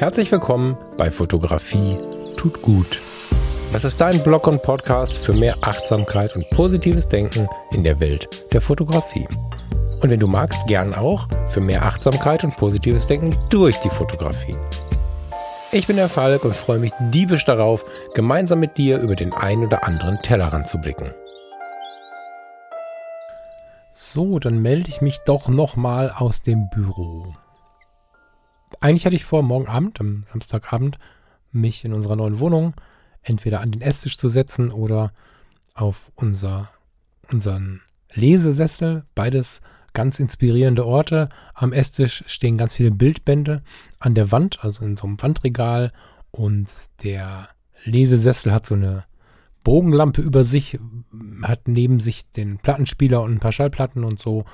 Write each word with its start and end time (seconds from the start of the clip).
Herzlich 0.00 0.32
willkommen 0.32 0.78
bei 0.96 1.10
Fotografie 1.10 1.98
tut 2.38 2.62
gut. 2.62 2.98
Das 3.70 3.84
ist 3.84 4.00
dein 4.00 4.22
Blog 4.22 4.46
und 4.46 4.62
Podcast 4.62 5.12
für 5.12 5.34
mehr 5.34 5.58
Achtsamkeit 5.60 6.34
und 6.36 6.48
positives 6.48 7.06
Denken 7.06 7.50
in 7.74 7.84
der 7.84 8.00
Welt 8.00 8.26
der 8.50 8.62
Fotografie. 8.62 9.26
Und 10.00 10.08
wenn 10.08 10.18
du 10.18 10.26
magst, 10.26 10.66
gern 10.66 10.94
auch 10.94 11.28
für 11.50 11.60
mehr 11.60 11.84
Achtsamkeit 11.84 12.44
und 12.44 12.56
positives 12.56 13.08
Denken 13.08 13.36
durch 13.50 13.76
die 13.80 13.90
Fotografie. 13.90 14.56
Ich 15.70 15.86
bin 15.86 15.96
der 15.96 16.08
Falk 16.08 16.46
und 16.46 16.56
freue 16.56 16.78
mich 16.78 16.92
diebisch 17.12 17.44
darauf, 17.44 17.84
gemeinsam 18.14 18.60
mit 18.60 18.78
dir 18.78 19.00
über 19.00 19.16
den 19.16 19.34
ein 19.34 19.62
oder 19.62 19.84
anderen 19.84 20.22
Tellerrand 20.22 20.66
zu 20.66 20.78
blicken. 20.78 21.10
So, 23.92 24.38
dann 24.38 24.62
melde 24.62 24.88
ich 24.88 25.02
mich 25.02 25.18
doch 25.26 25.48
nochmal 25.48 26.10
aus 26.10 26.40
dem 26.40 26.70
Büro. 26.70 27.34
Eigentlich 28.80 29.04
hatte 29.04 29.16
ich 29.16 29.24
vor, 29.24 29.42
morgen 29.42 29.68
Abend, 29.68 30.00
am 30.00 30.22
Samstagabend, 30.24 30.98
mich 31.52 31.84
in 31.84 31.92
unserer 31.92 32.16
neuen 32.16 32.38
Wohnung 32.38 32.74
entweder 33.22 33.60
an 33.60 33.72
den 33.72 33.82
Esstisch 33.82 34.16
zu 34.16 34.28
setzen 34.28 34.70
oder 34.70 35.12
auf 35.74 36.10
unser, 36.14 36.70
unseren 37.30 37.82
Lesesessel. 38.14 39.04
Beides 39.14 39.60
ganz 39.92 40.18
inspirierende 40.18 40.86
Orte. 40.86 41.28
Am 41.54 41.72
Esstisch 41.72 42.24
stehen 42.26 42.56
ganz 42.56 42.72
viele 42.72 42.90
Bildbände 42.90 43.62
an 43.98 44.14
der 44.14 44.30
Wand, 44.30 44.64
also 44.64 44.84
in 44.84 44.96
so 44.96 45.06
einem 45.06 45.20
Wandregal. 45.20 45.92
Und 46.30 46.70
der 47.02 47.48
Lesesessel 47.84 48.52
hat 48.52 48.64
so 48.66 48.74
eine 48.74 49.04
Bogenlampe 49.62 50.22
über 50.22 50.44
sich, 50.44 50.78
hat 51.42 51.68
neben 51.68 52.00
sich 52.00 52.30
den 52.30 52.58
Plattenspieler 52.58 53.22
und 53.22 53.32
ein 53.32 53.40
paar 53.40 53.52
Schallplatten 53.52 54.04
und 54.04 54.20
so. 54.20 54.44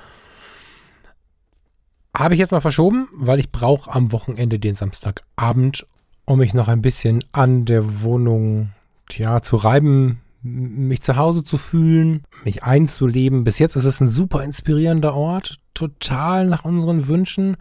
Habe 2.17 2.33
ich 2.33 2.39
jetzt 2.39 2.51
mal 2.51 2.61
verschoben, 2.61 3.09
weil 3.13 3.37
ich 3.37 3.51
brauche 3.51 3.93
am 3.93 4.11
Wochenende 4.11 4.57
den 4.57 4.73
Samstagabend, 4.73 5.85
um 6.25 6.39
mich 6.39 6.55
noch 6.55 6.67
ein 6.67 6.81
bisschen 6.81 7.23
an 7.31 7.65
der 7.65 8.01
Wohnung 8.01 8.71
ja, 9.11 9.43
zu 9.43 9.55
reiben, 9.55 10.19
mich 10.41 11.03
zu 11.03 11.15
Hause 11.15 11.43
zu 11.43 11.59
fühlen, 11.59 12.23
mich 12.43 12.63
einzuleben. 12.63 13.43
Bis 13.43 13.59
jetzt 13.59 13.75
ist 13.75 13.85
es 13.85 14.01
ein 14.01 14.07
super 14.07 14.43
inspirierender 14.43 15.13
Ort, 15.13 15.57
total 15.75 16.47
nach 16.47 16.65
unseren 16.65 17.07
Wünschen, 17.07 17.55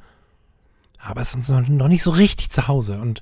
aber 0.99 1.21
es 1.21 1.35
ist 1.35 1.51
noch 1.51 1.89
nicht 1.89 2.03
so 2.03 2.11
richtig 2.13 2.49
zu 2.49 2.67
Hause 2.67 2.99
und 3.03 3.21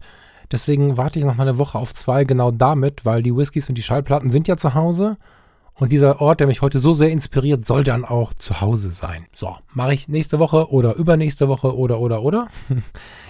deswegen 0.52 0.96
warte 0.96 1.18
ich 1.18 1.24
noch 1.24 1.34
mal 1.34 1.48
eine 1.48 1.58
Woche 1.58 1.78
auf 1.78 1.92
zwei 1.94 2.22
genau 2.22 2.52
damit, 2.52 3.04
weil 3.04 3.24
die 3.24 3.34
Whiskys 3.34 3.68
und 3.68 3.74
die 3.74 3.82
Schallplatten 3.82 4.30
sind 4.30 4.46
ja 4.46 4.56
zu 4.56 4.74
Hause 4.74 5.16
und 5.76 5.90
dieser 5.90 6.20
Ort, 6.20 6.38
der 6.38 6.46
mich 6.46 6.62
heute 6.62 6.78
so 6.78 6.94
sehr 6.94 7.10
inspiriert, 7.10 7.66
soll 7.66 7.82
dann 7.82 8.04
auch 8.04 8.32
zu 8.32 8.60
Hause 8.60 8.90
sein. 8.90 9.26
So, 9.34 9.56
mache 9.72 9.94
ich 9.94 10.06
nächste 10.06 10.38
Woche 10.38 10.70
oder 10.70 10.94
übernächste 10.94 11.48
Woche 11.48 11.76
oder 11.76 11.98
oder 11.98 12.22
oder. 12.22 12.48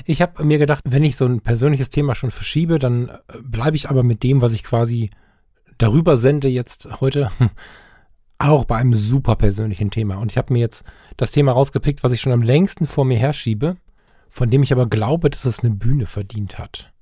Ich 0.04 0.20
habe 0.20 0.44
mir 0.44 0.58
gedacht, 0.58 0.84
wenn 0.86 1.04
ich 1.04 1.16
so 1.16 1.24
ein 1.24 1.40
persönliches 1.40 1.88
Thema 1.88 2.14
schon 2.14 2.30
verschiebe, 2.30 2.78
dann 2.78 3.08
äh, 3.08 3.40
bleibe 3.42 3.76
ich 3.76 3.88
aber 3.88 4.02
mit 4.02 4.22
dem, 4.22 4.42
was 4.42 4.52
ich 4.52 4.62
quasi 4.62 5.08
darüber 5.78 6.18
sende 6.18 6.48
jetzt 6.48 7.00
heute, 7.00 7.30
auch 8.38 8.66
bei 8.66 8.76
einem 8.76 8.94
super 8.94 9.36
persönlichen 9.36 9.90
Thema. 9.90 10.16
Und 10.16 10.30
ich 10.30 10.36
habe 10.36 10.52
mir 10.52 10.58
jetzt 10.58 10.84
das 11.16 11.30
Thema 11.30 11.52
rausgepickt, 11.52 12.04
was 12.04 12.12
ich 12.12 12.20
schon 12.20 12.32
am 12.32 12.42
längsten 12.42 12.86
vor 12.86 13.06
mir 13.06 13.16
herschiebe, 13.16 13.76
von 14.28 14.50
dem 14.50 14.62
ich 14.62 14.72
aber 14.72 14.86
glaube, 14.86 15.30
dass 15.30 15.46
es 15.46 15.60
eine 15.60 15.74
Bühne 15.74 16.04
verdient 16.04 16.58
hat. 16.58 16.92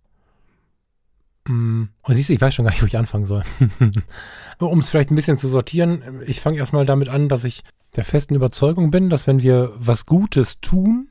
Mm, 1.47 1.85
und 2.03 2.15
siehst 2.15 2.29
du, 2.29 2.35
ich 2.35 2.41
weiß 2.41 2.55
schon 2.55 2.65
gar 2.65 2.73
nicht, 2.73 2.83
wo 2.83 2.87
ich 2.87 2.99
anfangen 2.99 3.27
soll. 3.27 3.43
um 4.59 4.79
es 4.79 4.89
vielleicht 4.89 5.11
ein 5.11 5.17
bisschen 5.17 5.39
zu 5.39 5.49
sortieren, 5.49 6.23
ich 6.27 6.41
fange 6.41 6.59
erstmal 6.59 6.87
damit 6.87 7.09
an, 7.09 7.29
dass 7.29 7.45
ich 7.45 7.65
der 7.97 8.05
festen 8.05 8.35
Überzeugung 8.35 8.91
bin, 8.91 9.11
dass 9.11 9.27
wenn 9.27 9.43
wir 9.43 9.73
was 9.77 10.07
Gutes 10.07 10.61
tun, 10.61 11.09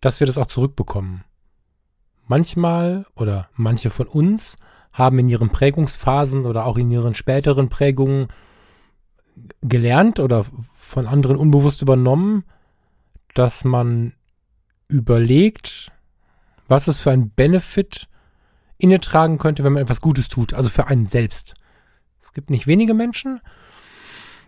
dass 0.00 0.20
wir 0.20 0.26
das 0.26 0.38
auch 0.38 0.46
zurückbekommen. 0.46 1.24
Manchmal 2.26 3.06
oder 3.14 3.48
manche 3.54 3.90
von 3.90 4.06
uns 4.06 4.56
haben 4.92 5.18
in 5.18 5.28
ihren 5.28 5.50
Prägungsphasen 5.50 6.44
oder 6.46 6.66
auch 6.66 6.76
in 6.76 6.90
ihren 6.90 7.14
späteren 7.14 7.68
Prägungen 7.68 8.28
gelernt 9.62 10.20
oder 10.20 10.44
von 10.74 11.06
anderen 11.06 11.36
unbewusst 11.36 11.82
übernommen, 11.82 12.44
dass 13.34 13.64
man 13.64 14.14
überlegt, 14.88 15.92
was 16.68 16.88
es 16.88 17.00
für 17.00 17.10
ein 17.10 17.30
Benefit 17.30 18.08
inne 18.80 19.00
tragen 19.00 19.38
könnte, 19.38 19.64
wenn 19.64 19.72
man 19.72 19.82
etwas 19.82 20.00
Gutes 20.00 20.28
tut, 20.28 20.54
also 20.54 20.68
für 20.68 20.86
einen 20.86 21.06
selbst. 21.06 21.54
Es 22.20 22.32
gibt 22.32 22.50
nicht 22.50 22.66
wenige 22.66 22.94
Menschen, 22.94 23.40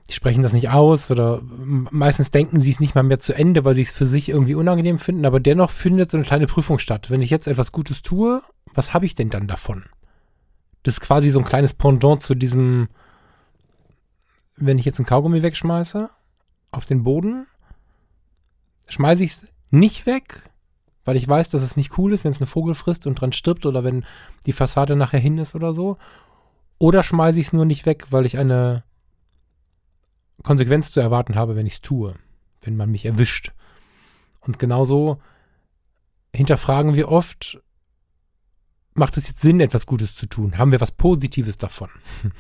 die 0.09 0.13
sprechen 0.13 0.43
das 0.43 0.53
nicht 0.53 0.71
aus 0.71 1.11
oder 1.11 1.41
meistens 1.43 2.31
denken 2.31 2.61
sie 2.61 2.71
es 2.71 2.81
nicht 2.81 2.95
mal 2.95 3.03
mehr 3.03 3.21
zu 3.21 3.35
Ende, 3.35 3.65
weil 3.65 3.75
sie 3.75 3.83
es 3.83 3.93
für 3.93 4.07
sich 4.07 4.29
irgendwie 4.29 4.55
unangenehm 4.55 4.99
finden, 4.99 5.25
aber 5.25 5.41
dennoch 5.41 5.71
findet 5.71 6.11
so 6.11 6.17
eine 6.17 6.27
kleine 6.27 6.47
Prüfung 6.47 6.79
statt. 6.79 7.11
Wenn 7.11 7.23
ich 7.23 7.31
jetzt 7.31 7.47
etwas 7.47 7.73
Gutes 7.73 8.03
tue, 8.03 8.43
was 8.75 8.95
habe 8.95 9.07
ich 9.07 9.15
denn 9.15 9.31
dann 9.31 9.47
davon? 9.47 9.85
Das 10.83 10.95
ist 10.95 11.01
quasi 11.01 11.31
so 11.31 11.39
ein 11.39 11.45
kleines 11.45 11.75
Pendant 11.75 12.23
zu 12.23 12.35
diesem, 12.35 12.89
wenn 14.57 14.79
ich 14.79 14.85
jetzt 14.85 14.99
ein 14.99 15.07
Kaugummi 15.07 15.43
wegschmeiße 15.43 16.11
auf 16.73 16.87
den 16.87 17.05
Boden, 17.05 17.47
schmeiße 18.89 19.23
ich 19.23 19.33
es 19.33 19.47
nicht 19.71 20.07
weg, 20.07 20.43
weil 21.05 21.17
ich 21.17 21.27
weiß, 21.27 21.51
dass 21.51 21.63
es 21.63 21.77
nicht 21.77 21.99
cool 21.99 22.13
ist, 22.13 22.25
wenn 22.25 22.33
es 22.33 22.41
ein 22.41 22.47
Vogel 22.47 22.75
frisst 22.75 23.07
und 23.07 23.21
dran 23.21 23.33
stirbt 23.33 23.67
oder 23.67 23.85
wenn 23.85 24.05
die 24.47 24.53
Fassade 24.53 24.97
nachher 24.97 25.21
hin 25.21 25.39
ist 25.39 25.55
oder 25.55 25.75
so. 25.75 25.99
Oder 26.79 27.03
schmeiße 27.03 27.39
ich 27.39 27.47
es 27.47 27.53
nur 27.53 27.65
nicht 27.65 27.87
weg, 27.87 28.07
weil 28.11 28.27
ich 28.27 28.39
eine 28.39 28.85
Konsequenz 30.43 30.93
zu 30.93 31.01
erwarten 31.01 31.35
habe, 31.35 31.57
wenn 31.57 31.67
ich 31.67 31.75
es 31.75 31.81
tue, 31.81 32.15
wenn 32.63 32.77
man 32.77 32.91
mich 32.91 33.05
erwischt. 33.05 33.53
Und 34.41 34.59
genauso 34.59 35.21
hinterfragen 36.35 36.95
wir 36.95 37.09
oft, 37.09 37.61
macht 38.95 39.17
es 39.17 39.29
jetzt 39.29 39.41
Sinn, 39.41 39.61
etwas 39.61 39.87
Gutes 39.87 40.17
zu 40.17 40.27
tun? 40.27 40.59
Haben 40.59 40.73
wir 40.73 40.81
was 40.81 40.93
Positives 40.93 41.59
davon? 41.59 41.91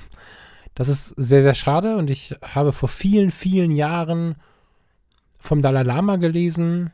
Das 0.75 0.89
ist 0.89 1.09
sehr, 1.19 1.43
sehr 1.43 1.53
schade 1.53 1.99
und 1.99 2.09
ich 2.09 2.35
habe 2.41 2.73
vor 2.73 2.89
vielen, 2.89 3.31
vielen 3.31 3.73
Jahren 3.73 4.37
vom 5.37 5.61
Dalai 5.61 5.83
Lama 5.83 6.17
gelesen, 6.17 6.91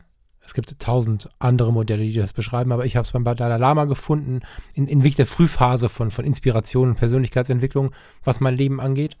es 0.49 0.55
gibt 0.55 0.79
tausend 0.79 1.29
andere 1.37 1.71
Modelle, 1.71 2.03
die 2.03 2.13
das 2.13 2.33
beschreiben, 2.33 2.71
aber 2.71 2.83
ich 2.83 2.95
habe 2.95 3.05
es 3.05 3.11
beim 3.11 3.23
Dalai 3.23 3.57
Lama 3.57 3.85
gefunden, 3.85 4.41
in, 4.73 4.87
in 4.87 4.99
wirklich 4.99 5.15
der 5.15 5.27
Frühphase 5.27 5.89
von, 5.89 6.09
von 6.09 6.25
Inspiration 6.25 6.89
und 6.89 6.95
Persönlichkeitsentwicklung, 6.95 7.91
was 8.23 8.39
mein 8.39 8.57
Leben 8.57 8.81
angeht, 8.81 9.15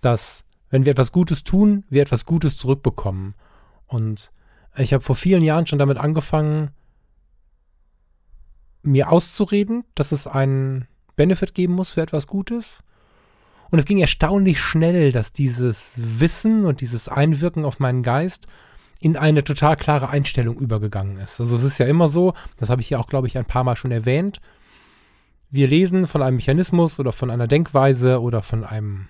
dass 0.00 0.44
wenn 0.70 0.84
wir 0.84 0.92
etwas 0.92 1.10
Gutes 1.10 1.42
tun, 1.42 1.84
wir 1.90 2.00
etwas 2.00 2.26
Gutes 2.26 2.56
zurückbekommen. 2.56 3.34
Und 3.88 4.30
ich 4.76 4.92
habe 4.92 5.02
vor 5.02 5.16
vielen 5.16 5.42
Jahren 5.42 5.66
schon 5.66 5.80
damit 5.80 5.98
angefangen, 5.98 6.70
mir 8.82 9.10
auszureden, 9.10 9.82
dass 9.96 10.12
es 10.12 10.28
einen 10.28 10.86
Benefit 11.16 11.54
geben 11.54 11.74
muss 11.74 11.90
für 11.90 12.02
etwas 12.02 12.28
Gutes. 12.28 12.84
Und 13.70 13.80
es 13.80 13.84
ging 13.84 13.98
erstaunlich 13.98 14.60
schnell, 14.60 15.10
dass 15.10 15.32
dieses 15.32 15.94
Wissen 15.96 16.66
und 16.66 16.82
dieses 16.82 17.08
Einwirken 17.08 17.64
auf 17.64 17.80
meinen 17.80 18.04
Geist 18.04 18.46
in 19.00 19.16
eine 19.16 19.44
total 19.44 19.76
klare 19.76 20.10
Einstellung 20.10 20.56
übergegangen 20.56 21.18
ist. 21.18 21.40
Also 21.40 21.56
es 21.56 21.64
ist 21.64 21.78
ja 21.78 21.86
immer 21.86 22.08
so, 22.08 22.34
das 22.56 22.70
habe 22.70 22.80
ich 22.80 22.88
hier 22.88 22.98
auch, 22.98 23.06
glaube 23.06 23.26
ich, 23.26 23.38
ein 23.38 23.44
paar 23.44 23.64
Mal 23.64 23.76
schon 23.76 23.92
erwähnt, 23.92 24.40
wir 25.50 25.66
lesen 25.66 26.06
von 26.06 26.22
einem 26.22 26.36
Mechanismus 26.36 27.00
oder 27.00 27.12
von 27.12 27.30
einer 27.30 27.46
Denkweise 27.46 28.20
oder 28.20 28.42
von 28.42 28.64
einem 28.64 29.08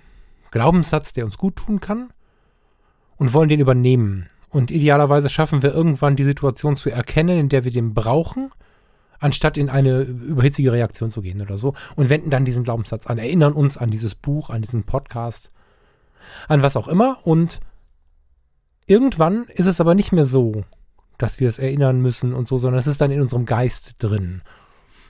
Glaubenssatz, 0.50 1.12
der 1.12 1.24
uns 1.24 1.36
gut 1.36 1.56
tun 1.56 1.80
kann 1.80 2.10
und 3.16 3.34
wollen 3.34 3.48
den 3.48 3.60
übernehmen. 3.60 4.28
Und 4.48 4.70
idealerweise 4.70 5.28
schaffen 5.28 5.62
wir 5.62 5.74
irgendwann 5.74 6.16
die 6.16 6.24
Situation 6.24 6.76
zu 6.76 6.90
erkennen, 6.90 7.38
in 7.38 7.48
der 7.48 7.64
wir 7.64 7.72
den 7.72 7.92
brauchen, 7.92 8.50
anstatt 9.18 9.58
in 9.58 9.68
eine 9.68 10.02
überhitzige 10.02 10.72
Reaktion 10.72 11.10
zu 11.10 11.22
gehen 11.22 11.42
oder 11.42 11.58
so 11.58 11.74
und 11.96 12.08
wenden 12.08 12.30
dann 12.30 12.44
diesen 12.44 12.62
Glaubenssatz 12.62 13.06
an, 13.08 13.18
erinnern 13.18 13.52
uns 13.52 13.76
an 13.76 13.90
dieses 13.90 14.14
Buch, 14.14 14.50
an 14.50 14.62
diesen 14.62 14.84
Podcast, 14.84 15.50
an 16.46 16.62
was 16.62 16.76
auch 16.76 16.88
immer 16.88 17.18
und 17.24 17.60
Irgendwann 18.88 19.44
ist 19.48 19.66
es 19.66 19.80
aber 19.80 19.94
nicht 19.94 20.12
mehr 20.12 20.24
so, 20.24 20.64
dass 21.18 21.38
wir 21.38 21.48
es 21.48 21.58
erinnern 21.58 22.00
müssen 22.00 22.32
und 22.32 22.48
so, 22.48 22.58
sondern 22.58 22.80
es 22.80 22.86
ist 22.86 23.00
dann 23.00 23.10
in 23.10 23.20
unserem 23.20 23.44
Geist 23.44 24.02
drin. 24.02 24.40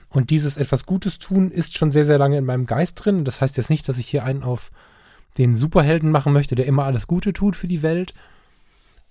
Und 0.09 0.31
dieses 0.31 0.57
etwas 0.57 0.85
Gutes 0.85 1.17
tun 1.17 1.49
ist 1.49 1.77
schon 1.77 1.91
sehr, 1.91 2.05
sehr 2.05 2.17
lange 2.17 2.37
in 2.37 2.45
meinem 2.45 2.65
Geist 2.65 3.03
drin. 3.03 3.23
Das 3.23 3.39
heißt 3.39 3.57
jetzt 3.57 3.69
nicht, 3.69 3.87
dass 3.87 3.97
ich 3.97 4.07
hier 4.07 4.25
einen 4.25 4.43
auf 4.43 4.71
den 5.37 5.55
Superhelden 5.55 6.11
machen 6.11 6.33
möchte, 6.33 6.55
der 6.55 6.65
immer 6.65 6.83
alles 6.83 7.07
Gute 7.07 7.31
tut 7.31 7.55
für 7.55 7.67
die 7.67 7.81
Welt. 7.81 8.13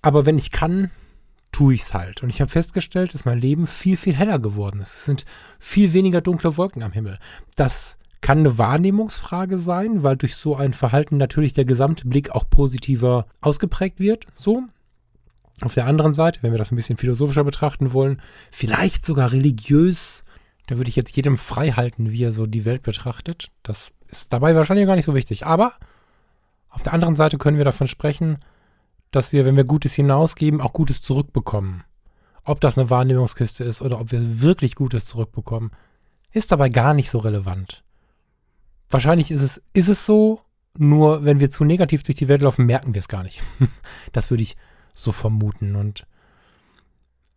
Aber 0.01 0.27
wenn 0.27 0.37
ich 0.37 0.51
kann, 0.51 0.91
tue 1.51 1.73
ich 1.73 1.81
es 1.81 1.93
halt. 1.95 2.21
Und 2.21 2.29
ich 2.29 2.41
habe 2.41 2.51
festgestellt, 2.51 3.13
dass 3.13 3.25
mein 3.25 3.39
Leben 3.39 3.65
viel, 3.65 3.97
viel 3.97 4.13
heller 4.13 4.37
geworden 4.37 4.81
ist. 4.81 4.93
Es 4.93 5.05
sind 5.05 5.25
viel 5.57 5.93
weniger 5.93 6.21
dunkle 6.21 6.57
Wolken 6.57 6.83
am 6.83 6.91
Himmel. 6.91 7.17
Das 7.55 7.97
kann 8.21 8.39
eine 8.39 8.57
Wahrnehmungsfrage 8.57 9.57
sein, 9.57 10.03
weil 10.03 10.17
durch 10.17 10.35
so 10.35 10.55
ein 10.55 10.73
Verhalten 10.73 11.17
natürlich 11.17 11.53
der 11.53 11.65
gesamte 11.65 12.07
Blick 12.07 12.31
auch 12.31 12.49
positiver 12.49 13.25
ausgeprägt 13.41 13.99
wird. 13.99 14.25
So. 14.35 14.63
Auf 15.61 15.73
der 15.73 15.87
anderen 15.87 16.13
Seite, 16.13 16.39
wenn 16.41 16.51
wir 16.51 16.57
das 16.57 16.71
ein 16.71 16.75
bisschen 16.75 16.97
philosophischer 16.97 17.43
betrachten 17.43 17.93
wollen, 17.93 18.21
vielleicht 18.51 19.05
sogar 19.05 19.31
religiös, 19.31 20.23
da 20.67 20.77
würde 20.77 20.89
ich 20.89 20.95
jetzt 20.95 21.15
jedem 21.15 21.37
frei 21.37 21.71
halten, 21.71 22.11
wie 22.11 22.23
er 22.23 22.31
so 22.31 22.45
die 22.45 22.65
Welt 22.65 22.83
betrachtet. 22.83 23.51
Das 23.63 23.91
ist 24.07 24.31
dabei 24.31 24.55
wahrscheinlich 24.55 24.87
gar 24.87 24.95
nicht 24.95 25.05
so 25.05 25.15
wichtig. 25.15 25.45
Aber 25.45 25.73
auf 26.69 26.83
der 26.83 26.93
anderen 26.93 27.15
Seite 27.15 27.37
können 27.37 27.57
wir 27.57 27.65
davon 27.65 27.87
sprechen, 27.87 28.37
dass 29.11 29.31
wir, 29.31 29.43
wenn 29.45 29.55
wir 29.55 29.63
Gutes 29.63 29.93
hinausgeben, 29.93 30.61
auch 30.61 30.73
Gutes 30.73 31.01
zurückbekommen. 31.01 31.83
ob 32.43 32.59
das 32.61 32.77
eine 32.77 32.89
Wahrnehmungskiste 32.89 33.63
ist 33.63 33.81
oder 33.81 33.99
ob 33.99 34.11
wir 34.11 34.41
wirklich 34.41 34.75
Gutes 34.75 35.05
zurückbekommen, 35.05 35.71
ist 36.31 36.51
dabei 36.51 36.69
gar 36.69 36.93
nicht 36.93 37.09
so 37.09 37.19
relevant. 37.19 37.83
Wahrscheinlich 38.89 39.31
ist 39.31 39.41
es, 39.41 39.61
ist 39.73 39.87
es 39.87 40.05
so, 40.05 40.41
nur 40.77 41.23
wenn 41.23 41.39
wir 41.39 41.51
zu 41.51 41.63
negativ 41.63 42.03
durch 42.03 42.17
die 42.17 42.27
Welt 42.27 42.41
laufen, 42.41 42.65
merken 42.65 42.93
wir 42.93 42.99
es 42.99 43.07
gar 43.07 43.23
nicht. 43.23 43.41
das 44.11 44.29
würde 44.29 44.43
ich 44.43 44.55
so 44.93 45.11
vermuten. 45.11 45.75
Und 45.75 46.07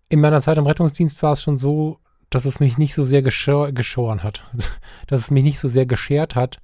in 0.08 0.20
meiner 0.20 0.40
Zeit 0.40 0.58
im 0.58 0.66
Rettungsdienst 0.66 1.22
war 1.22 1.32
es 1.32 1.42
schon 1.42 1.58
so, 1.58 1.98
dass 2.30 2.44
es 2.44 2.60
mich 2.60 2.78
nicht 2.78 2.94
so 2.94 3.04
sehr 3.04 3.22
geschoren 3.22 4.22
hat. 4.22 4.44
dass 5.06 5.20
es 5.20 5.30
mich 5.30 5.44
nicht 5.44 5.58
so 5.58 5.68
sehr 5.68 5.86
geschert 5.86 6.34
hat, 6.34 6.60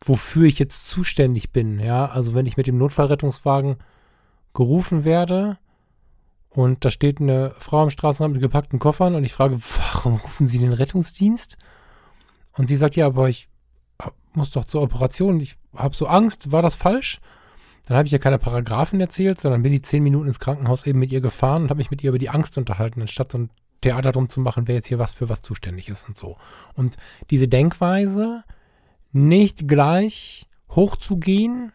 wofür 0.00 0.44
ich 0.44 0.58
jetzt 0.58 0.88
zuständig 0.88 1.52
bin. 1.52 1.78
Ja, 1.78 2.06
also 2.06 2.34
wenn 2.34 2.46
ich 2.46 2.56
mit 2.56 2.66
dem 2.66 2.78
Notfallrettungswagen 2.78 3.76
gerufen 4.54 5.04
werde 5.04 5.58
und 6.48 6.84
da 6.84 6.90
steht 6.90 7.20
eine 7.20 7.52
Frau 7.58 7.82
am 7.82 7.90
Straßenrand 7.90 8.34
mit 8.34 8.42
gepackten 8.42 8.78
Koffern 8.78 9.14
und 9.14 9.24
ich 9.24 9.32
frage, 9.32 9.58
warum 9.76 10.14
rufen 10.14 10.46
Sie 10.46 10.58
den 10.58 10.72
Rettungsdienst? 10.72 11.58
Und 12.56 12.68
sie 12.68 12.76
sagt, 12.76 12.94
ja, 12.94 13.06
aber 13.06 13.28
ich 13.28 13.48
muss 14.32 14.50
doch 14.50 14.64
zur 14.64 14.82
Operation, 14.82 15.40
ich 15.40 15.56
habe 15.76 15.94
so 15.94 16.06
Angst, 16.06 16.52
war 16.52 16.62
das 16.62 16.76
falsch? 16.76 17.20
Dann 17.86 17.96
habe 17.96 18.06
ich 18.06 18.12
ja 18.12 18.18
keine 18.18 18.38
Paragraphen 18.38 19.00
erzählt, 19.00 19.40
sondern 19.40 19.62
bin 19.62 19.72
die 19.72 19.82
zehn 19.82 20.02
Minuten 20.02 20.28
ins 20.28 20.40
Krankenhaus 20.40 20.86
eben 20.86 20.98
mit 20.98 21.12
ihr 21.12 21.20
gefahren 21.20 21.64
und 21.64 21.70
habe 21.70 21.78
mich 21.78 21.90
mit 21.90 22.02
ihr 22.02 22.10
über 22.10 22.18
die 22.18 22.30
Angst 22.30 22.56
unterhalten, 22.56 23.02
anstatt 23.02 23.32
so 23.32 23.38
ein 23.38 23.50
Theater 23.82 24.12
drum 24.12 24.30
zu 24.30 24.40
machen, 24.40 24.66
wer 24.66 24.76
jetzt 24.76 24.86
hier 24.86 24.98
was 24.98 25.12
für 25.12 25.28
was 25.28 25.42
zuständig 25.42 25.90
ist 25.90 26.08
und 26.08 26.16
so. 26.16 26.38
Und 26.74 26.96
diese 27.30 27.48
Denkweise, 27.48 28.44
nicht 29.12 29.68
gleich 29.68 30.46
hochzugehen 30.70 31.72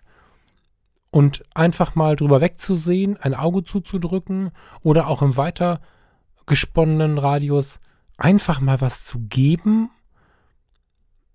und 1.12 1.44
einfach 1.54 1.96
mal 1.96 2.16
drüber 2.16 2.42
wegzusehen, 2.42 3.18
ein 3.18 3.36
Auge 3.36 3.64
zuzudrücken 3.64 4.52
oder 4.82 5.08
auch 5.08 5.22
im 5.22 5.38
weiter 5.38 5.80
gesponnenen 6.48 7.18
Radius 7.20 7.80
einfach 8.18 8.60
mal 8.60 8.82
was 8.82 9.06
zu 9.06 9.20
geben, 9.20 9.90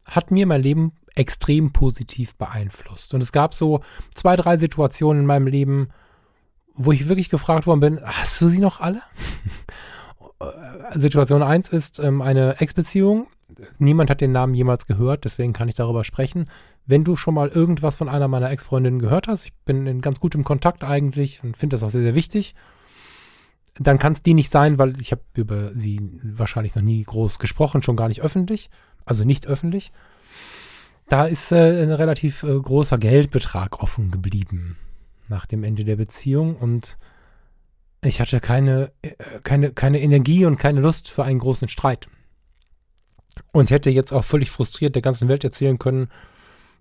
hat 0.04 0.30
mir 0.30 0.46
mein 0.46 0.62
Leben 0.62 0.92
extrem 1.14 1.72
positiv 1.72 2.34
beeinflusst. 2.34 3.14
Und 3.14 3.22
es 3.22 3.32
gab 3.32 3.54
so 3.54 3.80
zwei, 4.14 4.36
drei 4.36 4.56
Situationen 4.56 5.22
in 5.22 5.26
meinem 5.26 5.46
Leben, 5.46 5.88
wo 6.74 6.92
ich 6.92 7.08
wirklich 7.08 7.30
gefragt 7.30 7.66
worden 7.66 7.80
bin, 7.80 8.00
hast 8.02 8.40
du 8.40 8.48
sie 8.48 8.60
noch 8.60 8.80
alle? 8.80 9.00
Situation 10.94 11.42
1 11.42 11.68
ist 11.70 11.98
ähm, 11.98 12.20
eine 12.20 12.60
Ex-Beziehung. 12.60 13.28
Niemand 13.78 14.10
hat 14.10 14.20
den 14.20 14.32
Namen 14.32 14.54
jemals 14.54 14.86
gehört, 14.86 15.24
deswegen 15.24 15.52
kann 15.52 15.68
ich 15.68 15.76
darüber 15.76 16.02
sprechen. 16.02 16.46
Wenn 16.86 17.04
du 17.04 17.14
schon 17.14 17.34
mal 17.34 17.48
irgendwas 17.48 17.94
von 17.94 18.08
einer 18.08 18.26
meiner 18.26 18.50
Ex-Freundinnen 18.50 18.98
gehört 18.98 19.28
hast, 19.28 19.44
ich 19.44 19.54
bin 19.64 19.86
in 19.86 20.00
ganz 20.00 20.18
gutem 20.18 20.44
Kontakt 20.44 20.82
eigentlich 20.82 21.42
und 21.44 21.56
finde 21.56 21.76
das 21.76 21.82
auch 21.82 21.90
sehr, 21.90 22.02
sehr 22.02 22.14
wichtig, 22.14 22.54
dann 23.76 23.98
kann 23.98 24.12
es 24.12 24.22
die 24.22 24.34
nicht 24.34 24.52
sein, 24.52 24.78
weil 24.78 25.00
ich 25.00 25.10
habe 25.10 25.22
über 25.36 25.72
sie 25.74 26.00
wahrscheinlich 26.22 26.74
noch 26.74 26.82
nie 26.82 27.02
groß 27.02 27.38
gesprochen, 27.38 27.82
schon 27.82 27.96
gar 27.96 28.08
nicht 28.08 28.22
öffentlich, 28.22 28.70
also 29.04 29.24
nicht 29.24 29.46
öffentlich. 29.46 29.92
Da 31.08 31.26
ist 31.26 31.52
äh, 31.52 31.82
ein 31.82 31.90
relativ 31.90 32.44
äh, 32.44 32.58
großer 32.58 32.98
Geldbetrag 32.98 33.82
offen 33.82 34.10
geblieben 34.10 34.76
nach 35.28 35.46
dem 35.46 35.64
Ende 35.64 35.84
der 35.84 35.96
Beziehung 35.96 36.56
und 36.56 36.96
ich 38.02 38.20
hatte 38.20 38.40
keine, 38.40 38.92
äh, 39.02 39.12
keine, 39.42 39.72
keine 39.72 40.00
Energie 40.00 40.44
und 40.44 40.56
keine 40.56 40.80
Lust 40.80 41.10
für 41.10 41.24
einen 41.24 41.38
großen 41.38 41.68
Streit. 41.68 42.08
Und 43.52 43.70
hätte 43.70 43.90
jetzt 43.90 44.12
auch 44.12 44.24
völlig 44.24 44.50
frustriert 44.50 44.94
der 44.94 45.02
ganzen 45.02 45.28
Welt 45.28 45.42
erzählen 45.42 45.78
können, 45.78 46.08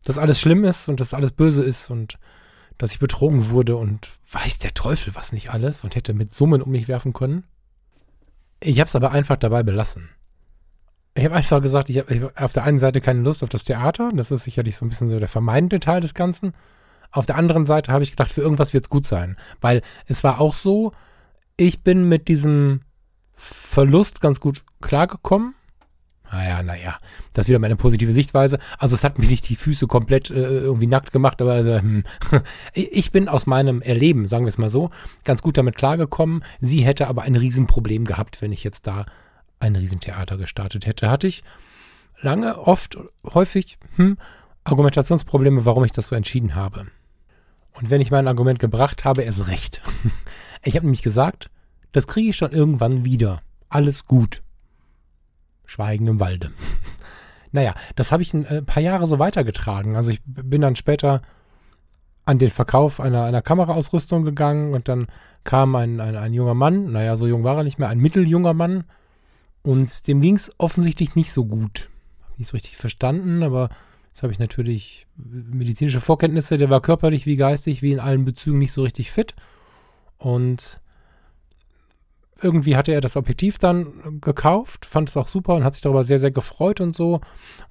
dass 0.05 0.17
alles 0.17 0.39
schlimm 0.39 0.63
ist 0.63 0.87
und 0.87 0.99
dass 0.99 1.13
alles 1.13 1.31
böse 1.31 1.63
ist 1.63 1.89
und 1.89 2.19
dass 2.77 2.91
ich 2.91 2.99
betrogen 2.99 3.49
wurde 3.49 3.75
und 3.75 4.09
weiß 4.31 4.59
der 4.59 4.73
Teufel 4.73 5.15
was 5.15 5.31
nicht 5.31 5.51
alles 5.51 5.83
und 5.83 5.95
hätte 5.95 6.13
mit 6.13 6.33
Summen 6.33 6.61
um 6.61 6.71
mich 6.71 6.87
werfen 6.87 7.13
können. 7.13 7.43
Ich 8.59 8.79
habe 8.79 8.87
es 8.87 8.95
aber 8.95 9.11
einfach 9.11 9.37
dabei 9.37 9.63
belassen. 9.63 10.09
Ich 11.15 11.25
habe 11.25 11.35
einfach 11.35 11.61
gesagt, 11.61 11.89
ich 11.89 11.99
habe 11.99 12.31
auf 12.35 12.53
der 12.53 12.63
einen 12.63 12.79
Seite 12.79 12.99
keine 12.99 13.21
Lust 13.21 13.43
auf 13.43 13.49
das 13.49 13.63
Theater, 13.63 14.09
das 14.13 14.31
ist 14.31 14.43
sicherlich 14.43 14.77
so 14.77 14.85
ein 14.85 14.89
bisschen 14.89 15.09
so 15.09 15.19
der 15.19 15.27
vermeidende 15.27 15.79
Teil 15.79 16.01
des 16.01 16.13
Ganzen. 16.13 16.53
Auf 17.11 17.27
der 17.27 17.35
anderen 17.35 17.67
Seite 17.67 17.91
habe 17.91 18.03
ich 18.03 18.09
gedacht, 18.09 18.31
für 18.31 18.41
irgendwas 18.41 18.73
wird 18.73 18.85
es 18.85 18.89
gut 18.89 19.05
sein, 19.05 19.37
weil 19.61 19.83
es 20.07 20.23
war 20.23 20.41
auch 20.41 20.55
so, 20.55 20.93
ich 21.55 21.83
bin 21.83 22.09
mit 22.09 22.27
diesem 22.27 22.81
Verlust 23.35 24.21
ganz 24.21 24.39
gut 24.39 24.63
klargekommen. 24.81 25.53
Naja, 26.33 26.63
naja, 26.63 26.97
das 27.33 27.45
ist 27.45 27.49
wieder 27.49 27.59
meine 27.59 27.75
positive 27.75 28.11
Sichtweise. 28.11 28.57
Also 28.79 28.95
es 28.95 29.03
hat 29.03 29.19
mich 29.19 29.29
nicht 29.29 29.47
die 29.49 29.55
Füße 29.55 29.85
komplett 29.85 30.31
äh, 30.31 30.61
irgendwie 30.61 30.87
nackt 30.87 31.11
gemacht, 31.11 31.39
aber 31.43 31.57
äh, 31.57 31.79
hm. 31.79 32.03
ich 32.73 33.11
bin 33.11 33.29
aus 33.29 33.45
meinem 33.45 33.83
Erleben, 33.83 34.27
sagen 34.27 34.45
wir 34.45 34.49
es 34.49 34.57
mal 34.57 34.71
so, 34.71 34.89
ganz 35.25 35.43
gut 35.43 35.59
damit 35.59 35.75
klargekommen. 35.75 36.43
Sie 36.59 36.83
hätte 36.83 37.07
aber 37.07 37.21
ein 37.21 37.35
Riesenproblem 37.35 38.05
gehabt, 38.05 38.41
wenn 38.41 38.51
ich 38.51 38.63
jetzt 38.63 38.87
da 38.87 39.05
ein 39.59 39.75
Riesentheater 39.75 40.37
gestartet 40.37 40.87
hätte. 40.87 41.11
Hatte 41.11 41.27
ich 41.27 41.43
lange, 42.19 42.57
oft, 42.57 42.97
häufig 43.31 43.77
hm, 43.97 44.17
Argumentationsprobleme, 44.63 45.65
warum 45.65 45.85
ich 45.85 45.91
das 45.91 46.07
so 46.07 46.15
entschieden 46.15 46.55
habe. 46.55 46.87
Und 47.73 47.91
wenn 47.91 48.01
ich 48.01 48.09
mein 48.09 48.27
Argument 48.27 48.57
gebracht 48.57 49.05
habe, 49.05 49.21
erst 49.21 49.47
recht. 49.47 49.81
Ich 50.65 50.77
habe 50.77 50.85
nämlich 50.85 51.01
gesagt, 51.01 51.49
das 51.91 52.07
kriege 52.07 52.29
ich 52.29 52.37
schon 52.37 52.53
irgendwann 52.53 53.03
wieder. 53.03 53.41
Alles 53.67 54.05
gut. 54.05 54.41
Schweigen 55.65 56.07
im 56.07 56.19
Walde. 56.19 56.51
naja, 57.51 57.73
das 57.95 58.11
habe 58.11 58.23
ich 58.23 58.33
ein 58.33 58.45
äh, 58.45 58.61
paar 58.61 58.83
Jahre 58.83 59.07
so 59.07 59.19
weitergetragen. 59.19 59.95
Also 59.95 60.11
ich 60.11 60.21
bin 60.25 60.61
dann 60.61 60.75
später 60.75 61.21
an 62.25 62.39
den 62.39 62.49
Verkauf 62.49 62.99
einer, 62.99 63.23
einer 63.25 63.41
Kameraausrüstung 63.41 64.23
gegangen 64.23 64.73
und 64.73 64.87
dann 64.87 65.07
kam 65.43 65.75
ein, 65.75 65.99
ein, 65.99 66.15
ein 66.15 66.33
junger 66.33 66.53
Mann, 66.53 66.91
naja, 66.91 67.17
so 67.17 67.27
jung 67.27 67.43
war 67.43 67.57
er 67.57 67.63
nicht 67.63 67.79
mehr, 67.79 67.89
ein 67.89 67.99
mitteljunger 67.99 68.53
Mann 68.53 68.85
und 69.61 70.07
dem 70.07 70.21
ging 70.21 70.35
es 70.35 70.51
offensichtlich 70.57 71.15
nicht 71.15 71.33
so 71.33 71.45
gut. 71.45 71.89
Habe 72.23 72.35
nicht 72.37 72.47
so 72.47 72.55
richtig 72.55 72.77
verstanden, 72.77 73.43
aber 73.43 73.69
jetzt 74.13 74.23
habe 74.23 74.31
ich 74.31 74.39
natürlich 74.39 75.05
medizinische 75.15 76.01
Vorkenntnisse, 76.01 76.57
der 76.57 76.69
war 76.69 76.81
körperlich 76.81 77.25
wie 77.25 77.35
geistig, 77.35 77.81
wie 77.81 77.91
in 77.91 77.99
allen 77.99 78.25
Bezügen 78.25 78.59
nicht 78.59 78.71
so 78.71 78.83
richtig 78.83 79.11
fit 79.11 79.35
und 80.17 80.79
irgendwie 82.43 82.75
hatte 82.75 82.91
er 82.91 83.01
das 83.01 83.15
Objektiv 83.15 83.57
dann 83.57 84.19
gekauft, 84.21 84.85
fand 84.85 85.09
es 85.09 85.17
auch 85.17 85.27
super 85.27 85.55
und 85.55 85.63
hat 85.63 85.73
sich 85.73 85.83
darüber 85.83 86.03
sehr, 86.03 86.19
sehr 86.19 86.31
gefreut 86.31 86.81
und 86.81 86.95
so. 86.95 87.21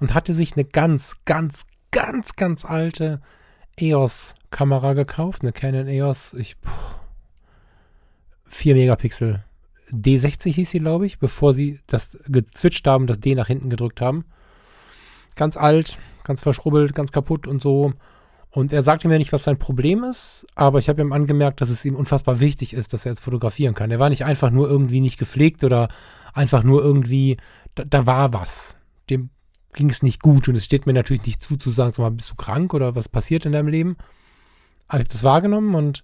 Und 0.01 0.15
hatte 0.15 0.35
sich 0.35 0.55
eine 0.55 0.65
ganz, 0.65 1.17
ganz, 1.25 1.67
ganz, 1.91 2.37
ganz 2.37 2.65
alte 2.65 3.21
EOS-Kamera 3.77 4.95
gekauft. 4.95 5.43
Eine 5.43 5.53
Canon 5.53 5.87
EOS, 5.87 6.35
ich, 6.35 6.57
4 8.47 8.75
Megapixel. 8.75 9.45
D60 9.91 10.55
hieß 10.55 10.71
sie, 10.71 10.79
glaube 10.79 11.07
ich, 11.07 11.19
bevor 11.19 11.53
sie 11.53 11.81
das 11.87 12.19
gezwitscht 12.27 12.87
haben, 12.87 13.07
das 13.07 13.21
D 13.21 13.35
nach 13.35 13.47
hinten 13.47 13.69
gedrückt 13.69 14.01
haben. 14.01 14.25
Ganz 15.37 15.57
alt, 15.57 15.99
ganz 16.25 16.41
verschrubbelt, 16.41 16.95
ganz 16.95 17.13
kaputt 17.13 17.47
und 17.47 17.61
so. 17.61 17.93
Und 18.55 18.71
er 18.71 18.83
sagte 18.83 19.09
mir 19.09 19.17
nicht, 19.17 19.33
was 19.33 19.45
sein 19.45 19.59
Problem 19.59 20.05
ist, 20.05 20.47
aber 20.55 20.79
ich 20.79 20.91
habe 20.91 21.01
ihm 21.01 21.13
angemerkt, 21.13 21.63
dass 21.63 21.71
es 21.71 21.87
ihm 21.87 21.97
unfassbar 21.97 22.39
wichtig 22.39 22.75
ist, 22.75 22.93
dass 22.93 23.07
er 23.07 23.13
jetzt 23.13 23.23
fotografieren 23.23 23.75
kann. 23.75 23.91
Er 23.91 23.99
war 23.99 24.11
nicht 24.11 24.27
einfach 24.27 24.51
nur 24.51 24.69
irgendwie 24.69 25.01
nicht 25.01 25.19
gepflegt 25.19 25.65
oder 25.65 25.89
einfach 26.35 26.63
nur 26.63 26.83
irgendwie, 26.83 27.39
da, 27.75 27.85
da 27.85 28.05
war 28.05 28.35
was. 28.35 28.77
Dem 29.09 29.31
ging 29.73 29.89
es 29.89 30.03
nicht 30.03 30.21
gut 30.21 30.49
und 30.49 30.57
es 30.57 30.67
steht 30.67 30.85
mir 30.85 30.93
natürlich 30.93 31.25
nicht 31.25 31.43
zu, 31.43 31.57
zu 31.57 31.71
sagen, 31.71 31.93
sag 31.93 32.03
mal, 32.03 32.11
bist 32.11 32.31
du 32.31 32.35
krank 32.35 32.75
oder 32.75 32.95
was 32.95 33.09
passiert 33.09 33.47
in 33.47 33.53
deinem 33.53 33.69
Leben? 33.69 33.97
Aber 34.87 34.99
ich 34.99 35.07
habe 35.07 35.13
das 35.13 35.25
wahrgenommen 35.25 35.75
und 35.75 36.03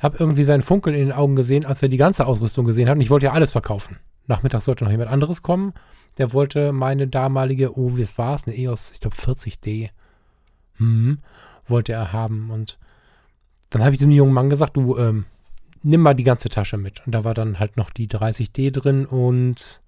habe 0.00 0.16
irgendwie 0.18 0.42
seinen 0.42 0.62
Funkeln 0.62 0.96
in 0.96 1.06
den 1.06 1.12
Augen 1.12 1.36
gesehen, 1.36 1.64
als 1.64 1.80
er 1.82 1.88
die 1.88 1.98
ganze 1.98 2.26
Ausrüstung 2.26 2.64
gesehen 2.64 2.88
hat 2.88 2.96
und 2.96 3.00
ich 3.00 3.10
wollte 3.10 3.26
ja 3.26 3.32
alles 3.32 3.52
verkaufen. 3.52 3.98
Nachmittags 4.26 4.64
sollte 4.64 4.82
noch 4.82 4.90
jemand 4.90 5.10
anderes 5.10 5.40
kommen. 5.42 5.72
Der 6.18 6.32
wollte 6.32 6.72
meine 6.72 7.06
damalige, 7.06 7.78
oh, 7.78 7.96
wie 7.96 8.08
war 8.16 8.34
es, 8.34 8.48
eine 8.48 8.56
EOS, 8.56 8.90
ich 8.90 9.00
glaube 9.00 9.14
40D 9.14 9.90
hm, 10.76 11.18
wollte 11.66 11.92
er 11.92 12.12
haben. 12.12 12.50
Und 12.50 12.78
dann 13.70 13.82
habe 13.82 13.94
ich 13.94 14.00
dem 14.00 14.10
jungen 14.10 14.32
Mann 14.32 14.50
gesagt, 14.50 14.76
du, 14.76 14.96
ähm, 14.98 15.26
nimm 15.82 16.00
mal 16.00 16.14
die 16.14 16.24
ganze 16.24 16.48
Tasche 16.48 16.76
mit. 16.76 17.04
Und 17.06 17.12
da 17.12 17.24
war 17.24 17.34
dann 17.34 17.58
halt 17.58 17.76
noch 17.76 17.90
die 17.90 18.08
30D 18.08 18.70
drin 18.72 19.06
und 19.06 19.80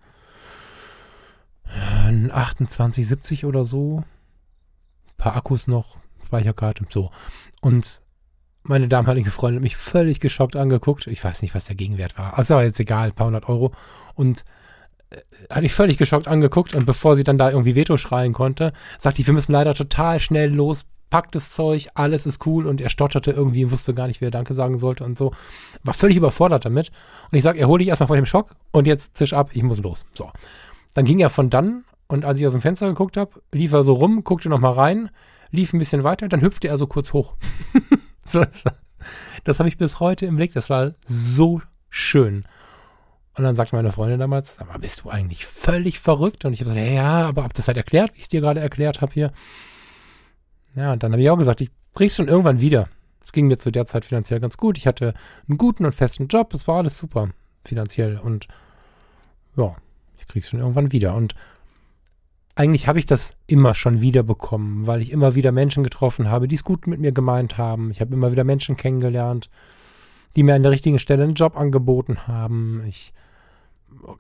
ein 1.65 2.31
2870 2.31 3.45
oder 3.45 3.65
so. 3.65 3.99
Ein 3.99 5.17
paar 5.17 5.37
Akkus 5.37 5.67
noch, 5.67 5.99
Speicherkarte, 6.25 6.85
so. 6.91 7.11
Und 7.61 8.03
meine 8.63 8.89
damalige 8.89 9.31
Freundin 9.31 9.61
hat 9.61 9.63
mich 9.63 9.77
völlig 9.77 10.21
geschockt 10.21 10.57
angeguckt. 10.57 11.07
Ich 11.07 11.23
weiß 11.23 11.43
nicht, 11.43 11.55
was 11.55 11.67
der 11.67 11.77
Gegenwert 11.77 12.19
war. 12.19 12.37
Also 12.39 12.61
jetzt 12.61 12.81
egal, 12.81 13.09
ein 13.09 13.15
paar 13.15 13.27
hundert 13.27 13.49
Euro. 13.49 13.73
Und 14.15 14.41
äh, 14.41 14.45
hat 15.51 15.63
mich 15.63 15.75
völlig 15.75 15.99
geschockt 15.99 16.29
angeguckt 16.29 16.75
und 16.75 16.85
bevor 16.85 17.17
sie 17.17 17.25
dann 17.25 17.39
da 17.39 17.51
irgendwie 17.51 17.75
Veto 17.75 17.97
schreien 17.97 18.33
konnte, 18.33 18.73
sagte 18.99 19.21
ich, 19.21 19.27
wir 19.27 19.35
müssen 19.35 19.53
leider 19.53 19.75
total 19.75 20.19
schnell 20.21 20.53
los, 20.53 20.85
packt 21.11 21.35
das 21.35 21.53
Zeug, 21.53 21.89
alles 21.95 22.27
ist 22.27 22.45
cool 22.47 22.67
und 22.67 22.81
er 22.81 22.91
stotterte 22.91 23.31
irgendwie, 23.31 23.71
wusste 23.71 23.95
gar 23.95 24.09
nicht, 24.09 24.21
wie 24.21 24.27
er 24.27 24.31
Danke 24.31 24.55
sagen 24.55 24.79
sollte 24.79 25.05
und 25.05 25.17
so. 25.17 25.33
War 25.85 25.95
völlig 25.95 26.17
überfordert 26.17 26.65
damit. 26.65 26.91
Und 27.31 27.37
ich 27.37 27.43
sage, 27.43 27.61
erhole 27.61 27.79
dich 27.81 27.89
erstmal 27.89 28.09
von 28.09 28.17
dem 28.17 28.27
Schock 28.27 28.57
und 28.73 28.87
jetzt 28.87 29.17
zisch 29.17 29.33
ab, 29.33 29.51
ich 29.53 29.63
muss 29.63 29.81
los. 29.81 30.05
So. 30.15 30.31
Dann 30.95 31.05
ging 31.05 31.21
er 31.21 31.31
von 31.31 31.51
dann 31.51 31.85
und 32.09 32.25
als 32.25 32.41
ich 32.41 32.47
aus 32.47 32.53
dem 32.53 32.61
Fenster 32.61 32.89
geguckt 32.89 33.17
habe, 33.17 33.41
lief 33.53 33.73
er 33.73 33.85
so 33.85 33.95
rum, 33.95 34.25
guckte 34.25 34.49
nochmal 34.49 34.73
rein, 34.73 35.11
lief 35.51 35.73
ein 35.73 35.79
bisschen 35.79 36.05
weiter, 36.05 36.29
dann 36.29 36.41
hüpfte 36.41 36.69
er 36.69 36.79
so 36.79 36.87
kurz 36.87 37.13
hoch. 37.13 37.37
das 39.45 39.59
habe 39.59 39.69
ich 39.69 39.79
bis 39.79 40.01
heute 40.01 40.27
im 40.27 40.37
Blick, 40.37 40.53
das 40.55 40.69
war 40.71 40.93
so 41.07 41.61
schön. 41.89 42.45
Und 43.37 43.45
dann 43.45 43.55
sagte 43.55 43.77
meine 43.77 43.93
Freundin 43.93 44.19
damals, 44.19 44.57
sag 44.57 44.69
mal, 44.69 44.79
bist 44.79 45.05
du 45.05 45.11
eigentlich 45.11 45.45
völlig 45.45 46.01
verrückt? 46.01 46.45
Und 46.47 46.55
ich 46.55 46.61
habe 46.61 46.73
gesagt, 46.73 46.91
ja, 46.91 47.29
aber 47.29 47.45
hab 47.45 47.53
das 47.53 47.69
halt 47.69 47.77
erklärt, 47.77 48.15
wie 48.15 48.19
ich 48.19 48.25
es 48.25 48.29
dir 48.29 48.41
gerade 48.41 48.61
erklärt 48.61 49.03
habe 49.03 49.13
hier. 49.13 49.31
Ja, 50.75 50.93
und 50.93 51.03
dann 51.03 51.13
habe 51.13 51.21
ich 51.21 51.29
auch 51.29 51.37
gesagt, 51.37 51.61
ich 51.61 51.71
krieg's 51.95 52.17
schon 52.17 52.29
irgendwann 52.29 52.61
wieder. 52.61 52.89
Es 53.23 53.33
ging 53.33 53.47
mir 53.49 53.59
zu 53.59 53.71
der 53.71 53.87
Zeit 53.87 54.07
finanziell 54.07 54.41
ganz 54.41 54.57
gut. 54.57 54.79
Ich 54.79 54.87
hatte 54.87 55.13
einen 55.49 55.59
guten 55.59 55.85
und 55.85 55.95
festen 55.95 56.29
Job. 56.29 56.55
Es 56.55 56.67
war 56.67 56.77
alles 56.79 56.97
super 56.97 57.29
finanziell. 57.65 58.19
Und 58.19 58.49
ja, 59.57 59.77
ich 60.19 60.27
krieg's 60.27 60.49
schon 60.49 60.61
irgendwann 60.61 60.93
wieder. 60.93 61.15
Und 61.15 61.35
eigentlich 62.55 62.89
habe 62.89 62.99
ich 62.99 63.07
das 63.07 63.35
immer 63.47 63.75
schon 63.75 64.01
wieder 64.01 64.23
bekommen, 64.23 64.87
weil 64.87 65.03
ich 65.03 65.13
immer 65.13 65.35
wieder 65.35 65.53
Menschen 65.53 65.85
getroffen 65.85 66.31
habe, 66.31 66.49
die 66.49 66.55
es 66.55 66.65
gut 66.65 66.87
mit 66.87 67.01
mir 67.01 67.13
gemeint 67.13 67.59
haben. 67.59 67.91
Ich 67.91 68.01
habe 68.01 68.15
immer 68.15 68.33
wieder 68.33 68.45
Menschen 68.45 68.79
kennengelernt, 68.79 69.51
die 70.37 70.43
mir 70.43 70.55
an 70.55 70.63
der 70.63 70.73
richtigen 70.73 70.99
Stelle 70.99 71.25
einen 71.25 71.35
Job 71.35 71.55
angeboten 71.55 72.27
haben. 72.27 72.83
Ich 72.87 73.13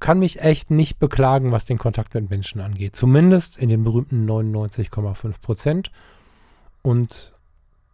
kann 0.00 0.18
mich 0.18 0.40
echt 0.40 0.70
nicht 0.70 0.98
beklagen, 0.98 1.52
was 1.52 1.64
den 1.64 1.78
Kontakt 1.78 2.14
mit 2.14 2.30
Menschen 2.30 2.60
angeht. 2.60 2.96
Zumindest 2.96 3.56
in 3.56 3.68
den 3.68 3.82
berühmten 3.82 4.28
99,5 4.28 5.40
Prozent. 5.40 5.90
Und 6.82 7.34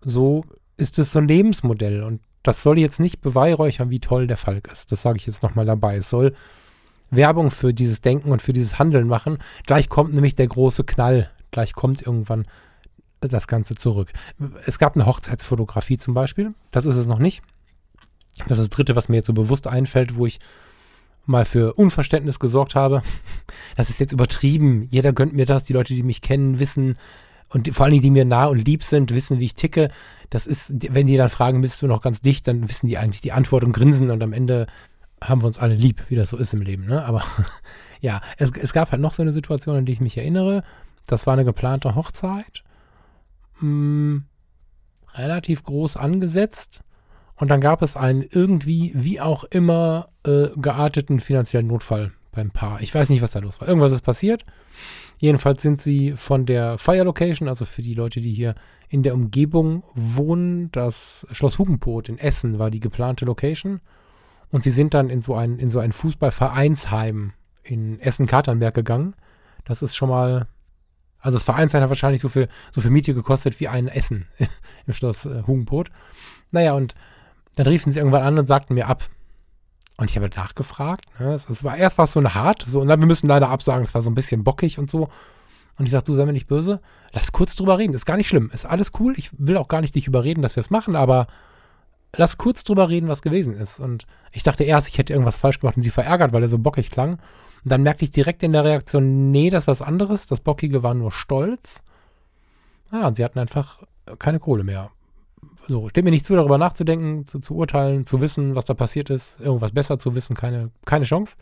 so 0.01 0.45
ist 0.77 0.99
es 0.99 1.13
so 1.13 1.19
ein 1.19 1.29
Lebensmodell. 1.29 2.03
Und 2.03 2.21
das 2.43 2.63
soll 2.63 2.79
jetzt 2.79 3.01
nicht 3.01 3.21
beweihräuchern, 3.21 3.91
wie 3.91 4.01
toll 4.01 4.27
der 4.27 4.37
Falk 4.37 4.69
ist. 4.73 4.93
Das 4.93 5.03
sage 5.03 5.17
ich 5.17 5.27
jetzt 5.27 5.43
nochmal 5.43 5.67
dabei. 5.67 5.97
Es 5.97 6.09
soll 6.09 6.35
Werbung 7.11 7.51
für 7.51 7.73
dieses 7.73 8.01
Denken 8.01 8.33
und 8.33 8.43
für 8.43 8.53
dieses 8.53 8.79
Handeln 8.79 9.07
machen. 9.07 9.39
Gleich 9.67 9.89
kommt 9.89 10.15
nämlich 10.15 10.35
der 10.35 10.47
große 10.47 10.85
Knall. 10.85 11.31
Gleich 11.51 11.75
kommt 11.75 12.03
irgendwann 12.03 12.47
das 13.21 13.47
Ganze 13.47 13.75
zurück. 13.75 14.13
Es 14.67 14.79
gab 14.79 14.97
eine 14.97 15.07
Hochzeitsfotografie 15.07 15.99
zum 15.99 16.15
Beispiel. 16.15 16.55
Das 16.71 16.87
ist 16.87 16.97
es 16.97 17.07
noch 17.07 17.19
nicht. 17.19 17.43
Das 18.49 18.59
ist 18.59 18.69
das 18.69 18.71
Dritte, 18.71 18.97
was 18.97 19.09
mir 19.09 19.17
jetzt 19.17 19.27
so 19.27 19.35
bewusst 19.35 19.67
einfällt, 19.67 20.17
wo 20.17 20.27
ich 20.27 20.41
mal 21.25 21.45
für 21.45 21.75
Unverständnis 21.75 22.39
gesorgt 22.39 22.75
habe. 22.75 23.03
Das 23.77 23.91
ist 23.91 24.01
jetzt 24.01 24.13
übertrieben. 24.13 24.87
Jeder 24.91 25.13
gönnt 25.13 25.35
mir 25.35 25.47
das. 25.47 25.65
Die 25.65 25.73
Leute, 25.73 25.95
die 25.95 26.03
mich 26.03 26.21
kennen, 26.21 26.59
wissen 26.59 26.97
und 27.53 27.75
vor 27.75 27.85
allem 27.85 27.95
die, 27.95 28.01
die 28.01 28.11
mir 28.11 28.25
nah 28.25 28.47
und 28.47 28.65
lieb 28.65 28.83
sind, 28.83 29.13
wissen, 29.13 29.39
wie 29.39 29.45
ich 29.45 29.55
ticke. 29.55 29.91
Das 30.31 30.47
ist, 30.47 30.73
wenn 30.95 31.07
die 31.07 31.17
dann 31.17 31.29
fragen, 31.29 31.61
bist 31.61 31.83
du 31.83 31.87
noch 31.87 32.01
ganz 32.01 32.23
dicht, 32.23 32.49
dann 32.49 32.69
wissen 32.69 32.87
die 32.87 32.97
eigentlich 32.97 33.21
die 33.21 33.33
Antwort 33.33 33.63
und 33.65 33.73
grinsen 33.73 34.11
und 34.11 34.23
am 34.23 34.33
Ende 34.33 34.67
haben 35.23 35.43
wir 35.43 35.47
uns 35.47 35.59
alle 35.59 35.75
lieb, 35.75 36.03
wie 36.09 36.17
das 36.17 36.31
so 36.31 36.37
ist 36.37 36.55
im 36.55 36.63
Leben. 36.63 36.87
Ne? 36.87 37.05
Aber 37.05 37.23
ja, 38.01 38.21
es, 38.39 38.51
es 38.57 38.73
gab 38.73 38.91
halt 38.91 39.03
noch 39.03 39.15
so 39.15 39.23
eine 39.23 39.33
Situation, 39.33 39.77
an 39.77 39.87
die 39.87 39.93
ich 39.93 40.01
mich 40.01 40.17
erinnere. 40.17 40.65
Das 41.07 41.27
war 41.27 41.35
eine 41.35 41.45
geplante 41.45 41.95
Hochzeit. 41.95 42.65
Hm, 43.59 44.25
relativ 45.15 45.63
groß 45.63 45.97
angesetzt. 45.97 46.83
Und 47.43 47.49
dann 47.49 47.61
gab 47.61 47.83
es 47.83 47.97
einen 47.97 48.23
irgendwie, 48.23 48.93
wie 48.95 49.21
auch 49.21 49.43
immer, 49.43 50.11
äh, 50.25 50.51
gearteten 50.55 51.19
finanziellen 51.19 51.67
Notfall 51.67 52.13
beim 52.31 52.53
Paar. 52.53 52.81
Ich 52.83 52.95
weiß 52.95 53.09
nicht, 53.09 53.21
was 53.21 53.33
da 53.33 53.41
los 53.41 53.61
war. 53.61 53.67
Irgendwas 53.67 53.91
ist 53.91 54.03
passiert. 54.03 54.45
Jedenfalls 55.19 55.61
sind 55.61 55.83
sie 55.83 56.13
von 56.13 56.47
der 56.47 56.79
Fire 56.79 57.03
Location, 57.03 57.49
also 57.49 57.65
für 57.65 57.83
die 57.83 57.95
Leute, 57.95 58.21
die 58.21 58.33
hier 58.33 58.55
in 58.89 59.03
der 59.03 59.17
Umgebung 59.17 59.83
wohnen, 59.93 60.71
das 60.71 61.27
Schloss 61.33 61.59
Hugenpot 61.59 62.09
in 62.09 62.17
Essen 62.17 62.61
war 62.61 62.71
die 62.71 62.79
geplante 62.79 63.25
Location. 63.25 63.81
Und 64.53 64.63
sie 64.63 64.71
sind 64.71 64.95
dann 64.95 65.11
in 65.11 65.21
so 65.21 65.35
ein, 65.35 65.59
in 65.59 65.69
so 65.69 65.81
ein 65.81 65.91
Fußballvereinsheim 65.91 67.33
in 67.65 67.99
Essen-Katernberg 67.99 68.73
gegangen. 68.73 69.17
Das 69.65 69.83
ist 69.83 69.97
schon 69.97 70.11
mal, 70.11 70.47
also 71.19 71.35
das 71.39 71.43
Vereinsheim 71.43 71.83
hat 71.83 71.89
wahrscheinlich 71.89 72.21
so 72.21 72.29
viel, 72.29 72.49
so 72.71 72.81
viel 72.81 72.93
Miete 72.93 73.15
gekostet 73.15 73.59
wie 73.59 73.67
ein 73.67 73.89
Essen 73.89 74.29
im 74.87 74.93
Schloss 74.93 75.25
äh, 75.25 75.43
Hugenpot. 75.45 75.91
Naja, 76.53 76.75
und 76.75 76.95
dann 77.57 77.67
riefen 77.67 77.93
sie 77.93 77.99
irgendwann 77.99 78.23
an 78.23 78.39
und 78.39 78.47
sagten 78.47 78.75
mir 78.75 78.89
ab. 78.89 79.05
Und 79.99 80.11
ich 80.11 80.17
habe 80.17 80.29
nachgefragt. 80.35 81.05
Ne? 81.21 81.35
Es, 81.35 81.65
war 81.65 81.77
erst 81.77 81.99
war 81.99 82.05
es 82.05 82.13
so 82.13 82.21
eine 82.21 82.35
hart, 82.35 82.65
so, 82.67 82.81
und 82.81 82.89
dann, 82.89 83.01
wir 83.01 83.07
müssen 83.07 83.29
leider 83.29 83.51
absagen, 83.51 83.85
es 83.85 83.95
war 83.95 84.03
so 84.03 84.11
ein 84.11 84.15
bisschen 84.15 84.43
bockig 84.43 84.79
und 84.79 84.91
so. 84.91 85.09
Und 85.79 85.87
ich 85.87 85.91
sage, 85.91 86.05
du 86.05 86.15
sei 86.15 86.25
mir 86.27 86.33
nicht 86.33 86.49
böse, 86.49 86.81
lass 87.13 87.33
kurz 87.33 87.57
drüber 87.57 87.79
reden, 87.79 87.95
ist 87.95 88.07
gar 88.07 88.17
nicht 88.17 88.29
schlimm, 88.29 88.51
ist 88.53 88.67
alles 88.67 88.93
cool. 89.01 89.15
Ich 89.17 89.31
will 89.37 89.57
auch 89.57 89.69
gar 89.69 89.81
nicht 89.81 89.95
dich 89.95 90.07
überreden, 90.07 90.43
dass 90.43 90.57
wir 90.57 90.61
es 90.61 90.71
machen, 90.71 90.97
aber 90.97 91.27
lass 92.17 92.37
kurz 92.37 92.65
drüber 92.65 92.89
reden, 92.89 93.09
was 93.09 93.23
gewesen 93.23 93.55
ist. 93.55 93.81
Und 93.81 94.07
ich 94.33 94.43
dachte 94.43 94.65
erst, 94.65 94.89
ich 94.89 94.99
hätte 94.99 95.13
irgendwas 95.13 95.39
falsch 95.39 95.61
gemacht 95.61 95.77
und 95.77 95.83
sie 95.83 95.91
verärgert, 95.91 96.33
weil 96.33 96.43
er 96.43 96.49
so 96.49 96.59
bockig 96.59 96.91
klang. 96.91 97.13
Und 97.65 97.71
dann 97.71 97.83
merkte 97.83 98.05
ich 98.05 98.11
direkt 98.11 98.43
in 98.43 98.53
der 98.53 98.65
Reaktion, 98.65 99.31
nee, 99.31 99.51
das 99.51 99.65
ist 99.65 99.69
was 99.69 99.83
anderes. 99.83 100.27
Das 100.27 100.41
Bockige 100.41 100.83
war 100.83 100.95
nur 100.95 101.13
Stolz. 101.13 101.83
Ja, 102.91 103.07
und 103.07 103.17
sie 103.17 103.25
hatten 103.25 103.39
einfach 103.39 103.83
keine 104.19 104.41
Kohle 104.41 104.65
mehr 104.65 104.91
so, 105.69 105.89
steht 105.89 106.05
mir 106.05 106.11
nicht 106.11 106.27
zu, 106.27 106.35
darüber 106.35 106.59
nachzudenken, 106.59 107.27
zu, 107.27 107.39
zu 107.39 107.55
urteilen, 107.55 108.07
zu 108.07 108.21
wissen, 108.21 108.55
was 108.55 108.65
da 108.65 108.75
passiert 108.75 109.11
ist, 109.11 109.41
irgendwas 109.41 109.73
besser 109.73 109.99
zu 109.99 110.15
wissen, 110.15 110.35
keine, 110.35 110.71
keine 110.85 111.05
Chance. 111.05 111.37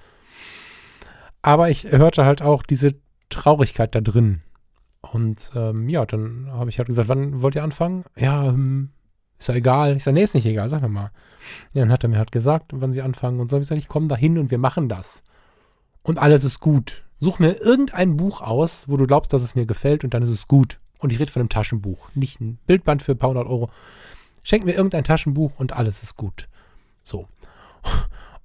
Aber 1.42 1.70
ich 1.70 1.84
hörte 1.84 2.24
halt 2.24 2.42
auch 2.42 2.62
diese 2.62 2.94
Traurigkeit 3.30 3.94
da 3.94 4.00
drin. 4.00 4.42
Und 5.00 5.50
ähm, 5.54 5.88
ja, 5.88 6.04
dann 6.04 6.48
habe 6.52 6.70
ich 6.70 6.78
halt 6.78 6.88
gesagt, 6.88 7.08
wann 7.08 7.40
wollt 7.40 7.54
ihr 7.54 7.64
anfangen? 7.64 8.04
Ja, 8.16 8.48
ähm, 8.48 8.90
ist 9.38 9.48
ja 9.48 9.54
egal. 9.54 9.96
Ich 9.96 10.04
sage, 10.04 10.14
nee, 10.14 10.22
ist 10.22 10.34
nicht 10.34 10.46
egal, 10.46 10.68
sag 10.68 10.86
mal. 10.88 11.10
Ja, 11.72 11.82
dann 11.82 11.90
hat 11.90 12.04
er 12.04 12.10
mir 12.10 12.18
halt 12.18 12.32
gesagt, 12.32 12.72
wann 12.74 12.92
sie 12.92 13.00
anfangen. 13.00 13.40
Und 13.40 13.50
so 13.50 13.56
habe 13.56 13.62
ich 13.62 13.68
gesagt, 13.68 13.82
ich 13.82 13.88
komme 13.88 14.08
da 14.08 14.16
hin 14.16 14.36
und 14.36 14.50
wir 14.50 14.58
machen 14.58 14.88
das. 14.88 15.22
Und 16.02 16.18
alles 16.18 16.44
ist 16.44 16.60
gut. 16.60 17.04
Such 17.18 17.38
mir 17.38 17.54
irgendein 17.54 18.16
Buch 18.16 18.42
aus, 18.42 18.84
wo 18.88 18.96
du 18.96 19.06
glaubst, 19.06 19.32
dass 19.32 19.42
es 19.42 19.54
mir 19.54 19.66
gefällt 19.66 20.04
und 20.04 20.12
dann 20.12 20.22
ist 20.22 20.30
es 20.30 20.46
gut. 20.46 20.78
Und 21.00 21.12
ich 21.12 21.18
rede 21.18 21.32
von 21.32 21.40
einem 21.40 21.48
Taschenbuch, 21.48 22.08
nicht 22.14 22.40
ein 22.40 22.58
Bildband 22.66 23.02
für 23.02 23.12
ein 23.12 23.18
paar 23.18 23.30
hundert 23.30 23.46
Euro. 23.46 23.70
Schenk 24.42 24.64
mir 24.64 24.72
irgendein 24.72 25.04
Taschenbuch 25.04 25.58
und 25.58 25.72
alles 25.72 26.02
ist 26.02 26.16
gut. 26.16 26.48
So. 27.04 27.26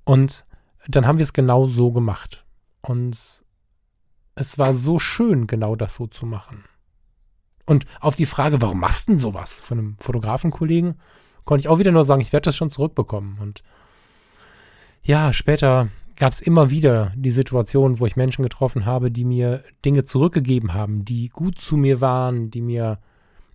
Und 0.04 0.46
dann 0.88 1.06
haben 1.06 1.18
wir 1.18 1.24
es 1.24 1.34
genau 1.34 1.68
so 1.68 1.92
gemacht. 1.92 2.46
Und 2.82 3.44
es 4.36 4.58
war 4.58 4.74
so 4.74 5.00
schön, 5.00 5.48
genau 5.48 5.76
das 5.76 5.96
so 5.96 6.08
zu 6.08 6.26
machen. 6.26 6.64
Und 7.66 7.86
auf 8.00 8.16
die 8.16 8.26
Frage, 8.26 8.62
warum 8.62 8.80
machst 8.80 9.08
du 9.08 9.14
denn 9.14 9.20
sowas 9.20 9.60
von 9.60 9.80
einem 9.80 9.98
Fotografenkollegen, 10.00 11.00
konnte 11.46 11.62
ich 11.62 11.68
auch 11.68 11.80
wieder 11.80 11.92
nur 11.92 12.04
sagen, 12.04 12.22
ich 12.22 12.34
werde 12.34 12.46
das 12.46 12.56
schon 12.56 12.70
zurückbekommen. 12.70 13.40
Und 13.40 13.64
ja, 15.04 15.34
später 15.34 15.90
gab 16.16 16.34
es 16.34 16.42
immer 16.42 16.70
wieder 16.70 17.12
die 17.16 17.32
Situation, 17.32 18.00
wo 18.00 18.06
ich 18.06 18.16
Menschen 18.16 18.44
getroffen 18.44 18.86
habe, 18.86 19.12
die 19.12 19.26
mir 19.26 19.64
Dinge 19.84 20.06
zurückgegeben 20.06 20.74
haben, 20.74 21.06
die 21.06 21.30
gut 21.30 21.60
zu 21.60 21.78
mir 21.78 22.02
waren, 22.02 22.52
die 22.52 22.62
mir 22.62 23.00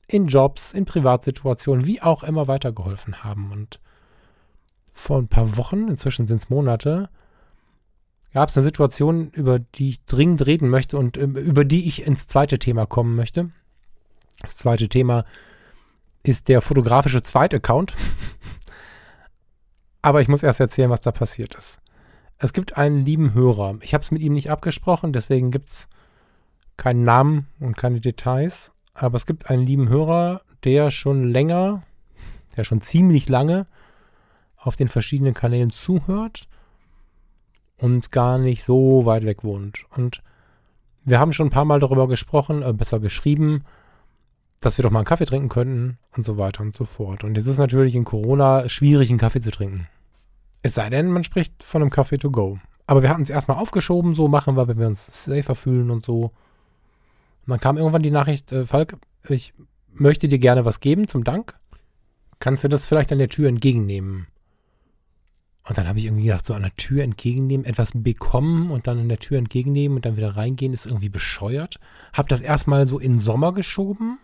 in 0.07 0.27
Jobs, 0.27 0.73
in 0.73 0.85
Privatsituationen, 0.85 1.87
wie 1.87 2.03
auch 2.03 2.23
immer 2.23 2.49
weitergeholfen 2.49 3.23
haben. 3.23 3.51
Und 3.53 3.81
vor 4.93 5.19
ein 5.19 5.29
paar 5.29 5.57
Wochen, 5.57 5.89
inzwischen 5.89 6.27
sind 6.27 6.43
es 6.43 6.51
Monate, 6.51 7.09
gab 8.33 8.49
es 8.49 8.57
eine 8.57 8.65
Situation, 8.65 9.31
über 9.31 9.59
die 9.59 9.91
ich 9.91 10.05
dringend 10.05 10.45
reden 10.47 10.69
möchte 10.69 10.99
und 10.99 11.17
ähm, 11.17 11.37
über 11.37 11.65
die 11.65 11.89
ich 11.89 12.07
ins 12.07 12.29
zweite 12.29 12.59
Thema 12.59 12.87
kommen 12.87 13.15
möchte. 13.15 13.51
Das 14.41 14.57
zweite 14.57 14.89
Thema 14.89 15.25
ist 16.23 16.49
der 16.49 16.61
fotografische 16.61 17.23
Zweitaccount. 17.23 17.95
Aber 20.03 20.21
ich 20.21 20.29
muss 20.29 20.43
erst 20.43 20.61
erzählen, 20.61 20.91
was 20.91 21.01
da 21.01 21.13
passiert 21.13 21.55
ist. 21.55 21.81
Es 22.43 22.55
gibt 22.55 22.79
einen 22.79 23.05
lieben 23.05 23.35
Hörer. 23.35 23.77
Ich 23.83 23.93
habe 23.93 24.03
es 24.03 24.11
mit 24.11 24.23
ihm 24.23 24.33
nicht 24.33 24.51
abgesprochen, 24.51 25.13
deswegen 25.13 25.51
gibt 25.51 25.69
es 25.69 25.89
keinen 26.79 27.05
Namen 27.05 27.49
und 27.61 27.77
keine 27.77 28.01
Details. 28.01 28.73
Aber 28.95 29.17
es 29.17 29.27
gibt 29.27 29.51
einen 29.51 29.67
lieben 29.67 29.91
Hörer, 29.91 30.41
der 30.65 30.91
schon 30.91 31.29
länger, 31.29 31.83
der 32.57 32.65
schon 32.65 32.81
ziemlich 32.81 33.29
lange 33.29 33.67
auf 34.57 34.75
den 34.75 34.89
verschiedenen 34.89 35.35
Kanälen 35.35 35.69
zuhört 35.69 36.49
und 37.77 38.11
gar 38.11 38.39
nicht 38.39 38.65
so 38.65 39.05
weit 39.05 39.27
weg 39.27 39.45
wohnt. 39.45 39.85
Und 39.95 40.23
wir 41.05 41.21
haben 41.21 41.35
schon 41.35 41.49
ein 41.49 41.51
paar 41.51 41.67
Mal 41.67 41.81
darüber 41.81 42.09
gesprochen, 42.09 42.63
äh, 42.63 42.73
besser 42.73 43.01
geschrieben, 43.01 43.65
dass 44.61 44.79
wir 44.79 44.83
doch 44.83 44.91
mal 44.91 45.01
einen 45.01 45.07
Kaffee 45.07 45.27
trinken 45.27 45.51
könnten 45.51 45.99
und 46.17 46.25
so 46.25 46.39
weiter 46.39 46.63
und 46.63 46.75
so 46.75 46.87
fort. 46.87 47.23
Und 47.23 47.37
jetzt 47.37 47.47
ist 47.47 47.59
natürlich 47.59 47.95
in 47.95 48.05
Corona 48.05 48.67
schwierig, 48.71 49.11
einen 49.11 49.19
Kaffee 49.19 49.41
zu 49.41 49.51
trinken. 49.51 49.89
Es 50.63 50.75
sei 50.75 50.91
denn, 50.91 51.11
man 51.11 51.25
spricht 51.25 51.63
von 51.63 51.83
einem 51.83 51.91
Kaffee 51.91 52.19
to 52.19 52.31
go. 52.31 52.59
Aber 52.87 53.03
wir 53.03 53.09
hatten 53.09 53.23
es 53.23 53.31
erstmal 53.31 53.59
aufgeschoben, 53.59 54.15
so 54.15 54.29
machen 54.29 54.57
wir, 54.57 54.69
wenn 54.69 54.79
wir 54.79 54.87
uns 54.87 55.25
safer 55.25 55.55
fühlen 55.55 55.91
und 55.91 56.05
so. 56.05 56.33
Und 57.47 57.49
dann 57.49 57.61
kam 57.61 57.79
irgendwann 57.79 58.03
die 58.03 58.11
Nachricht, 58.11 58.53
äh, 58.53 58.67
Falk, 58.67 58.97
ich 59.29 59.55
möchte 59.93 60.29
dir 60.29 60.39
gerne 60.39 60.65
was 60.65 60.81
geben 60.81 61.09
zum 61.09 61.25
Dank. 61.25 61.59
Kannst 62.39 62.65
du 62.65 62.69
das 62.69 62.87
vielleicht 62.87 63.13
an 63.13 63.19
der 63.19 63.29
Tür 63.29 63.49
entgegennehmen? 63.49 64.27
Und 65.69 65.79
dann 65.79 65.87
habe 65.87 65.99
ich 65.99 66.07
irgendwie 66.07 66.25
gedacht, 66.25 66.47
so 66.47 66.55
an 66.55 66.63
der 66.63 66.75
Tür 66.75 67.05
entgegennehmen, 67.05 67.67
etwas 67.67 67.93
bekommen 67.95 68.71
und 68.71 68.87
dann 68.87 68.99
an 68.99 69.09
der 69.09 69.19
Tür 69.19 69.39
entgegennehmen 69.39 69.97
und 69.97 70.07
dann 70.07 70.17
wieder 70.17 70.37
reingehen, 70.37 70.73
ist 70.73 70.87
irgendwie 70.87 71.11
bescheuert. 71.11 71.79
Hab 72.13 72.29
das 72.29 72.41
erstmal 72.41 72.87
so 72.87 72.99
in 72.99 73.21
Sommer 73.21 73.53
geschoben 73.53 74.19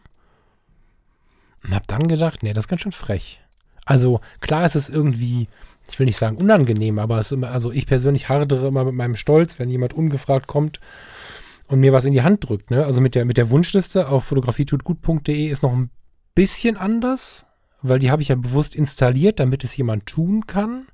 und 1.63 1.75
hab 1.75 1.87
dann 1.87 2.09
gedacht, 2.09 2.43
nee, 2.43 2.53
das 2.53 2.65
ist 2.65 2.69
ganz 2.69 2.83
schön 2.83 2.93
frech. 2.93 3.41
Also 3.85 4.21
klar 4.41 4.67
ist 4.67 4.75
es 4.75 4.89
irgendwie, 4.89 5.47
ich 5.91 5.99
will 5.99 6.07
nicht 6.07 6.19
sagen 6.19 6.37
unangenehm, 6.37 6.99
aber 6.99 7.19
es 7.21 7.27
ist 7.27 7.33
immer, 7.33 7.51
also 7.51 7.71
ich 7.71 7.87
persönlich 7.87 8.29
hardere 8.29 8.69
immer 8.69 8.85
mit 8.85 8.95
meinem 8.95 9.17
Stolz, 9.17 9.59
wenn 9.59 9.71
jemand 9.71 9.95
ungefragt 9.95 10.47
kommt 10.47 10.81
und 11.69 11.81
mir 11.81 11.93
was 11.93 12.05
in 12.05 12.13
die 12.13 12.23
Hand 12.23 12.49
drückt. 12.49 12.71
Ne? 12.71 12.85
Also 12.85 13.01
mit 13.01 13.15
der, 13.15 13.25
mit 13.25 13.37
der 13.37 13.51
Wunschliste 13.51 14.09
auf 14.09 14.25
fotografietutgut.de 14.25 15.47
ist 15.47 15.63
noch 15.63 15.73
ein 15.73 15.91
bisschen 16.35 16.77
anders, 16.77 17.47
weil 17.83 17.99
die 17.99 18.11
habe 18.11 18.23
ich 18.23 18.29
ja 18.29 18.35
bewusst 18.37 18.75
installiert, 18.75 19.41
damit 19.41 19.65
es 19.65 19.77
jemand 19.77 20.07
tun 20.07 20.47
kann. 20.47 20.87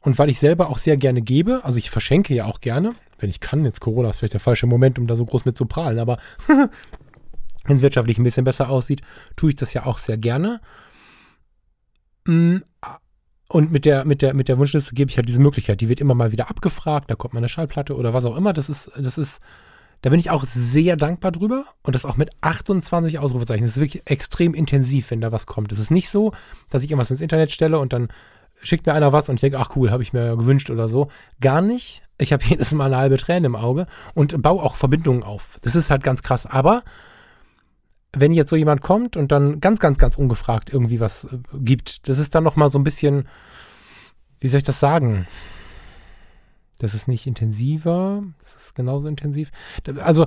und 0.00 0.18
weil 0.18 0.30
ich 0.30 0.38
selber 0.38 0.70
auch 0.70 0.78
sehr 0.78 0.96
gerne 0.96 1.20
gebe, 1.20 1.64
also 1.64 1.78
ich 1.78 1.90
verschenke 1.90 2.34
ja 2.34 2.44
auch 2.44 2.60
gerne, 2.60 2.92
wenn 3.18 3.30
ich 3.30 3.40
kann, 3.40 3.64
jetzt 3.64 3.80
Corona 3.80 4.10
ist 4.10 4.18
vielleicht 4.18 4.34
der 4.34 4.40
falsche 4.40 4.66
Moment, 4.66 4.98
um 4.98 5.06
da 5.06 5.16
so 5.16 5.24
groß 5.24 5.44
mit 5.44 5.58
zu 5.58 5.66
prahlen, 5.66 5.98
aber 5.98 6.18
wenn 7.64 7.76
es 7.76 7.82
wirtschaftlich 7.82 8.18
ein 8.18 8.24
bisschen 8.24 8.44
besser 8.44 8.70
aussieht, 8.70 9.02
tue 9.34 9.50
ich 9.50 9.56
das 9.56 9.74
ja 9.74 9.86
auch 9.86 9.98
sehr 9.98 10.16
gerne. 10.16 10.60
Und 13.48 13.70
mit 13.70 13.84
der, 13.84 14.04
mit 14.04 14.22
der, 14.22 14.34
mit 14.34 14.48
der 14.48 14.58
Wunschliste 14.58 14.94
gebe 14.94 15.10
ich 15.10 15.16
halt 15.16 15.28
diese 15.28 15.40
Möglichkeit. 15.40 15.80
Die 15.80 15.88
wird 15.88 16.00
immer 16.00 16.14
mal 16.14 16.32
wieder 16.32 16.50
abgefragt, 16.50 17.10
da 17.10 17.14
kommt 17.14 17.34
mal 17.34 17.38
eine 17.38 17.48
Schallplatte 17.48 17.96
oder 17.96 18.12
was 18.12 18.24
auch 18.24 18.36
immer. 18.36 18.52
Das 18.52 18.68
ist, 18.68 18.90
das 18.96 19.18
ist, 19.18 19.40
da 20.02 20.10
bin 20.10 20.18
ich 20.18 20.30
auch 20.30 20.44
sehr 20.44 20.96
dankbar 20.96 21.30
drüber. 21.30 21.64
Und 21.82 21.94
das 21.94 22.04
auch 22.04 22.16
mit 22.16 22.30
28 22.40 23.18
Ausrufezeichen. 23.18 23.64
Das 23.64 23.76
ist 23.76 23.80
wirklich 23.82 24.02
extrem 24.06 24.52
intensiv, 24.54 25.10
wenn 25.10 25.20
da 25.20 25.30
was 25.30 25.46
kommt. 25.46 25.70
Es 25.70 25.78
ist 25.78 25.90
nicht 25.90 26.10
so, 26.10 26.32
dass 26.70 26.82
ich 26.82 26.90
irgendwas 26.90 27.10
ins 27.10 27.20
Internet 27.20 27.52
stelle 27.52 27.78
und 27.78 27.92
dann 27.92 28.08
schickt 28.62 28.86
mir 28.86 28.94
einer 28.94 29.12
was 29.12 29.28
und 29.28 29.36
ich 29.36 29.40
denke, 29.42 29.58
ach 29.58 29.76
cool, 29.76 29.90
habe 29.90 30.02
ich 30.02 30.12
mir 30.12 30.36
gewünscht 30.36 30.70
oder 30.70 30.88
so. 30.88 31.08
Gar 31.40 31.60
nicht. 31.60 32.02
Ich 32.18 32.32
habe 32.32 32.44
jedes 32.48 32.72
Mal 32.72 32.86
eine 32.86 32.96
halbe 32.96 33.16
Träne 33.16 33.46
im 33.46 33.56
Auge 33.56 33.86
und 34.14 34.42
baue 34.42 34.62
auch 34.62 34.74
Verbindungen 34.74 35.22
auf. 35.22 35.58
Das 35.62 35.76
ist 35.76 35.90
halt 35.90 36.02
ganz 36.02 36.22
krass. 36.22 36.46
Aber 36.46 36.82
wenn 38.12 38.32
jetzt 38.32 38.50
so 38.50 38.56
jemand 38.56 38.80
kommt 38.80 39.16
und 39.16 39.32
dann 39.32 39.60
ganz, 39.60 39.80
ganz, 39.80 39.98
ganz 39.98 40.16
ungefragt 40.16 40.70
irgendwie 40.72 41.00
was 41.00 41.24
äh, 41.24 41.38
gibt, 41.54 42.08
das 42.08 42.18
ist 42.18 42.34
dann 42.34 42.44
nochmal 42.44 42.70
so 42.70 42.78
ein 42.78 42.84
bisschen, 42.84 43.28
wie 44.40 44.48
soll 44.48 44.58
ich 44.58 44.64
das 44.64 44.80
sagen? 44.80 45.26
Das 46.78 46.92
ist 46.92 47.08
nicht 47.08 47.26
intensiver, 47.26 48.22
das 48.42 48.54
ist 48.54 48.74
genauso 48.74 49.08
intensiv. 49.08 49.50
Also, 50.04 50.26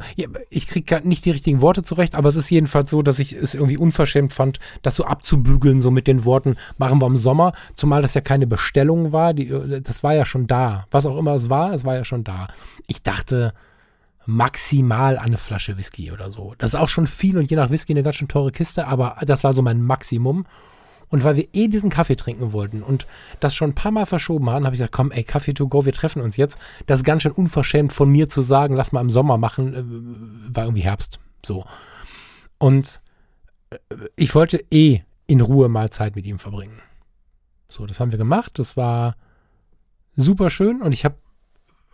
ich 0.49 0.67
kriege 0.67 1.01
nicht 1.03 1.23
die 1.25 1.29
richtigen 1.29 1.61
Worte 1.61 1.83
zurecht, 1.83 2.15
aber 2.15 2.29
es 2.29 2.35
ist 2.35 2.49
jedenfalls 2.49 2.89
so, 2.89 3.03
dass 3.03 3.19
ich 3.19 3.33
es 3.33 3.53
irgendwie 3.53 3.77
unverschämt 3.77 4.33
fand, 4.33 4.59
das 4.81 4.95
so 4.95 5.03
abzubügeln, 5.03 5.79
so 5.79 5.91
mit 5.91 6.07
den 6.07 6.25
Worten, 6.25 6.55
machen 6.79 6.99
wir 6.99 7.05
im 7.05 7.17
Sommer, 7.17 7.53
zumal 7.75 8.01
das 8.01 8.15
ja 8.15 8.21
keine 8.21 8.47
Bestellung 8.47 9.11
war, 9.11 9.35
die, 9.35 9.49
äh, 9.49 9.81
das 9.81 10.01
war 10.01 10.15
ja 10.15 10.25
schon 10.25 10.47
da. 10.47 10.87
Was 10.89 11.05
auch 11.05 11.17
immer 11.17 11.35
es 11.35 11.51
war, 11.51 11.71
es 11.73 11.85
war 11.85 11.95
ja 11.95 12.03
schon 12.03 12.23
da. 12.23 12.47
Ich 12.87 13.03
dachte, 13.03 13.53
maximal 14.25 15.17
eine 15.17 15.37
Flasche 15.37 15.77
Whisky 15.77 16.11
oder 16.11 16.31
so. 16.31 16.53
Das 16.57 16.73
ist 16.73 16.79
auch 16.79 16.89
schon 16.89 17.07
viel 17.07 17.37
und 17.37 17.49
je 17.49 17.57
nach 17.57 17.71
Whisky 17.71 17.93
eine 17.93 18.03
ganz 18.03 18.17
schön 18.17 18.27
teure 18.27 18.51
Kiste, 18.51 18.87
aber 18.87 19.17
das 19.25 19.43
war 19.43 19.53
so 19.53 19.61
mein 19.61 19.81
Maximum. 19.81 20.45
Und 21.09 21.23
weil 21.23 21.37
wir 21.37 21.47
eh 21.53 21.67
diesen 21.67 21.89
Kaffee 21.89 22.15
trinken 22.15 22.53
wollten 22.53 22.83
und 22.83 23.07
das 23.39 23.55
schon 23.55 23.71
ein 23.71 23.75
paar 23.75 23.91
Mal 23.91 24.05
verschoben 24.05 24.49
haben, 24.49 24.65
habe 24.65 24.75
ich 24.75 24.79
gesagt, 24.79 24.93
komm, 24.93 25.11
ey, 25.11 25.23
Kaffee 25.23 25.53
to 25.53 25.67
go, 25.67 25.83
wir 25.83 25.93
treffen 25.93 26.21
uns 26.21 26.37
jetzt. 26.37 26.59
Das 26.85 26.99
ist 26.99 27.03
ganz 27.03 27.23
schön 27.23 27.31
unverschämt 27.31 27.91
von 27.91 28.09
mir 28.09 28.29
zu 28.29 28.43
sagen, 28.43 28.75
lass 28.75 28.91
mal 28.91 29.01
im 29.01 29.09
Sommer 29.09 29.37
machen, 29.37 29.73
äh, 29.73 30.55
war 30.55 30.65
irgendwie 30.65 30.83
Herbst. 30.83 31.19
So. 31.43 31.65
Und 32.59 33.01
äh, 33.71 33.77
ich 34.15 34.35
wollte 34.35 34.63
eh 34.69 35.01
in 35.25 35.41
Ruhe 35.41 35.67
mal 35.67 35.89
Zeit 35.89 36.15
mit 36.15 36.27
ihm 36.27 36.37
verbringen. 36.37 36.79
So, 37.69 37.87
das 37.87 37.99
haben 37.99 38.11
wir 38.11 38.19
gemacht. 38.19 38.59
Das 38.59 38.77
war 38.77 39.15
super 40.15 40.49
schön 40.49 40.81
und 40.81 40.93
ich 40.93 41.05
habe 41.05 41.15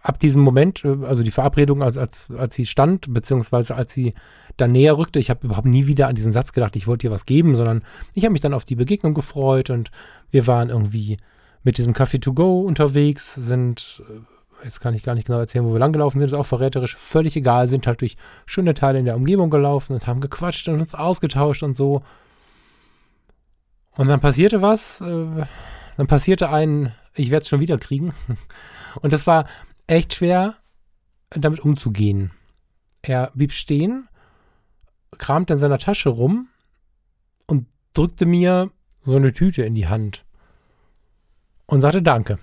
ab 0.05 0.19
diesem 0.19 0.41
Moment, 0.41 0.85
äh, 0.85 0.97
also 1.03 1.23
die 1.23 1.31
Verabredung, 1.31 1.81
als, 1.81 1.97
als, 1.97 2.27
als 2.37 2.55
sie 2.55 2.65
stand, 2.65 3.11
beziehungsweise 3.13 3.75
als 3.75 3.93
sie 3.93 4.13
dann 4.55 4.71
näher 4.71 4.97
rückte, 4.97 5.19
ich 5.19 5.29
habe 5.29 5.47
überhaupt 5.47 5.67
nie 5.67 5.87
wieder 5.87 6.07
an 6.07 6.15
diesen 6.15 6.31
Satz 6.31 6.53
gedacht, 6.53 6.75
ich 6.75 6.87
wollte 6.87 7.07
ihr 7.07 7.11
was 7.11 7.25
geben, 7.25 7.55
sondern 7.55 7.83
ich 8.13 8.23
habe 8.23 8.31
mich 8.31 8.41
dann 8.41 8.53
auf 8.53 8.63
die 8.63 8.75
Begegnung 8.75 9.13
gefreut 9.13 9.69
und 9.69 9.91
wir 10.31 10.47
waren 10.47 10.69
irgendwie 10.69 11.17
mit 11.63 11.77
diesem 11.77 11.93
Café 11.93 12.21
to 12.21 12.33
go 12.33 12.61
unterwegs, 12.61 13.33
sind, 13.33 14.03
äh, 14.07 14.63
jetzt 14.65 14.79
kann 14.79 14.93
ich 14.93 15.03
gar 15.03 15.15
nicht 15.15 15.25
genau 15.25 15.39
erzählen, 15.39 15.65
wo 15.65 15.73
wir 15.73 15.79
langgelaufen 15.79 16.19
sind, 16.19 16.27
ist 16.27 16.37
auch 16.37 16.45
verräterisch, 16.45 16.95
völlig 16.95 17.35
egal, 17.35 17.67
sind 17.67 17.87
halt 17.87 18.01
durch 18.01 18.15
schöne 18.45 18.75
Teile 18.75 18.99
in 18.99 19.05
der 19.05 19.15
Umgebung 19.15 19.49
gelaufen 19.49 19.93
und 19.93 20.05
haben 20.05 20.21
gequatscht 20.21 20.67
und 20.69 20.79
uns 20.79 20.93
ausgetauscht 20.93 21.63
und 21.63 21.75
so. 21.75 22.03
Und 23.97 24.07
dann 24.07 24.19
passierte 24.19 24.61
was, 24.61 25.01
äh, 25.01 25.45
dann 25.97 26.07
passierte 26.07 26.49
ein, 26.49 26.93
ich 27.15 27.31
werde 27.31 27.41
es 27.41 27.49
schon 27.49 27.61
wieder 27.61 27.77
kriegen. 27.77 28.13
Und 29.01 29.11
das 29.11 29.27
war 29.27 29.45
echt 29.87 30.13
schwer, 30.13 30.55
damit 31.29 31.59
umzugehen. 31.59 32.31
Er 33.01 33.31
blieb 33.33 33.51
stehen, 33.51 34.07
kramte 35.17 35.53
in 35.53 35.59
seiner 35.59 35.77
Tasche 35.77 36.09
rum 36.09 36.47
und 37.47 37.67
drückte 37.93 38.25
mir 38.25 38.71
so 39.03 39.15
eine 39.15 39.33
Tüte 39.33 39.63
in 39.63 39.75
die 39.75 39.87
Hand 39.87 40.25
und 41.67 41.81
sagte 41.81 42.01
Danke. 42.01 42.39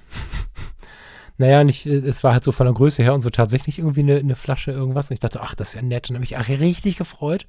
naja, 1.38 1.64
nicht, 1.64 1.86
es 1.86 2.22
war 2.22 2.32
halt 2.32 2.44
so 2.44 2.52
von 2.52 2.66
der 2.66 2.74
Größe 2.74 3.02
her 3.02 3.14
und 3.14 3.22
so 3.22 3.30
tatsächlich 3.30 3.78
irgendwie 3.78 4.00
eine, 4.00 4.16
eine 4.16 4.36
Flasche 4.36 4.70
irgendwas. 4.70 5.10
Und 5.10 5.14
ich 5.14 5.20
dachte, 5.20 5.40
ach, 5.40 5.54
das 5.54 5.68
ist 5.68 5.74
ja 5.74 5.82
nett. 5.82 6.08
Und 6.08 6.16
habe 6.16 6.24
ich 6.24 6.36
ach, 6.36 6.48
richtig 6.48 6.96
gefreut. 6.96 7.46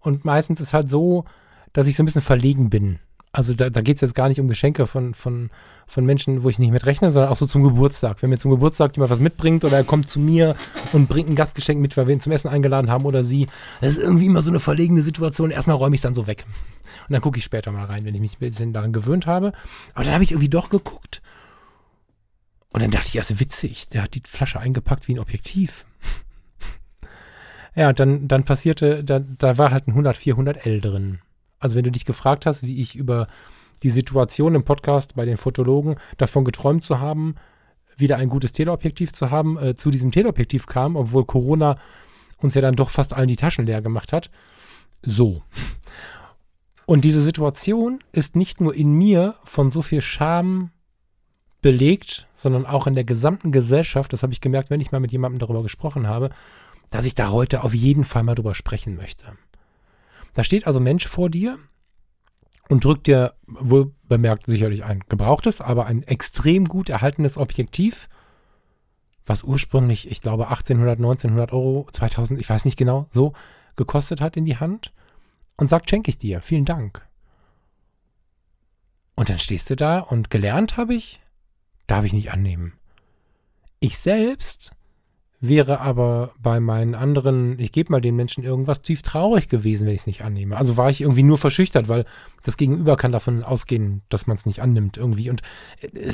Und 0.00 0.24
meistens 0.24 0.60
ist 0.60 0.74
halt 0.74 0.88
so, 0.88 1.24
dass 1.72 1.86
ich 1.86 1.96
so 1.96 2.02
ein 2.02 2.06
bisschen 2.06 2.22
verlegen 2.22 2.70
bin 2.70 2.98
also 3.34 3.52
da, 3.52 3.68
da 3.68 3.80
geht 3.80 3.96
es 3.96 4.00
jetzt 4.00 4.14
gar 4.14 4.28
nicht 4.28 4.40
um 4.40 4.48
Geschenke 4.48 4.86
von, 4.86 5.12
von, 5.12 5.50
von 5.86 6.04
Menschen, 6.04 6.42
wo 6.42 6.48
ich 6.48 6.58
nicht 6.58 6.72
mit 6.72 6.86
rechne, 6.86 7.10
sondern 7.10 7.30
auch 7.30 7.36
so 7.36 7.46
zum 7.46 7.62
Geburtstag. 7.62 8.22
Wenn 8.22 8.30
mir 8.30 8.38
zum 8.38 8.50
Geburtstag 8.50 8.96
jemand 8.96 9.10
was 9.10 9.20
mitbringt 9.20 9.64
oder 9.64 9.76
er 9.76 9.84
kommt 9.84 10.10
zu 10.10 10.18
mir 10.18 10.56
und 10.92 11.08
bringt 11.08 11.28
ein 11.28 11.36
Gastgeschenk 11.36 11.80
mit, 11.80 11.96
weil 11.96 12.06
wir 12.06 12.14
ihn 12.14 12.20
zum 12.20 12.32
Essen 12.32 12.48
eingeladen 12.48 12.90
haben 12.90 13.04
oder 13.04 13.24
sie, 13.24 13.46
das 13.80 13.96
ist 13.96 14.02
irgendwie 14.02 14.26
immer 14.26 14.42
so 14.42 14.50
eine 14.50 14.60
verlegene 14.60 15.02
Situation. 15.02 15.50
Erstmal 15.50 15.76
räume 15.76 15.94
ich 15.94 15.98
es 15.98 16.02
dann 16.02 16.14
so 16.14 16.26
weg. 16.26 16.44
Und 17.08 17.12
dann 17.12 17.20
gucke 17.20 17.38
ich 17.38 17.44
später 17.44 17.72
mal 17.72 17.84
rein, 17.84 18.04
wenn 18.04 18.14
ich 18.14 18.20
mich 18.20 18.36
ein 18.36 18.50
bisschen 18.50 18.72
daran 18.72 18.92
gewöhnt 18.92 19.26
habe. 19.26 19.52
Aber 19.94 20.04
dann 20.04 20.14
habe 20.14 20.24
ich 20.24 20.32
irgendwie 20.32 20.48
doch 20.48 20.70
geguckt. 20.70 21.22
Und 22.70 22.82
dann 22.82 22.90
dachte 22.90 23.08
ich, 23.08 23.16
ist 23.16 23.38
witzig. 23.38 23.88
Der 23.88 24.02
hat 24.02 24.14
die 24.14 24.22
Flasche 24.26 24.58
eingepackt 24.58 25.06
wie 25.06 25.14
ein 25.14 25.20
Objektiv. 25.20 25.84
ja, 27.76 27.90
und 27.90 28.00
dann, 28.00 28.26
dann 28.26 28.44
passierte, 28.44 29.04
da, 29.04 29.20
da 29.20 29.58
war 29.58 29.70
halt 29.70 29.86
ein 29.86 29.92
100 29.92 30.16
400L 30.16 30.80
drin. 30.80 31.18
Also 31.60 31.76
wenn 31.76 31.84
du 31.84 31.92
dich 31.92 32.04
gefragt 32.04 32.46
hast, 32.46 32.62
wie 32.62 32.82
ich 32.82 32.96
über 32.96 33.28
die 33.82 33.90
Situation 33.90 34.54
im 34.54 34.64
Podcast 34.64 35.14
bei 35.14 35.24
den 35.24 35.36
Fotologen 35.36 35.96
davon 36.16 36.44
geträumt 36.44 36.84
zu 36.84 37.00
haben, 37.00 37.34
wieder 37.96 38.16
ein 38.16 38.28
gutes 38.28 38.52
Teleobjektiv 38.52 39.12
zu 39.12 39.30
haben, 39.30 39.58
äh, 39.58 39.74
zu 39.74 39.90
diesem 39.90 40.10
Teleobjektiv 40.10 40.66
kam, 40.66 40.96
obwohl 40.96 41.24
Corona 41.24 41.76
uns 42.38 42.54
ja 42.54 42.60
dann 42.60 42.76
doch 42.76 42.90
fast 42.90 43.12
allen 43.12 43.28
die 43.28 43.36
Taschen 43.36 43.66
leer 43.66 43.82
gemacht 43.82 44.12
hat. 44.12 44.30
So. 45.02 45.42
Und 46.86 47.04
diese 47.04 47.22
Situation 47.22 48.00
ist 48.12 48.36
nicht 48.36 48.60
nur 48.60 48.74
in 48.74 48.92
mir 48.92 49.36
von 49.44 49.70
so 49.70 49.80
viel 49.82 50.00
Scham 50.00 50.70
belegt, 51.62 52.26
sondern 52.34 52.66
auch 52.66 52.86
in 52.86 52.94
der 52.94 53.04
gesamten 53.04 53.52
Gesellschaft. 53.52 54.12
Das 54.12 54.22
habe 54.22 54.32
ich 54.32 54.42
gemerkt, 54.42 54.68
wenn 54.68 54.80
ich 54.80 54.92
mal 54.92 55.00
mit 55.00 55.12
jemandem 55.12 55.38
darüber 55.38 55.62
gesprochen 55.62 56.06
habe, 56.06 56.30
dass 56.90 57.06
ich 57.06 57.14
da 57.14 57.30
heute 57.30 57.64
auf 57.64 57.74
jeden 57.74 58.04
Fall 58.04 58.22
mal 58.22 58.34
drüber 58.34 58.54
sprechen 58.54 58.96
möchte. 58.96 59.26
Da 60.34 60.44
steht 60.44 60.66
also 60.66 60.78
Mensch 60.78 61.06
vor 61.06 61.30
dir 61.30 61.58
und 62.68 62.84
drückt 62.84 63.06
dir 63.06 63.34
wohl 63.46 63.92
bemerkt 64.08 64.44
sicherlich 64.46 64.84
ein 64.84 65.00
gebrauchtes, 65.08 65.60
aber 65.60 65.86
ein 65.86 66.02
extrem 66.02 66.66
gut 66.66 66.88
erhaltenes 66.88 67.36
Objektiv, 67.36 68.08
was 69.26 69.42
ursprünglich, 69.42 70.10
ich 70.10 70.20
glaube, 70.20 70.48
1800, 70.48 70.98
1900 70.98 71.52
Euro, 71.52 71.88
2000, 71.92 72.40
ich 72.40 72.48
weiß 72.48 72.64
nicht 72.64 72.76
genau, 72.76 73.08
so 73.10 73.32
gekostet 73.76 74.20
hat 74.20 74.36
in 74.36 74.44
die 74.44 74.58
Hand 74.58 74.92
und 75.56 75.70
sagt, 75.70 75.88
schenke 75.88 76.10
ich 76.10 76.18
dir, 76.18 76.40
vielen 76.40 76.64
Dank. 76.64 77.06
Und 79.16 79.30
dann 79.30 79.38
stehst 79.38 79.70
du 79.70 79.76
da 79.76 80.00
und 80.00 80.30
gelernt 80.30 80.76
habe 80.76 80.94
ich, 80.94 81.20
darf 81.86 82.04
ich 82.04 82.12
nicht 82.12 82.32
annehmen. 82.32 82.74
Ich 83.80 83.98
selbst 83.98 84.72
wäre 85.48 85.80
aber 85.80 86.32
bei 86.42 86.60
meinen 86.60 86.94
anderen, 86.94 87.58
ich 87.58 87.72
gebe 87.72 87.92
mal 87.92 88.00
den 88.00 88.16
Menschen 88.16 88.44
irgendwas, 88.44 88.82
tief 88.82 89.02
traurig 89.02 89.48
gewesen, 89.48 89.86
wenn 89.86 89.94
ich 89.94 90.02
es 90.02 90.06
nicht 90.06 90.22
annehme. 90.22 90.56
Also 90.56 90.76
war 90.76 90.90
ich 90.90 91.00
irgendwie 91.00 91.22
nur 91.22 91.38
verschüchtert, 91.38 91.88
weil 91.88 92.04
das 92.44 92.56
Gegenüber 92.56 92.96
kann 92.96 93.12
davon 93.12 93.42
ausgehen, 93.42 94.02
dass 94.08 94.26
man 94.26 94.36
es 94.36 94.46
nicht 94.46 94.60
annimmt 94.60 94.96
irgendwie. 94.96 95.30
Und 95.30 95.42
äh, 95.80 96.12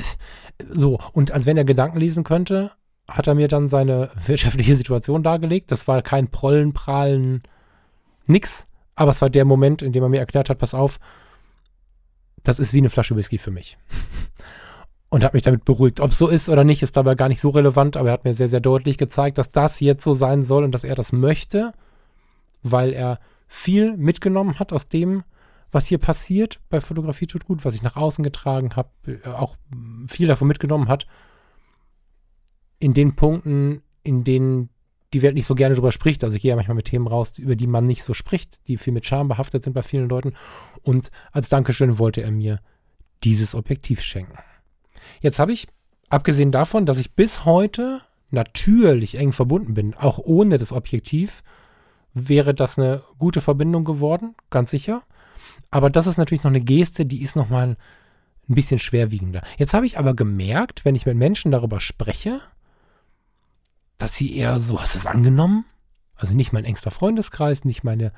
so, 0.71 0.99
und 1.13 1.31
als 1.31 1.45
wenn 1.45 1.57
er 1.57 1.65
Gedanken 1.65 1.99
lesen 1.99 2.23
könnte, 2.23 2.71
hat 3.07 3.27
er 3.27 3.35
mir 3.35 3.47
dann 3.47 3.69
seine 3.69 4.09
wirtschaftliche 4.25 4.75
Situation 4.75 5.23
dargelegt. 5.23 5.71
Das 5.71 5.87
war 5.87 6.01
kein 6.01 6.29
Prollen, 6.29 6.73
Prahlen, 6.73 7.43
nix. 8.27 8.65
Aber 8.95 9.11
es 9.11 9.21
war 9.21 9.29
der 9.29 9.45
Moment, 9.45 9.81
in 9.81 9.93
dem 9.93 10.03
er 10.03 10.09
mir 10.09 10.19
erklärt 10.19 10.49
hat, 10.49 10.57
pass 10.57 10.73
auf, 10.73 10.99
das 12.43 12.59
ist 12.59 12.73
wie 12.73 12.79
eine 12.79 12.89
Flasche 12.89 13.15
Whisky 13.15 13.37
für 13.37 13.51
mich 13.51 13.77
und 15.11 15.25
hat 15.25 15.33
mich 15.33 15.43
damit 15.43 15.65
beruhigt. 15.65 15.99
Ob 15.99 16.11
es 16.11 16.17
so 16.17 16.29
ist 16.29 16.49
oder 16.49 16.63
nicht, 16.63 16.81
ist 16.81 16.95
dabei 16.95 17.15
gar 17.15 17.27
nicht 17.27 17.41
so 17.41 17.49
relevant, 17.49 17.97
aber 17.97 18.09
er 18.09 18.13
hat 18.13 18.23
mir 18.23 18.33
sehr, 18.33 18.47
sehr 18.47 18.61
deutlich 18.61 18.97
gezeigt, 18.97 19.37
dass 19.37 19.51
das 19.51 19.81
jetzt 19.81 20.03
so 20.03 20.13
sein 20.13 20.43
soll 20.43 20.63
und 20.63 20.71
dass 20.71 20.85
er 20.85 20.95
das 20.95 21.11
möchte, 21.11 21.73
weil 22.63 22.93
er 22.93 23.19
viel 23.45 23.97
mitgenommen 23.97 24.57
hat 24.57 24.71
aus 24.71 24.87
dem, 24.87 25.23
was 25.69 25.85
hier 25.87 25.97
passiert 25.97 26.61
bei 26.69 26.79
Fotografie 26.79 27.27
tut 27.27 27.45
gut, 27.45 27.65
was 27.65 27.75
ich 27.75 27.83
nach 27.83 27.97
außen 27.97 28.23
getragen 28.23 28.77
habe, 28.77 28.89
äh, 29.05 29.27
auch 29.27 29.57
viel 30.07 30.27
davon 30.27 30.47
mitgenommen 30.47 30.87
hat, 30.87 31.05
in 32.79 32.93
den 32.93 33.15
Punkten, 33.15 33.83
in 34.03 34.23
denen 34.23 34.69
die 35.13 35.21
Welt 35.21 35.35
nicht 35.35 35.45
so 35.45 35.55
gerne 35.55 35.75
drüber 35.75 35.91
spricht. 35.91 36.23
Also 36.23 36.37
ich 36.37 36.41
gehe 36.41 36.49
ja 36.49 36.55
manchmal 36.55 36.75
mit 36.75 36.85
Themen 36.85 37.07
raus, 37.07 37.37
über 37.37 37.57
die 37.57 37.67
man 37.67 37.85
nicht 37.85 38.03
so 38.03 38.13
spricht, 38.13 38.65
die 38.69 38.77
viel 38.77 38.93
mit 38.93 39.05
Scham 39.05 39.27
behaftet 39.27 39.63
sind 39.63 39.73
bei 39.73 39.83
vielen 39.83 40.07
Leuten. 40.07 40.35
Und 40.83 41.11
als 41.33 41.49
Dankeschön 41.49 41.99
wollte 41.99 42.21
er 42.21 42.31
mir 42.31 42.61
dieses 43.25 43.55
Objektiv 43.55 44.01
schenken. 44.01 44.37
Jetzt 45.21 45.39
habe 45.39 45.53
ich, 45.53 45.67
abgesehen 46.09 46.51
davon, 46.51 46.85
dass 46.85 46.97
ich 46.97 47.13
bis 47.13 47.45
heute 47.45 48.01
natürlich 48.29 49.15
eng 49.15 49.33
verbunden 49.33 49.73
bin, 49.73 49.93
auch 49.93 50.17
ohne 50.17 50.57
das 50.57 50.71
Objektiv, 50.71 51.43
wäre 52.13 52.53
das 52.53 52.77
eine 52.77 53.03
gute 53.19 53.41
Verbindung 53.41 53.83
geworden, 53.83 54.35
ganz 54.49 54.71
sicher. 54.71 55.03
Aber 55.69 55.89
das 55.89 56.07
ist 56.07 56.17
natürlich 56.17 56.43
noch 56.43 56.51
eine 56.51 56.61
Geste, 56.61 57.05
die 57.05 57.21
ist 57.21 57.35
nochmal 57.35 57.77
ein 58.49 58.55
bisschen 58.55 58.79
schwerwiegender. 58.79 59.41
Jetzt 59.57 59.73
habe 59.73 59.85
ich 59.85 59.97
aber 59.97 60.13
gemerkt, 60.13 60.83
wenn 60.83 60.95
ich 60.95 61.05
mit 61.05 61.15
Menschen 61.15 61.51
darüber 61.51 61.79
spreche, 61.79 62.41
dass 63.97 64.15
sie 64.15 64.35
eher 64.35 64.59
so, 64.59 64.81
hast 64.81 64.95
du 64.95 64.99
es 64.99 65.05
angenommen? 65.05 65.65
Also 66.15 66.33
nicht 66.33 66.53
mein 66.53 66.65
engster 66.65 66.91
Freundeskreis, 66.91 67.65
nicht 67.65 67.83
meine, 67.83 68.11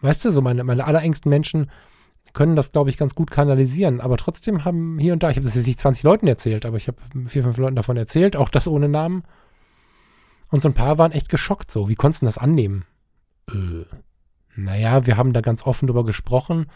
weißt 0.00 0.24
du, 0.24 0.30
so 0.30 0.40
meine, 0.40 0.64
meine 0.64 0.86
allerengsten 0.86 1.28
Menschen 1.28 1.70
können 2.32 2.56
das, 2.56 2.72
glaube 2.72 2.90
ich, 2.90 2.96
ganz 2.96 3.14
gut 3.14 3.30
kanalisieren. 3.30 4.00
Aber 4.00 4.16
trotzdem 4.16 4.64
haben 4.64 4.98
hier 4.98 5.12
und 5.12 5.22
da, 5.22 5.30
ich 5.30 5.36
habe 5.36 5.44
das 5.44 5.54
jetzt 5.54 5.66
nicht 5.66 5.80
20 5.80 6.02
Leuten 6.02 6.26
erzählt, 6.26 6.64
aber 6.64 6.76
ich 6.76 6.88
habe 6.88 6.98
vier, 7.26 7.42
fünf 7.42 7.56
Leuten 7.58 7.76
davon 7.76 7.96
erzählt, 7.96 8.36
auch 8.36 8.48
das 8.48 8.68
ohne 8.68 8.88
Namen. 8.88 9.24
Und 10.50 10.62
so 10.62 10.68
ein 10.68 10.74
paar 10.74 10.98
waren 10.98 11.12
echt 11.12 11.28
geschockt 11.28 11.70
so. 11.70 11.88
Wie 11.88 11.94
konntest 11.94 12.22
du 12.22 12.26
das 12.26 12.38
annehmen? 12.38 12.84
Äh, 13.50 13.84
naja, 14.54 15.06
wir 15.06 15.16
haben 15.16 15.32
da 15.32 15.40
ganz 15.40 15.66
offen 15.66 15.86
drüber 15.86 16.04
gesprochen. 16.04 16.66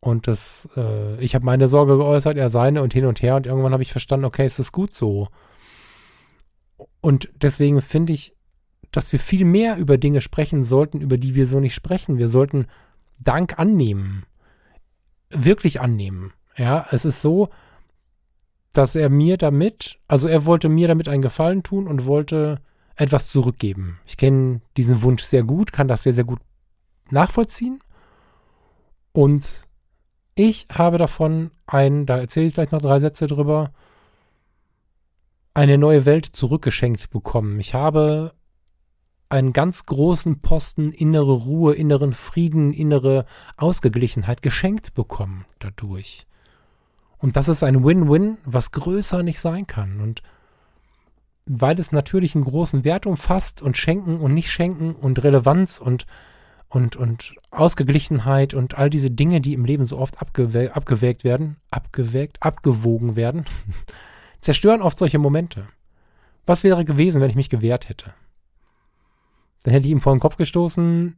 Und 0.00 0.26
das, 0.26 0.68
äh, 0.76 1.16
ich 1.22 1.34
habe 1.34 1.44
meine 1.44 1.68
Sorge 1.68 1.96
geäußert, 1.96 2.36
er 2.36 2.50
seine 2.50 2.82
und 2.82 2.92
hin 2.92 3.06
und 3.06 3.22
her. 3.22 3.36
Und 3.36 3.46
irgendwann 3.46 3.72
habe 3.72 3.82
ich 3.82 3.92
verstanden, 3.92 4.26
okay, 4.26 4.44
es 4.44 4.58
ist 4.58 4.72
gut 4.72 4.94
so. 4.94 5.28
Und 7.00 7.30
deswegen 7.34 7.80
finde 7.80 8.12
ich, 8.12 8.34
dass 8.92 9.10
wir 9.12 9.18
viel 9.18 9.44
mehr 9.44 9.76
über 9.76 9.98
Dinge 9.98 10.20
sprechen 10.20 10.64
sollten, 10.64 11.00
über 11.00 11.18
die 11.18 11.34
wir 11.34 11.46
so 11.46 11.60
nicht 11.60 11.74
sprechen. 11.74 12.18
Wir 12.18 12.28
sollten 12.28 12.66
Dank 13.18 13.58
annehmen. 13.58 14.24
Wirklich 15.30 15.80
annehmen. 15.80 16.32
Ja, 16.56 16.86
es 16.90 17.04
ist 17.04 17.22
so, 17.22 17.48
dass 18.72 18.94
er 18.94 19.08
mir 19.10 19.36
damit, 19.36 19.98
also 20.08 20.28
er 20.28 20.46
wollte 20.46 20.68
mir 20.68 20.88
damit 20.88 21.08
einen 21.08 21.22
Gefallen 21.22 21.62
tun 21.62 21.86
und 21.86 22.06
wollte 22.06 22.60
etwas 22.94 23.30
zurückgeben. 23.30 23.98
Ich 24.06 24.16
kenne 24.16 24.60
diesen 24.76 25.02
Wunsch 25.02 25.22
sehr 25.22 25.44
gut, 25.44 25.72
kann 25.72 25.88
das 25.88 26.02
sehr, 26.02 26.14
sehr 26.14 26.24
gut 26.24 26.40
nachvollziehen. 27.10 27.80
Und 29.12 29.66
ich 30.34 30.66
habe 30.72 30.98
davon 30.98 31.50
ein, 31.66 32.06
da 32.06 32.18
erzähle 32.18 32.46
ich 32.46 32.54
gleich 32.54 32.70
noch 32.70 32.82
drei 32.82 33.00
Sätze 33.00 33.26
drüber, 33.26 33.72
eine 35.54 35.78
neue 35.78 36.04
Welt 36.04 36.26
zurückgeschenkt 36.26 37.08
bekommen. 37.10 37.58
Ich 37.60 37.72
habe 37.72 38.34
einen 39.28 39.52
ganz 39.52 39.86
großen 39.86 40.40
Posten 40.40 40.92
innere 40.92 41.32
Ruhe, 41.32 41.74
inneren 41.74 42.12
Frieden, 42.12 42.72
innere 42.72 43.26
Ausgeglichenheit 43.56 44.42
geschenkt 44.42 44.94
bekommen 44.94 45.44
dadurch. 45.58 46.26
Und 47.18 47.36
das 47.36 47.48
ist 47.48 47.62
ein 47.62 47.84
Win-Win, 47.84 48.38
was 48.44 48.70
größer 48.70 49.22
nicht 49.22 49.40
sein 49.40 49.66
kann. 49.66 50.00
Und 50.00 50.22
weil 51.46 51.78
es 51.80 51.92
natürlich 51.92 52.34
einen 52.34 52.44
großen 52.44 52.84
Wert 52.84 53.06
umfasst 53.06 53.62
und 53.62 53.76
Schenken 53.76 54.20
und 54.20 54.34
Nicht-Schenken 54.34 54.94
und 54.94 55.22
Relevanz 55.22 55.78
und, 55.78 56.06
und, 56.68 56.96
und 56.96 57.34
Ausgeglichenheit 57.50 58.54
und 58.54 58.76
all 58.76 58.90
diese 58.90 59.10
Dinge, 59.10 59.40
die 59.40 59.54
im 59.54 59.64
Leben 59.64 59.86
so 59.86 59.98
oft 59.98 60.20
abgewä 60.20 60.70
abgewägt 60.70 61.24
werden, 61.24 61.56
abgewägt, 61.70 62.42
abgewogen 62.42 63.16
werden, 63.16 63.44
zerstören 64.40 64.82
oft 64.82 64.98
solche 64.98 65.18
Momente. 65.18 65.68
Was 66.46 66.64
wäre 66.64 66.84
gewesen, 66.84 67.20
wenn 67.20 67.30
ich 67.30 67.36
mich 67.36 67.48
gewehrt 67.48 67.88
hätte? 67.88 68.12
Dann 69.66 69.72
hätte 69.72 69.86
ich 69.86 69.90
ihm 69.90 70.00
vor 70.00 70.14
den 70.14 70.20
Kopf 70.20 70.36
gestoßen. 70.36 71.16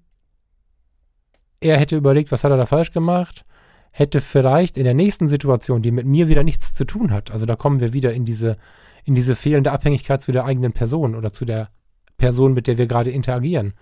Er 1.60 1.76
hätte 1.76 1.98
überlegt, 1.98 2.32
was 2.32 2.44
hat 2.44 2.50
er 2.50 2.56
da 2.56 2.64
falsch 2.64 2.92
gemacht? 2.92 3.44
Hätte 3.90 4.22
vielleicht 4.22 4.78
in 4.78 4.84
der 4.84 4.94
nächsten 4.94 5.28
Situation, 5.28 5.82
die 5.82 5.90
mit 5.90 6.06
mir 6.06 6.28
wieder 6.28 6.42
nichts 6.44 6.72
zu 6.72 6.86
tun 6.86 7.10
hat, 7.10 7.30
also 7.30 7.44
da 7.44 7.56
kommen 7.56 7.80
wir 7.80 7.92
wieder 7.92 8.14
in 8.14 8.24
diese, 8.24 8.56
in 9.04 9.14
diese 9.14 9.36
fehlende 9.36 9.70
Abhängigkeit 9.70 10.22
zu 10.22 10.32
der 10.32 10.46
eigenen 10.46 10.72
Person 10.72 11.14
oder 11.14 11.30
zu 11.30 11.44
der 11.44 11.68
Person, 12.16 12.54
mit 12.54 12.68
der 12.68 12.78
wir 12.78 12.86
gerade 12.86 13.10
interagieren. 13.10 13.74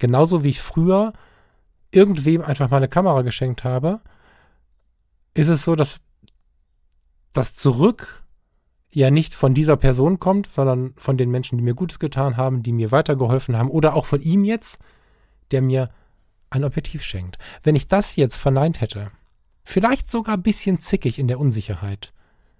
Genauso 0.00 0.42
wie 0.42 0.50
ich 0.50 0.60
früher 0.60 1.12
irgendwem 1.92 2.42
einfach 2.42 2.68
mal 2.68 2.78
eine 2.78 2.88
Kamera 2.88 3.22
geschenkt 3.22 3.62
habe, 3.62 4.00
ist 5.34 5.48
es 5.48 5.64
so, 5.64 5.76
dass 5.76 6.00
das 7.32 7.54
zurück 7.54 8.19
ja 8.92 9.10
nicht 9.10 9.34
von 9.34 9.54
dieser 9.54 9.76
Person 9.76 10.18
kommt, 10.18 10.46
sondern 10.46 10.94
von 10.96 11.16
den 11.16 11.30
Menschen, 11.30 11.58
die 11.58 11.64
mir 11.64 11.74
Gutes 11.74 11.98
getan 11.98 12.36
haben, 12.36 12.62
die 12.62 12.72
mir 12.72 12.90
weitergeholfen 12.90 13.56
haben 13.56 13.70
oder 13.70 13.94
auch 13.94 14.06
von 14.06 14.20
ihm 14.20 14.44
jetzt, 14.44 14.78
der 15.50 15.62
mir 15.62 15.90
ein 16.50 16.64
Objektiv 16.64 17.02
schenkt. 17.02 17.38
Wenn 17.62 17.76
ich 17.76 17.86
das 17.86 18.16
jetzt 18.16 18.36
verneint 18.36 18.80
hätte, 18.80 19.12
vielleicht 19.62 20.10
sogar 20.10 20.36
ein 20.36 20.42
bisschen 20.42 20.80
zickig 20.80 21.18
in 21.18 21.28
der 21.28 21.38
Unsicherheit, 21.38 22.12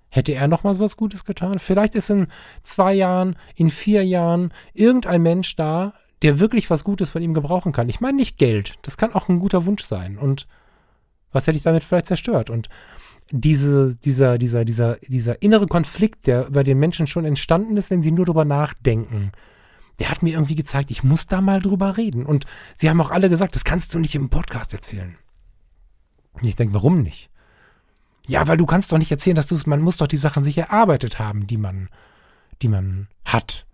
hätte 0.08 0.32
er 0.32 0.48
noch 0.48 0.62
mal 0.62 0.78
was 0.78 0.96
Gutes 0.96 1.24
getan? 1.24 1.58
Vielleicht 1.58 1.94
ist 1.94 2.10
in 2.10 2.28
zwei 2.62 2.94
Jahren, 2.94 3.36
in 3.54 3.70
vier 3.70 4.04
Jahren 4.04 4.52
irgendein 4.72 5.22
Mensch 5.22 5.56
da, 5.56 5.94
der 6.22 6.38
wirklich 6.38 6.70
was 6.70 6.84
Gutes 6.84 7.10
von 7.10 7.22
ihm 7.22 7.34
gebrauchen 7.34 7.72
kann. 7.72 7.88
Ich 7.88 8.00
meine 8.00 8.16
nicht 8.16 8.38
Geld, 8.38 8.74
das 8.82 8.96
kann 8.96 9.14
auch 9.14 9.28
ein 9.28 9.38
guter 9.38 9.64
Wunsch 9.66 9.84
sein. 9.84 10.18
Und 10.18 10.46
was 11.32 11.46
hätte 11.46 11.56
ich 11.56 11.62
damit 11.62 11.84
vielleicht 11.84 12.06
zerstört? 12.06 12.50
Und 12.50 12.68
diese, 13.30 13.96
dieser, 13.96 14.38
dieser, 14.38 14.64
dieser, 14.64 14.96
dieser 14.96 15.40
innere 15.42 15.66
Konflikt, 15.66 16.26
der 16.26 16.50
bei 16.50 16.62
den 16.62 16.78
Menschen 16.78 17.06
schon 17.06 17.24
entstanden 17.24 17.76
ist, 17.76 17.90
wenn 17.90 18.02
sie 18.02 18.10
nur 18.10 18.26
drüber 18.26 18.44
nachdenken, 18.44 19.32
der 19.98 20.10
hat 20.10 20.22
mir 20.22 20.32
irgendwie 20.32 20.54
gezeigt, 20.54 20.90
ich 20.90 21.04
muss 21.04 21.26
da 21.26 21.40
mal 21.40 21.60
drüber 21.60 21.96
reden. 21.96 22.26
Und 22.26 22.46
sie 22.74 22.88
haben 22.88 23.00
auch 23.00 23.10
alle 23.10 23.28
gesagt, 23.28 23.54
das 23.54 23.64
kannst 23.64 23.94
du 23.94 23.98
nicht 23.98 24.14
im 24.14 24.30
Podcast 24.30 24.72
erzählen. 24.72 25.16
Und 26.32 26.46
ich 26.46 26.56
denke, 26.56 26.74
warum 26.74 27.02
nicht? 27.02 27.30
Ja, 28.26 28.46
weil 28.48 28.56
du 28.56 28.66
kannst 28.66 28.90
doch 28.92 28.98
nicht 28.98 29.10
erzählen, 29.10 29.36
dass 29.36 29.46
du 29.46 29.54
es, 29.54 29.66
man 29.66 29.80
muss 29.80 29.98
doch 29.98 30.06
die 30.06 30.16
Sachen 30.16 30.42
sich 30.42 30.56
erarbeitet 30.56 31.18
haben, 31.18 31.46
die 31.46 31.56
man, 31.56 31.88
die 32.62 32.68
man 32.68 33.08
hat. 33.24 33.66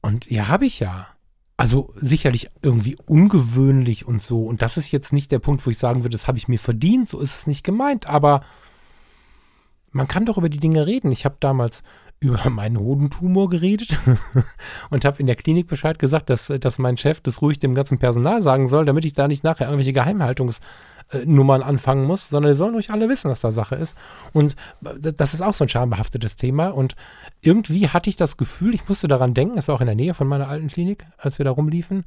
Und 0.00 0.30
ja, 0.30 0.48
habe 0.48 0.66
ich 0.66 0.80
ja. 0.80 1.08
Also 1.56 1.92
sicherlich 1.96 2.50
irgendwie 2.62 2.96
ungewöhnlich 3.06 4.06
und 4.06 4.22
so. 4.22 4.44
Und 4.44 4.62
das 4.62 4.76
ist 4.76 4.92
jetzt 4.92 5.12
nicht 5.12 5.32
der 5.32 5.40
Punkt, 5.40 5.66
wo 5.66 5.70
ich 5.70 5.78
sagen 5.78 6.04
würde, 6.04 6.16
das 6.16 6.28
habe 6.28 6.38
ich 6.38 6.46
mir 6.46 6.58
verdient. 6.60 7.08
So 7.08 7.18
ist 7.18 7.34
es 7.34 7.46
nicht 7.48 7.64
gemeint. 7.64 8.06
Aber 8.06 8.42
man 9.90 10.08
kann 10.08 10.26
doch 10.26 10.38
über 10.38 10.48
die 10.48 10.58
Dinge 10.58 10.86
reden. 10.86 11.12
Ich 11.12 11.24
habe 11.24 11.36
damals 11.40 11.82
über 12.20 12.50
meinen 12.50 12.78
Hodentumor 12.78 13.48
geredet 13.48 13.96
und 14.90 15.04
habe 15.04 15.18
in 15.18 15.26
der 15.26 15.36
Klinik 15.36 15.68
Bescheid 15.68 15.98
gesagt, 15.98 16.30
dass, 16.30 16.52
dass 16.60 16.78
mein 16.78 16.96
Chef 16.96 17.20
das 17.20 17.42
ruhig 17.42 17.58
dem 17.58 17.74
ganzen 17.74 17.98
Personal 17.98 18.42
sagen 18.42 18.68
soll, 18.68 18.84
damit 18.84 19.04
ich 19.04 19.12
da 19.12 19.28
nicht 19.28 19.44
nachher 19.44 19.66
irgendwelche 19.66 19.92
Geheimhaltungsnummern 19.92 21.62
anfangen 21.62 22.04
muss, 22.04 22.28
sondern 22.28 22.52
die 22.52 22.56
sollen 22.56 22.74
ruhig 22.74 22.90
alle 22.90 23.08
wissen, 23.08 23.30
was 23.30 23.40
da 23.40 23.52
Sache 23.52 23.76
ist. 23.76 23.96
Und 24.32 24.56
das 24.80 25.34
ist 25.34 25.42
auch 25.42 25.54
so 25.54 25.64
ein 25.64 25.68
schambehaftetes 25.68 26.36
Thema. 26.36 26.68
Und 26.68 26.96
irgendwie 27.40 27.88
hatte 27.88 28.10
ich 28.10 28.16
das 28.16 28.36
Gefühl, 28.36 28.74
ich 28.74 28.88
musste 28.88 29.08
daran 29.08 29.34
denken, 29.34 29.58
es 29.58 29.68
war 29.68 29.76
auch 29.76 29.80
in 29.80 29.86
der 29.86 29.96
Nähe 29.96 30.14
von 30.14 30.26
meiner 30.26 30.48
alten 30.48 30.68
Klinik, 30.68 31.06
als 31.18 31.38
wir 31.38 31.44
da 31.44 31.52
rumliefen. 31.52 32.04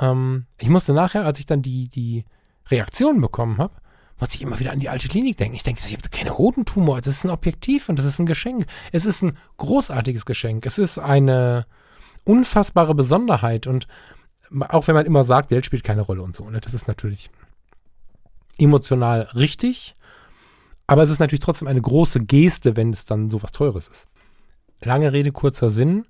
Ähm, 0.00 0.46
ich 0.58 0.68
musste 0.68 0.92
nachher, 0.92 1.24
als 1.24 1.38
ich 1.38 1.46
dann 1.46 1.62
die, 1.62 1.88
die 1.88 2.24
Reaktion 2.70 3.20
bekommen 3.20 3.58
habe, 3.58 3.74
muss 4.22 4.36
ich 4.36 4.42
immer 4.42 4.60
wieder 4.60 4.70
an 4.70 4.78
die 4.78 4.88
alte 4.88 5.08
Klinik 5.08 5.36
denken. 5.36 5.56
Ich 5.56 5.64
denke, 5.64 5.82
ich 5.84 5.92
habe 5.92 6.08
keine 6.08 6.38
Hodentumor. 6.38 7.00
Das 7.00 7.16
ist 7.16 7.24
ein 7.24 7.30
Objektiv 7.30 7.88
und 7.88 7.98
das 7.98 8.06
ist 8.06 8.20
ein 8.20 8.26
Geschenk. 8.26 8.66
Es 8.92 9.04
ist 9.04 9.20
ein 9.22 9.36
großartiges 9.56 10.24
Geschenk. 10.24 10.64
Es 10.64 10.78
ist 10.78 11.00
eine 11.00 11.66
unfassbare 12.22 12.94
Besonderheit. 12.94 13.66
Und 13.66 13.88
auch 14.68 14.86
wenn 14.86 14.94
man 14.94 15.06
immer 15.06 15.24
sagt, 15.24 15.48
Geld 15.48 15.66
spielt 15.66 15.82
keine 15.82 16.02
Rolle 16.02 16.22
und 16.22 16.36
so, 16.36 16.48
ne, 16.48 16.60
das 16.60 16.72
ist 16.72 16.86
natürlich 16.86 17.30
emotional 18.58 19.22
richtig. 19.34 19.92
Aber 20.86 21.02
es 21.02 21.10
ist 21.10 21.18
natürlich 21.18 21.40
trotzdem 21.40 21.66
eine 21.66 21.82
große 21.82 22.20
Geste, 22.20 22.76
wenn 22.76 22.92
es 22.92 23.04
dann 23.04 23.28
so 23.28 23.42
was 23.42 23.50
Teures 23.50 23.88
ist. 23.88 24.06
Lange 24.82 25.12
Rede, 25.12 25.32
kurzer 25.32 25.68
Sinn. 25.68 26.06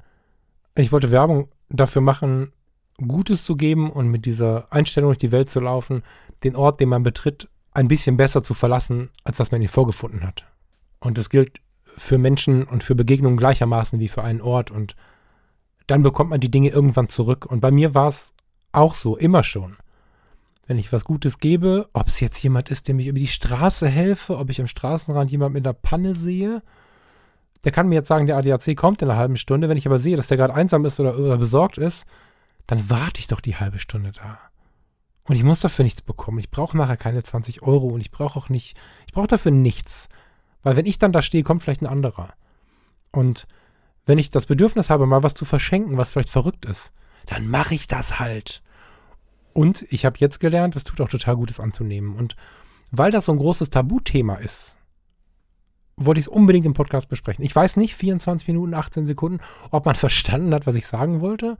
Ich 0.74 0.92
wollte 0.92 1.10
Werbung 1.10 1.48
dafür 1.70 2.02
machen, 2.02 2.50
Gutes 2.98 3.46
zu 3.46 3.56
geben 3.56 3.90
und 3.90 4.08
mit 4.08 4.26
dieser 4.26 4.70
Einstellung 4.70 5.08
durch 5.08 5.18
die 5.18 5.32
Welt 5.32 5.48
zu 5.48 5.60
laufen, 5.60 6.02
den 6.44 6.56
Ort, 6.56 6.78
den 6.78 6.90
man 6.90 7.02
betritt, 7.02 7.48
ein 7.72 7.88
bisschen 7.88 8.16
besser 8.16 8.42
zu 8.42 8.54
verlassen, 8.54 9.10
als 9.24 9.38
dass 9.38 9.50
man 9.50 9.62
ihn 9.62 9.68
vorgefunden 9.68 10.22
hat. 10.24 10.44
Und 11.00 11.18
das 11.18 11.30
gilt 11.30 11.60
für 11.84 12.18
Menschen 12.18 12.64
und 12.64 12.84
für 12.84 12.94
Begegnungen 12.94 13.36
gleichermaßen 13.36 13.98
wie 13.98 14.08
für 14.08 14.22
einen 14.22 14.40
Ort. 14.40 14.70
Und 14.70 14.96
dann 15.86 16.02
bekommt 16.02 16.30
man 16.30 16.40
die 16.40 16.50
Dinge 16.50 16.70
irgendwann 16.70 17.08
zurück. 17.08 17.46
Und 17.46 17.60
bei 17.60 17.70
mir 17.70 17.94
war 17.94 18.08
es 18.08 18.32
auch 18.72 18.94
so, 18.94 19.16
immer 19.16 19.42
schon. 19.42 19.76
Wenn 20.66 20.78
ich 20.78 20.92
was 20.92 21.04
Gutes 21.04 21.38
gebe, 21.38 21.88
ob 21.92 22.06
es 22.06 22.20
jetzt 22.20 22.42
jemand 22.42 22.70
ist, 22.70 22.88
der 22.88 22.94
mich 22.94 23.08
über 23.08 23.18
die 23.18 23.26
Straße 23.26 23.88
helfe, 23.88 24.38
ob 24.38 24.48
ich 24.48 24.60
am 24.60 24.68
Straßenrand 24.68 25.30
jemand 25.30 25.54
mit 25.54 25.66
einer 25.66 25.74
Panne 25.74 26.14
sehe, 26.14 26.62
der 27.64 27.72
kann 27.72 27.88
mir 27.88 27.96
jetzt 27.96 28.08
sagen, 28.08 28.26
der 28.26 28.36
ADAC 28.36 28.76
kommt 28.76 29.02
in 29.02 29.10
einer 29.10 29.18
halben 29.18 29.36
Stunde. 29.36 29.68
Wenn 29.68 29.76
ich 29.76 29.86
aber 29.86 29.98
sehe, 29.98 30.16
dass 30.16 30.28
der 30.28 30.36
gerade 30.36 30.54
einsam 30.54 30.84
ist 30.84 30.98
oder, 30.98 31.18
oder 31.18 31.36
besorgt 31.36 31.78
ist, 31.78 32.06
dann 32.66 32.90
warte 32.90 33.20
ich 33.20 33.28
doch 33.28 33.40
die 33.40 33.56
halbe 33.56 33.78
Stunde 33.78 34.12
da. 34.12 34.38
Und 35.24 35.36
ich 35.36 35.44
muss 35.44 35.60
dafür 35.60 35.84
nichts 35.84 36.02
bekommen. 36.02 36.38
Ich 36.38 36.50
brauche 36.50 36.76
nachher 36.76 36.96
keine 36.96 37.22
20 37.22 37.62
Euro 37.62 37.88
und 37.88 38.00
ich 38.00 38.10
brauche 38.10 38.38
auch 38.38 38.48
nicht, 38.48 38.78
ich 39.06 39.12
brauche 39.12 39.28
dafür 39.28 39.52
nichts. 39.52 40.08
Weil 40.62 40.76
wenn 40.76 40.86
ich 40.86 40.98
dann 40.98 41.12
da 41.12 41.22
stehe, 41.22 41.44
kommt 41.44 41.62
vielleicht 41.62 41.82
ein 41.82 41.86
anderer. 41.86 42.34
Und 43.12 43.46
wenn 44.06 44.18
ich 44.18 44.30
das 44.30 44.46
Bedürfnis 44.46 44.90
habe, 44.90 45.06
mal 45.06 45.22
was 45.22 45.34
zu 45.34 45.44
verschenken, 45.44 45.96
was 45.96 46.10
vielleicht 46.10 46.30
verrückt 46.30 46.64
ist, 46.64 46.92
dann 47.26 47.48
mache 47.48 47.74
ich 47.74 47.86
das 47.86 48.18
halt. 48.18 48.62
Und 49.52 49.86
ich 49.90 50.04
habe 50.04 50.18
jetzt 50.18 50.40
gelernt, 50.40 50.76
es 50.76 50.84
tut 50.84 51.00
auch 51.00 51.08
total 51.08 51.36
gut, 51.36 51.50
es 51.50 51.60
anzunehmen. 51.60 52.16
Und 52.16 52.36
weil 52.90 53.12
das 53.12 53.26
so 53.26 53.32
ein 53.32 53.38
großes 53.38 53.70
Tabuthema 53.70 54.36
ist, 54.36 54.76
wollte 55.96 56.20
ich 56.20 56.26
es 56.26 56.32
unbedingt 56.32 56.66
im 56.66 56.74
Podcast 56.74 57.08
besprechen. 57.08 57.44
Ich 57.44 57.54
weiß 57.54 57.76
nicht, 57.76 57.94
24 57.94 58.48
Minuten, 58.48 58.74
18 58.74 59.06
Sekunden, 59.06 59.40
ob 59.70 59.86
man 59.86 59.94
verstanden 59.94 60.54
hat, 60.54 60.66
was 60.66 60.74
ich 60.74 60.86
sagen 60.86 61.20
wollte. 61.20 61.56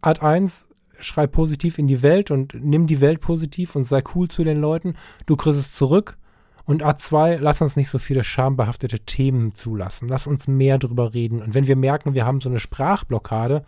Art 0.00 0.22
1, 0.22 0.67
schreib 0.98 1.32
positiv 1.32 1.78
in 1.78 1.86
die 1.86 2.02
Welt 2.02 2.30
und 2.30 2.54
nimm 2.54 2.86
die 2.86 3.00
Welt 3.00 3.20
positiv 3.20 3.76
und 3.76 3.84
sei 3.84 4.02
cool 4.14 4.28
zu 4.28 4.44
den 4.44 4.60
Leuten. 4.60 4.94
Du 5.26 5.36
kriegst 5.36 5.58
es 5.58 5.72
zurück. 5.72 6.16
Und 6.64 6.84
A2, 6.84 7.38
lass 7.40 7.62
uns 7.62 7.76
nicht 7.76 7.88
so 7.88 7.98
viele 7.98 8.22
schambehaftete 8.22 9.00
Themen 9.00 9.54
zulassen. 9.54 10.06
Lass 10.06 10.26
uns 10.26 10.48
mehr 10.48 10.76
drüber 10.76 11.14
reden. 11.14 11.40
Und 11.40 11.54
wenn 11.54 11.66
wir 11.66 11.76
merken, 11.76 12.12
wir 12.12 12.26
haben 12.26 12.42
so 12.42 12.50
eine 12.50 12.58
Sprachblockade, 12.58 13.64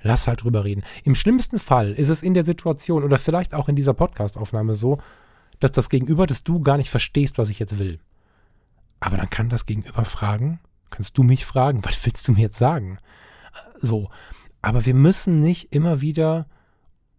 lass 0.00 0.26
halt 0.26 0.42
drüber 0.42 0.64
reden. 0.64 0.84
Im 1.04 1.14
schlimmsten 1.14 1.58
Fall 1.58 1.92
ist 1.92 2.08
es 2.08 2.22
in 2.22 2.32
der 2.32 2.44
Situation 2.44 3.04
oder 3.04 3.18
vielleicht 3.18 3.52
auch 3.52 3.68
in 3.68 3.76
dieser 3.76 3.92
Podcastaufnahme 3.92 4.74
so, 4.74 4.98
dass 5.60 5.72
das 5.72 5.90
Gegenüber, 5.90 6.26
dass 6.26 6.44
du 6.44 6.60
gar 6.60 6.78
nicht 6.78 6.88
verstehst, 6.88 7.36
was 7.36 7.50
ich 7.50 7.58
jetzt 7.58 7.78
will. 7.78 8.00
Aber 9.00 9.18
dann 9.18 9.28
kann 9.28 9.50
das 9.50 9.66
Gegenüber 9.66 10.06
fragen, 10.06 10.60
kannst 10.88 11.18
du 11.18 11.24
mich 11.24 11.44
fragen, 11.44 11.84
was 11.84 12.04
willst 12.06 12.26
du 12.26 12.32
mir 12.32 12.40
jetzt 12.40 12.58
sagen? 12.58 12.98
So. 13.80 14.08
Aber 14.64 14.86
wir 14.86 14.94
müssen 14.94 15.40
nicht 15.40 15.74
immer 15.74 16.00
wieder 16.00 16.46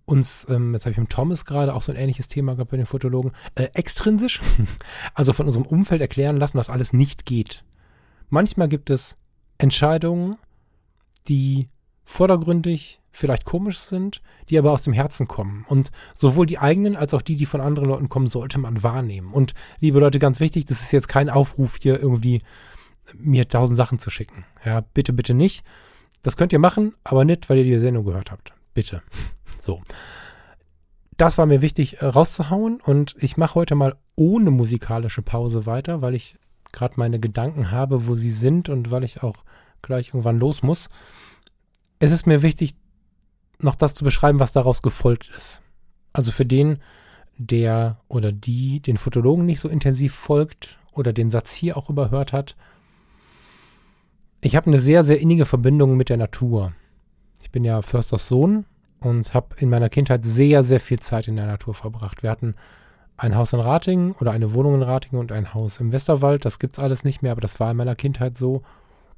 uns, 0.05 0.47
ähm, 0.49 0.73
jetzt 0.73 0.85
habe 0.85 0.91
ich 0.91 0.97
mit 0.97 1.09
Thomas 1.09 1.45
gerade 1.45 1.73
auch 1.73 1.81
so 1.81 1.91
ein 1.91 1.97
ähnliches 1.97 2.27
Thema 2.27 2.55
gehabt 2.55 2.71
bei 2.71 2.77
den 2.77 2.85
Fotologen, 2.85 3.31
äh, 3.53 3.65
extrinsisch, 3.73 4.41
also 5.13 5.31
von 5.31 5.45
unserem 5.45 5.65
Umfeld 5.65 6.01
erklären 6.01 6.37
lassen, 6.37 6.57
was 6.57 6.69
alles 6.69 6.91
nicht 6.91 7.25
geht. 7.25 7.63
Manchmal 8.29 8.67
gibt 8.67 8.89
es 8.89 9.17
Entscheidungen, 9.59 10.37
die 11.27 11.69
vordergründig 12.03 12.99
vielleicht 13.11 13.45
komisch 13.45 13.79
sind, 13.79 14.21
die 14.49 14.57
aber 14.57 14.71
aus 14.71 14.81
dem 14.81 14.93
Herzen 14.93 15.27
kommen. 15.27 15.65
Und 15.67 15.91
sowohl 16.13 16.47
die 16.47 16.59
eigenen 16.59 16.95
als 16.95 17.13
auch 17.13 17.21
die, 17.21 17.35
die 17.35 17.45
von 17.45 17.61
anderen 17.61 17.89
Leuten 17.89 18.09
kommen, 18.09 18.27
sollte 18.27 18.59
man 18.59 18.83
wahrnehmen. 18.83 19.31
Und 19.31 19.53
liebe 19.79 19.99
Leute, 19.99 20.19
ganz 20.19 20.39
wichtig, 20.39 20.65
das 20.65 20.81
ist 20.81 20.91
jetzt 20.91 21.07
kein 21.07 21.29
Aufruf 21.29 21.77
hier 21.81 21.99
irgendwie 21.99 22.41
mir 23.13 23.47
tausend 23.47 23.77
Sachen 23.77 23.99
zu 23.99 24.09
schicken. 24.09 24.45
Ja, 24.65 24.81
bitte, 24.81 25.13
bitte 25.13 25.33
nicht. 25.33 25.63
Das 26.25 26.37
könnt 26.37 26.51
ihr 26.53 26.59
machen, 26.59 26.95
aber 27.03 27.23
nicht, 27.23 27.51
weil 27.51 27.59
ihr 27.59 27.63
die 27.63 27.77
Sendung 27.77 28.03
gehört 28.03 28.31
habt. 28.31 28.51
Bitte. 28.73 29.01
So. 29.61 29.81
Das 31.17 31.39
war 31.39 31.47
mir 31.47 31.63
wichtig 31.63 32.01
äh, 32.01 32.05
rauszuhauen 32.05 32.79
und 32.79 33.15
ich 33.17 33.35
mache 33.35 33.55
heute 33.55 33.73
mal 33.73 33.95
ohne 34.15 34.51
musikalische 34.51 35.23
Pause 35.23 35.65
weiter, 35.65 36.03
weil 36.03 36.13
ich 36.13 36.37
gerade 36.71 36.93
meine 36.97 37.19
Gedanken 37.19 37.71
habe, 37.71 38.05
wo 38.05 38.13
sie 38.13 38.29
sind 38.29 38.69
und 38.69 38.91
weil 38.91 39.03
ich 39.03 39.23
auch 39.23 39.37
gleich 39.81 40.09
irgendwann 40.09 40.37
los 40.37 40.61
muss. 40.61 40.89
Es 41.97 42.11
ist 42.11 42.27
mir 42.27 42.43
wichtig, 42.43 42.75
noch 43.57 43.73
das 43.73 43.95
zu 43.95 44.03
beschreiben, 44.03 44.39
was 44.39 44.51
daraus 44.51 44.83
gefolgt 44.83 45.31
ist. 45.35 45.63
Also 46.13 46.31
für 46.31 46.45
den, 46.45 46.77
der 47.37 47.97
oder 48.07 48.31
die 48.31 48.81
den 48.81 48.97
Fotologen 48.97 49.47
nicht 49.47 49.61
so 49.61 49.67
intensiv 49.67 50.13
folgt 50.13 50.77
oder 50.91 51.11
den 51.11 51.31
Satz 51.31 51.53
hier 51.53 51.75
auch 51.75 51.89
überhört 51.89 52.33
hat. 52.33 52.55
Ich 54.41 54.55
habe 54.55 54.67
eine 54.67 54.79
sehr, 54.79 55.03
sehr 55.03 55.19
innige 55.19 55.45
Verbindung 55.45 55.97
mit 55.97 56.09
der 56.09 56.17
Natur. 56.17 56.73
Ich 57.41 57.51
bin 57.51 57.63
ja 57.63 57.81
Försters 57.81 58.27
Sohn 58.27 58.65
und 58.99 59.33
habe 59.33 59.55
in 59.59 59.69
meiner 59.69 59.89
Kindheit 59.89 60.25
sehr, 60.25 60.63
sehr 60.63 60.79
viel 60.79 60.99
Zeit 60.99 61.27
in 61.27 61.35
der 61.35 61.47
Natur 61.47 61.73
verbracht. 61.73 62.23
Wir 62.23 62.29
hatten 62.29 62.55
ein 63.17 63.35
Haus 63.35 63.53
in 63.53 63.59
Ratingen 63.59 64.13
oder 64.13 64.31
eine 64.31 64.53
Wohnung 64.53 64.75
in 64.75 64.83
Ratingen 64.83 65.19
und 65.19 65.31
ein 65.31 65.53
Haus 65.53 65.79
im 65.79 65.91
Westerwald. 65.91 66.45
Das 66.45 66.59
gibt 66.59 66.77
es 66.77 66.83
alles 66.83 67.03
nicht 67.03 67.21
mehr, 67.21 67.31
aber 67.31 67.41
das 67.41 67.59
war 67.59 67.71
in 67.71 67.77
meiner 67.77 67.95
Kindheit 67.95 68.37
so. 68.37 68.63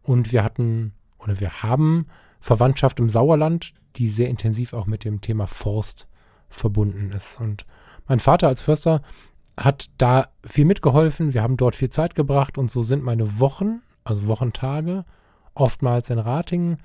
Und 0.03 0.31
wir 0.31 0.43
hatten 0.43 0.93
oder 1.19 1.39
wir 1.39 1.63
haben 1.63 2.07
Verwandtschaft 2.39 2.99
im 2.99 3.09
Sauerland, 3.09 3.73
die 3.95 4.09
sehr 4.09 4.29
intensiv 4.29 4.73
auch 4.73 4.85
mit 4.85 5.03
dem 5.03 5.21
Thema 5.21 5.47
Forst 5.47 6.07
verbunden 6.49 7.11
ist. 7.15 7.39
Und 7.41 7.65
mein 8.07 8.19
Vater 8.19 8.47
als 8.47 8.61
Förster 8.61 9.01
hat 9.57 9.89
da 9.97 10.27
viel 10.45 10.65
mitgeholfen. 10.65 11.33
Wir 11.33 11.41
haben 11.41 11.57
dort 11.57 11.75
viel 11.75 11.89
Zeit 11.89 12.13
gebracht 12.13 12.57
und 12.57 12.69
so 12.69 12.81
sind 12.81 13.03
meine 13.03 13.39
Wochen, 13.39 13.81
also 14.07 14.27
Wochentage, 14.27 15.05
oftmals 15.53 16.09
in 16.09 16.19
Ratingen 16.19 16.77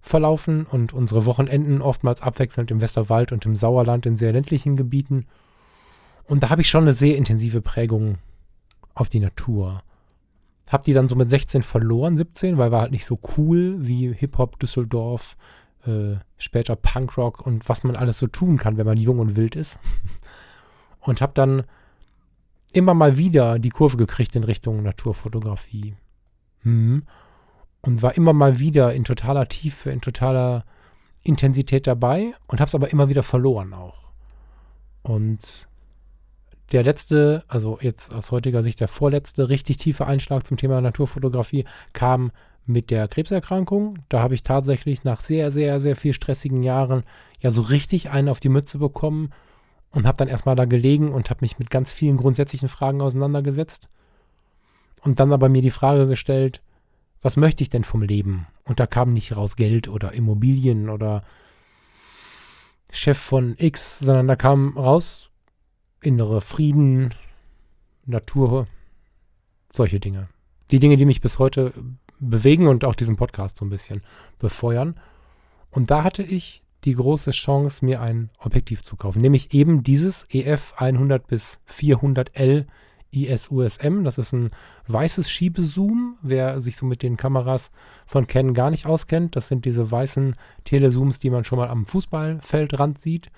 verlaufen 0.00 0.66
und 0.66 0.92
unsere 0.92 1.24
Wochenenden 1.24 1.82
oftmals 1.82 2.22
abwechselnd 2.22 2.70
im 2.70 2.80
Westerwald 2.80 3.32
und 3.32 3.44
im 3.44 3.56
Sauerland 3.56 4.06
in 4.06 4.16
sehr 4.16 4.32
ländlichen 4.32 4.76
Gebieten. 4.76 5.26
Und 6.24 6.42
da 6.42 6.50
habe 6.50 6.62
ich 6.62 6.68
schon 6.68 6.82
eine 6.82 6.92
sehr 6.92 7.16
intensive 7.16 7.60
Prägung 7.60 8.18
auf 8.94 9.08
die 9.08 9.20
Natur. 9.20 9.82
Hab 10.68 10.84
die 10.84 10.92
dann 10.92 11.08
so 11.08 11.14
mit 11.14 11.30
16 11.30 11.62
verloren, 11.62 12.16
17, 12.16 12.58
weil 12.58 12.72
war 12.72 12.82
halt 12.82 12.92
nicht 12.92 13.04
so 13.04 13.18
cool 13.36 13.76
wie 13.80 14.12
Hip-Hop, 14.12 14.58
Düsseldorf, 14.58 15.36
äh, 15.86 16.16
später 16.38 16.76
Punkrock 16.76 17.46
und 17.46 17.68
was 17.68 17.84
man 17.84 17.96
alles 17.96 18.18
so 18.18 18.26
tun 18.26 18.56
kann, 18.56 18.76
wenn 18.76 18.86
man 18.86 18.98
jung 18.98 19.18
und 19.18 19.36
wild 19.36 19.56
ist. 19.56 19.78
Und 21.00 21.20
habe 21.20 21.34
dann 21.34 21.62
immer 22.72 22.92
mal 22.92 23.16
wieder 23.16 23.60
die 23.60 23.68
Kurve 23.68 23.96
gekriegt 23.96 24.34
in 24.34 24.42
Richtung 24.42 24.82
Naturfotografie. 24.82 25.94
Hm 26.66 27.06
und 27.86 28.02
war 28.02 28.16
immer 28.16 28.32
mal 28.32 28.58
wieder 28.58 28.92
in 28.92 29.04
totaler 29.04 29.46
Tiefe, 29.46 29.90
in 29.90 30.00
totaler 30.00 30.64
Intensität 31.22 31.86
dabei 31.86 32.34
und 32.48 32.60
habe 32.60 32.68
es 32.68 32.74
aber 32.74 32.90
immer 32.90 33.08
wieder 33.08 33.22
verloren 33.22 33.72
auch. 33.74 34.12
Und 35.02 35.68
der 36.72 36.82
letzte, 36.82 37.44
also 37.46 37.78
jetzt 37.80 38.12
aus 38.12 38.32
heutiger 38.32 38.64
Sicht 38.64 38.80
der 38.80 38.88
vorletzte 38.88 39.48
richtig 39.48 39.76
tiefe 39.76 40.06
Einschlag 40.06 40.44
zum 40.46 40.56
Thema 40.56 40.80
Naturfotografie 40.80 41.64
kam 41.92 42.32
mit 42.66 42.90
der 42.90 43.06
Krebserkrankung. 43.06 44.00
Da 44.08 44.20
habe 44.20 44.34
ich 44.34 44.42
tatsächlich 44.42 45.04
nach 45.04 45.20
sehr, 45.20 45.52
sehr, 45.52 45.78
sehr 45.78 45.94
viel 45.94 46.12
stressigen 46.12 46.64
Jahren 46.64 47.04
ja 47.38 47.50
so 47.50 47.60
richtig 47.60 48.10
einen 48.10 48.28
auf 48.28 48.40
die 48.40 48.48
Mütze 48.48 48.78
bekommen 48.78 49.30
und 49.90 50.06
habe 50.06 50.16
dann 50.16 50.28
erstmal 50.28 50.56
da 50.56 50.64
gelegen 50.64 51.12
und 51.12 51.30
habe 51.30 51.42
mich 51.42 51.60
mit 51.60 51.70
ganz 51.70 51.92
vielen 51.92 52.16
grundsätzlichen 52.16 52.68
Fragen 52.68 53.00
auseinandergesetzt. 53.00 53.88
Und 55.02 55.20
dann 55.20 55.32
aber 55.32 55.48
mir 55.48 55.62
die 55.62 55.70
Frage 55.70 56.06
gestellt, 56.06 56.62
was 57.22 57.36
möchte 57.36 57.62
ich 57.62 57.70
denn 57.70 57.84
vom 57.84 58.02
Leben? 58.02 58.46
Und 58.64 58.80
da 58.80 58.86
kam 58.86 59.12
nicht 59.12 59.36
raus 59.36 59.56
Geld 59.56 59.88
oder 59.88 60.12
Immobilien 60.12 60.88
oder 60.88 61.22
Chef 62.92 63.18
von 63.18 63.56
X, 63.58 63.98
sondern 63.98 64.28
da 64.28 64.36
kam 64.36 64.76
raus 64.76 65.30
innere 66.00 66.40
Frieden, 66.40 67.14
Natur, 68.04 68.68
solche 69.72 70.00
Dinge. 70.00 70.28
Die 70.70 70.78
Dinge, 70.78 70.96
die 70.96 71.04
mich 71.04 71.20
bis 71.20 71.38
heute 71.38 71.72
bewegen 72.18 72.68
und 72.68 72.84
auch 72.84 72.94
diesen 72.94 73.16
Podcast 73.16 73.58
so 73.58 73.64
ein 73.64 73.70
bisschen 73.70 74.02
befeuern. 74.38 74.98
Und 75.70 75.90
da 75.90 76.04
hatte 76.04 76.22
ich 76.22 76.62
die 76.84 76.94
große 76.94 77.32
Chance, 77.32 77.84
mir 77.84 78.00
ein 78.00 78.30
Objektiv 78.38 78.82
zu 78.82 78.96
kaufen, 78.96 79.20
nämlich 79.20 79.52
eben 79.52 79.82
dieses 79.82 80.26
EF 80.30 80.74
100 80.76 81.26
bis 81.26 81.60
400L 81.68 82.66
ISUSM. 83.12 84.04
Das 84.04 84.18
ist 84.18 84.32
ein 84.32 84.50
weißes 84.88 85.30
Schiebezoom. 85.30 86.16
Wer 86.22 86.60
sich 86.60 86.76
so 86.76 86.86
mit 86.86 87.02
den 87.02 87.16
Kameras 87.16 87.70
von 88.06 88.26
Canon 88.26 88.54
gar 88.54 88.70
nicht 88.70 88.86
auskennt, 88.86 89.36
das 89.36 89.48
sind 89.48 89.64
diese 89.64 89.90
weißen 89.90 90.34
Telezooms, 90.64 91.18
die 91.18 91.30
man 91.30 91.44
schon 91.44 91.58
mal 91.58 91.68
am 91.68 91.86
Fußballfeldrand 91.86 93.00
sieht. 93.00 93.30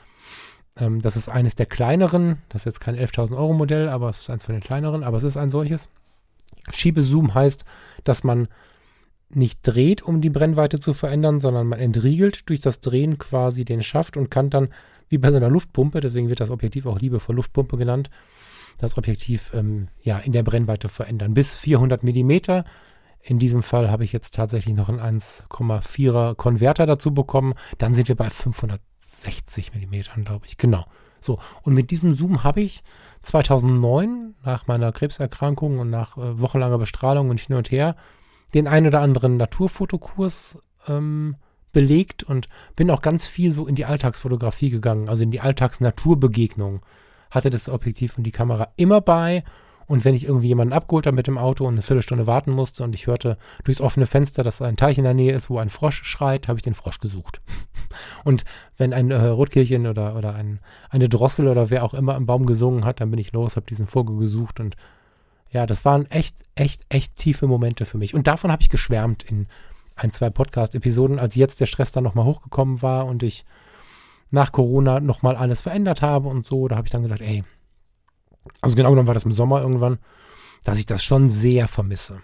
Ähm, 0.76 1.00
das 1.00 1.16
ist 1.16 1.28
eines 1.28 1.54
der 1.54 1.66
kleineren. 1.66 2.38
Das 2.48 2.62
ist 2.62 2.66
jetzt 2.66 2.80
kein 2.80 2.96
11.000 2.96 3.36
Euro 3.36 3.52
Modell, 3.52 3.88
aber 3.88 4.10
es 4.10 4.20
ist 4.20 4.30
eins 4.30 4.44
von 4.44 4.54
den 4.54 4.62
kleineren. 4.62 5.04
Aber 5.04 5.16
es 5.16 5.22
ist 5.22 5.36
ein 5.36 5.48
solches. 5.48 5.88
Schiebezoom 6.70 7.34
heißt, 7.34 7.64
dass 8.04 8.24
man 8.24 8.48
nicht 9.30 9.60
dreht, 9.62 10.02
um 10.02 10.20
die 10.20 10.30
Brennweite 10.30 10.80
zu 10.80 10.94
verändern, 10.94 11.40
sondern 11.40 11.66
man 11.66 11.78
entriegelt 11.78 12.48
durch 12.48 12.60
das 12.60 12.80
Drehen 12.80 13.18
quasi 13.18 13.64
den 13.64 13.82
Schaft 13.82 14.16
und 14.16 14.30
kann 14.30 14.50
dann, 14.50 14.68
wie 15.08 15.18
bei 15.18 15.30
so 15.30 15.36
einer 15.36 15.50
Luftpumpe, 15.50 16.00
deswegen 16.00 16.28
wird 16.28 16.40
das 16.40 16.50
Objektiv 16.50 16.86
auch 16.86 16.98
liebevoll 16.98 17.36
Luftpumpe 17.36 17.76
genannt, 17.76 18.10
das 18.78 18.96
Objektiv 18.96 19.50
ähm, 19.54 19.88
ja, 20.00 20.18
in 20.18 20.32
der 20.32 20.42
Brennweite 20.42 20.88
verändern. 20.88 21.34
Bis 21.34 21.54
400 21.54 22.02
Millimeter. 22.02 22.64
In 23.20 23.38
diesem 23.38 23.62
Fall 23.62 23.90
habe 23.90 24.04
ich 24.04 24.12
jetzt 24.12 24.34
tatsächlich 24.34 24.74
noch 24.74 24.88
einen 24.88 25.00
1,4er 25.00 26.34
Konverter 26.34 26.86
dazu 26.86 27.12
bekommen. 27.12 27.54
Dann 27.78 27.94
sind 27.94 28.08
wir 28.08 28.14
bei 28.14 28.30
560 28.30 29.74
Millimetern, 29.74 30.24
glaube 30.24 30.46
ich. 30.46 30.56
Genau. 30.56 30.86
So, 31.20 31.38
und 31.62 31.74
mit 31.74 31.90
diesem 31.90 32.14
Zoom 32.14 32.44
habe 32.44 32.60
ich 32.60 32.82
2009 33.22 34.36
nach 34.44 34.68
meiner 34.68 34.92
Krebserkrankung 34.92 35.80
und 35.80 35.90
nach 35.90 36.16
äh, 36.16 36.40
wochenlanger 36.40 36.78
Bestrahlung 36.78 37.30
und 37.30 37.40
hin 37.40 37.56
und 37.56 37.70
her 37.70 37.96
den 38.54 38.66
ein 38.66 38.86
oder 38.86 39.00
anderen 39.00 39.36
Naturfotokurs 39.36 40.58
ähm, 40.86 41.36
belegt 41.72 42.22
und 42.22 42.48
bin 42.76 42.90
auch 42.90 43.02
ganz 43.02 43.26
viel 43.26 43.52
so 43.52 43.66
in 43.66 43.74
die 43.74 43.84
Alltagsfotografie 43.84 44.70
gegangen, 44.70 45.08
also 45.08 45.22
in 45.22 45.30
die 45.30 45.40
Alltagsnaturbegegnung 45.40 46.80
hatte 47.30 47.50
das 47.50 47.68
Objektiv 47.68 48.16
und 48.16 48.24
die 48.24 48.32
Kamera 48.32 48.68
immer 48.76 49.00
bei. 49.00 49.44
Und 49.86 50.04
wenn 50.04 50.14
ich 50.14 50.24
irgendwie 50.24 50.48
jemanden 50.48 50.74
abgeholt 50.74 51.06
habe 51.06 51.16
mit 51.16 51.26
dem 51.26 51.38
Auto 51.38 51.66
und 51.66 51.74
eine 51.74 51.82
Viertelstunde 51.82 52.26
warten 52.26 52.50
musste 52.50 52.84
und 52.84 52.94
ich 52.94 53.06
hörte 53.06 53.38
durchs 53.64 53.80
offene 53.80 54.04
Fenster, 54.04 54.42
dass 54.42 54.60
ein 54.60 54.76
Teich 54.76 54.98
in 54.98 55.04
der 55.04 55.14
Nähe 55.14 55.32
ist, 55.32 55.48
wo 55.48 55.58
ein 55.58 55.70
Frosch 55.70 56.02
schreit, 56.04 56.46
habe 56.46 56.58
ich 56.58 56.62
den 56.62 56.74
Frosch 56.74 57.00
gesucht. 57.00 57.40
und 58.24 58.44
wenn 58.76 58.92
ein 58.92 59.10
äh, 59.10 59.16
Rotkehlchen 59.16 59.86
oder, 59.86 60.14
oder 60.14 60.34
ein, 60.34 60.60
eine 60.90 61.08
Drossel 61.08 61.48
oder 61.48 61.70
wer 61.70 61.84
auch 61.84 61.94
immer 61.94 62.16
im 62.16 62.26
Baum 62.26 62.44
gesungen 62.44 62.84
hat, 62.84 63.00
dann 63.00 63.10
bin 63.10 63.18
ich 63.18 63.32
los, 63.32 63.56
habe 63.56 63.64
diesen 63.64 63.86
Vogel 63.86 64.18
gesucht 64.18 64.60
und 64.60 64.76
ja, 65.50 65.64
das 65.64 65.86
waren 65.86 66.04
echt, 66.10 66.36
echt, 66.54 66.82
echt 66.90 67.16
tiefe 67.16 67.46
Momente 67.46 67.86
für 67.86 67.96
mich. 67.96 68.14
Und 68.14 68.26
davon 68.26 68.52
habe 68.52 68.60
ich 68.60 68.68
geschwärmt 68.68 69.22
in 69.22 69.46
ein, 69.96 70.12
zwei 70.12 70.28
Podcast-Episoden, 70.28 71.18
als 71.18 71.34
jetzt 71.34 71.60
der 71.60 71.66
Stress 71.66 71.92
dann 71.92 72.04
nochmal 72.04 72.26
hochgekommen 72.26 72.82
war 72.82 73.06
und 73.06 73.22
ich 73.22 73.46
nach 74.30 74.52
Corona 74.52 75.00
nochmal 75.00 75.36
alles 75.36 75.60
verändert 75.60 76.02
habe 76.02 76.28
und 76.28 76.46
so. 76.46 76.68
Da 76.68 76.76
habe 76.76 76.86
ich 76.86 76.92
dann 76.92 77.02
gesagt, 77.02 77.20
ey, 77.20 77.44
also 78.60 78.76
genau 78.76 78.90
genommen 78.90 79.08
war 79.08 79.14
das 79.14 79.24
im 79.24 79.32
Sommer 79.32 79.60
irgendwann, 79.60 79.98
dass 80.64 80.78
ich 80.78 80.86
das 80.86 81.02
schon 81.02 81.28
sehr 81.28 81.68
vermisse. 81.68 82.20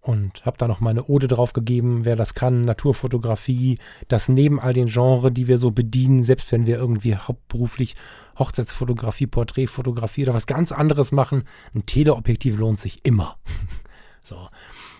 und 0.00 0.46
habe 0.46 0.56
da 0.56 0.68
noch 0.68 0.80
meine 0.80 1.04
Ode 1.04 1.28
drauf 1.28 1.52
gegeben, 1.52 2.04
wer 2.04 2.16
das 2.16 2.32
kann, 2.32 2.62
Naturfotografie, 2.62 3.78
das 4.06 4.28
neben 4.28 4.58
all 4.60 4.72
den 4.72 4.86
Genres, 4.86 5.34
die 5.34 5.48
wir 5.48 5.58
so 5.58 5.70
bedienen, 5.70 6.22
selbst 6.22 6.50
wenn 6.52 6.66
wir 6.66 6.78
irgendwie 6.78 7.16
hauptberuflich 7.16 7.94
Hochzeitsfotografie, 8.38 9.26
Porträtfotografie 9.26 10.22
oder 10.22 10.34
was 10.34 10.46
ganz 10.46 10.72
anderes 10.72 11.12
machen, 11.12 11.44
ein 11.74 11.84
Teleobjektiv 11.84 12.56
lohnt 12.56 12.80
sich 12.80 13.04
immer. 13.04 13.36
so. 14.22 14.48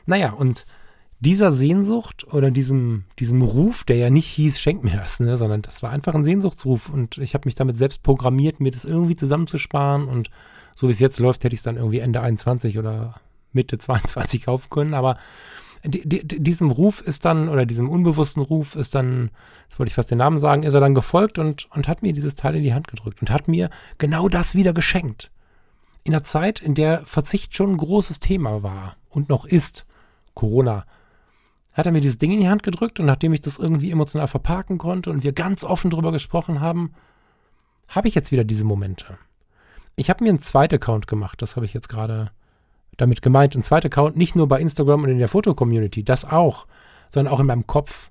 Naja, 0.04 0.32
und 0.32 0.66
dieser 1.20 1.50
Sehnsucht 1.50 2.32
oder 2.32 2.50
diesem, 2.50 3.04
diesem 3.18 3.42
Ruf, 3.42 3.84
der 3.84 3.96
ja 3.96 4.10
nicht 4.10 4.28
hieß, 4.28 4.60
schenk 4.60 4.84
mir 4.84 4.96
das, 4.96 5.18
ne, 5.18 5.36
sondern 5.36 5.62
das 5.62 5.82
war 5.82 5.90
einfach 5.90 6.14
ein 6.14 6.24
Sehnsuchtsruf 6.24 6.88
und 6.88 7.18
ich 7.18 7.34
habe 7.34 7.46
mich 7.46 7.56
damit 7.56 7.76
selbst 7.76 8.02
programmiert, 8.02 8.60
mir 8.60 8.70
das 8.70 8.84
irgendwie 8.84 9.16
zusammenzusparen 9.16 10.06
und 10.06 10.30
so 10.76 10.86
wie 10.86 10.92
es 10.92 11.00
jetzt 11.00 11.18
läuft, 11.18 11.42
hätte 11.42 11.54
ich 11.54 11.60
es 11.60 11.64
dann 11.64 11.76
irgendwie 11.76 11.98
Ende 11.98 12.20
21 12.20 12.78
oder 12.78 13.20
Mitte 13.52 13.78
22 13.78 14.44
kaufen 14.44 14.70
können, 14.70 14.94
aber 14.94 15.18
die, 15.84 16.08
die, 16.08 16.24
diesem 16.24 16.70
Ruf 16.70 17.00
ist 17.00 17.24
dann, 17.24 17.48
oder 17.48 17.66
diesem 17.66 17.88
unbewussten 17.88 18.42
Ruf 18.42 18.76
ist 18.76 18.94
dann, 18.94 19.30
jetzt 19.68 19.78
wollte 19.78 19.88
ich 19.88 19.94
fast 19.94 20.10
den 20.10 20.18
Namen 20.18 20.38
sagen, 20.38 20.62
ist 20.62 20.74
er 20.74 20.80
dann 20.80 20.94
gefolgt 20.94 21.38
und, 21.38 21.68
und 21.70 21.88
hat 21.88 22.02
mir 22.02 22.12
dieses 22.12 22.34
Teil 22.34 22.56
in 22.56 22.62
die 22.62 22.74
Hand 22.74 22.88
gedrückt 22.88 23.20
und 23.20 23.30
hat 23.30 23.48
mir 23.48 23.70
genau 23.96 24.28
das 24.28 24.54
wieder 24.54 24.72
geschenkt. 24.72 25.30
In 26.04 26.14
einer 26.14 26.24
Zeit, 26.24 26.60
in 26.60 26.74
der 26.74 27.06
Verzicht 27.06 27.56
schon 27.56 27.72
ein 27.72 27.76
großes 27.76 28.18
Thema 28.18 28.62
war 28.62 28.96
und 29.08 29.28
noch 29.28 29.44
ist, 29.44 29.86
Corona, 30.34 30.84
hat 31.78 31.86
er 31.86 31.92
mir 31.92 32.00
dieses 32.00 32.18
Ding 32.18 32.32
in 32.32 32.40
die 32.40 32.48
Hand 32.48 32.64
gedrückt 32.64 32.98
und 32.98 33.06
nachdem 33.06 33.32
ich 33.32 33.40
das 33.40 33.56
irgendwie 33.56 33.92
emotional 33.92 34.26
verparken 34.26 34.78
konnte 34.78 35.10
und 35.10 35.22
wir 35.22 35.32
ganz 35.32 35.62
offen 35.62 35.90
drüber 35.90 36.10
gesprochen 36.10 36.60
haben, 36.60 36.92
habe 37.88 38.08
ich 38.08 38.16
jetzt 38.16 38.32
wieder 38.32 38.42
diese 38.42 38.64
Momente. 38.64 39.16
Ich 39.94 40.10
habe 40.10 40.24
mir 40.24 40.30
einen 40.30 40.42
zweiten 40.42 40.74
Account 40.74 41.06
gemacht, 41.06 41.40
das 41.40 41.54
habe 41.54 41.66
ich 41.66 41.72
jetzt 41.72 41.88
gerade 41.88 42.32
damit 42.96 43.22
gemeint. 43.22 43.54
Ein 43.54 43.62
zweiter 43.62 43.86
Account 43.86 44.16
nicht 44.16 44.34
nur 44.34 44.48
bei 44.48 44.60
Instagram 44.60 45.04
und 45.04 45.08
in 45.08 45.18
der 45.18 45.28
Fotocommunity, 45.28 46.02
das 46.02 46.24
auch, 46.24 46.66
sondern 47.10 47.32
auch 47.32 47.38
in 47.38 47.46
meinem 47.46 47.68
Kopf. 47.68 48.10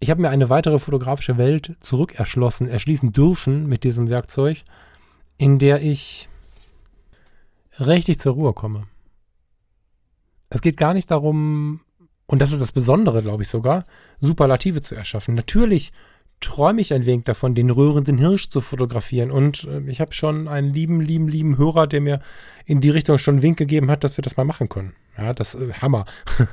Ich 0.00 0.10
habe 0.10 0.20
mir 0.20 0.30
eine 0.30 0.50
weitere 0.50 0.80
fotografische 0.80 1.38
Welt 1.38 1.76
zurückerschlossen, 1.78 2.68
erschließen 2.68 3.12
dürfen 3.12 3.68
mit 3.68 3.84
diesem 3.84 4.08
Werkzeug, 4.08 4.64
in 5.36 5.60
der 5.60 5.82
ich 5.82 6.28
richtig 7.78 8.18
zur 8.18 8.34
Ruhe 8.34 8.52
komme. 8.54 8.88
Es 10.50 10.62
geht 10.62 10.76
gar 10.76 10.94
nicht 10.94 11.12
darum, 11.12 11.80
und 12.28 12.40
das 12.40 12.52
ist 12.52 12.60
das 12.60 12.72
Besondere, 12.72 13.22
glaube 13.22 13.42
ich 13.42 13.48
sogar, 13.48 13.84
Superlative 14.20 14.82
zu 14.82 14.94
erschaffen. 14.94 15.34
Natürlich 15.34 15.92
träume 16.40 16.80
ich 16.82 16.92
ein 16.92 17.06
wenig 17.06 17.24
davon, 17.24 17.54
den 17.54 17.70
rührenden 17.70 18.18
Hirsch 18.18 18.50
zu 18.50 18.60
fotografieren. 18.60 19.30
Und 19.30 19.64
äh, 19.64 19.80
ich 19.90 20.00
habe 20.00 20.12
schon 20.12 20.46
einen 20.46 20.72
lieben, 20.72 21.00
lieben, 21.00 21.26
lieben 21.26 21.58
Hörer, 21.58 21.86
der 21.86 22.00
mir 22.02 22.20
in 22.66 22.80
die 22.80 22.90
Richtung 22.90 23.18
schon 23.18 23.36
einen 23.36 23.42
Wink 23.42 23.58
gegeben 23.58 23.90
hat, 23.90 24.04
dass 24.04 24.16
wir 24.18 24.22
das 24.22 24.36
mal 24.36 24.44
machen 24.44 24.68
können. 24.68 24.94
Ja, 25.16 25.32
das 25.32 25.54
äh, 25.54 25.72
Hammer. 25.72 26.04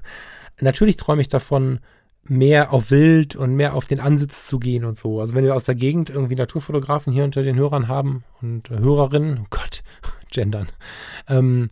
Natürlich 0.62 0.96
träume 0.96 1.22
ich 1.22 1.30
davon, 1.30 1.82
mehr 2.28 2.74
auf 2.74 2.90
Wild 2.90 3.36
und 3.36 3.56
mehr 3.56 3.76
auf 3.76 3.86
den 3.86 4.00
Ansitz 4.00 4.48
zu 4.48 4.58
gehen 4.58 4.86
und 4.86 4.98
so. 4.98 5.20
Also 5.20 5.36
wenn 5.36 5.44
wir 5.44 5.56
aus 5.56 5.66
der 5.66 5.76
Gegend 5.76 6.10
irgendwie 6.10 6.36
Naturfotografen 6.36 7.14
hier 7.14 7.26
unter 7.26 7.44
den 7.44 7.58
Hörern 7.58 7.88
haben 7.88 8.24
und 8.42 8.72
äh, 8.72 8.80
Hörerinnen, 8.80 9.40
oh 9.44 9.48
Gott, 9.50 9.84
gendern, 10.32 10.70
ähm, 11.28 11.70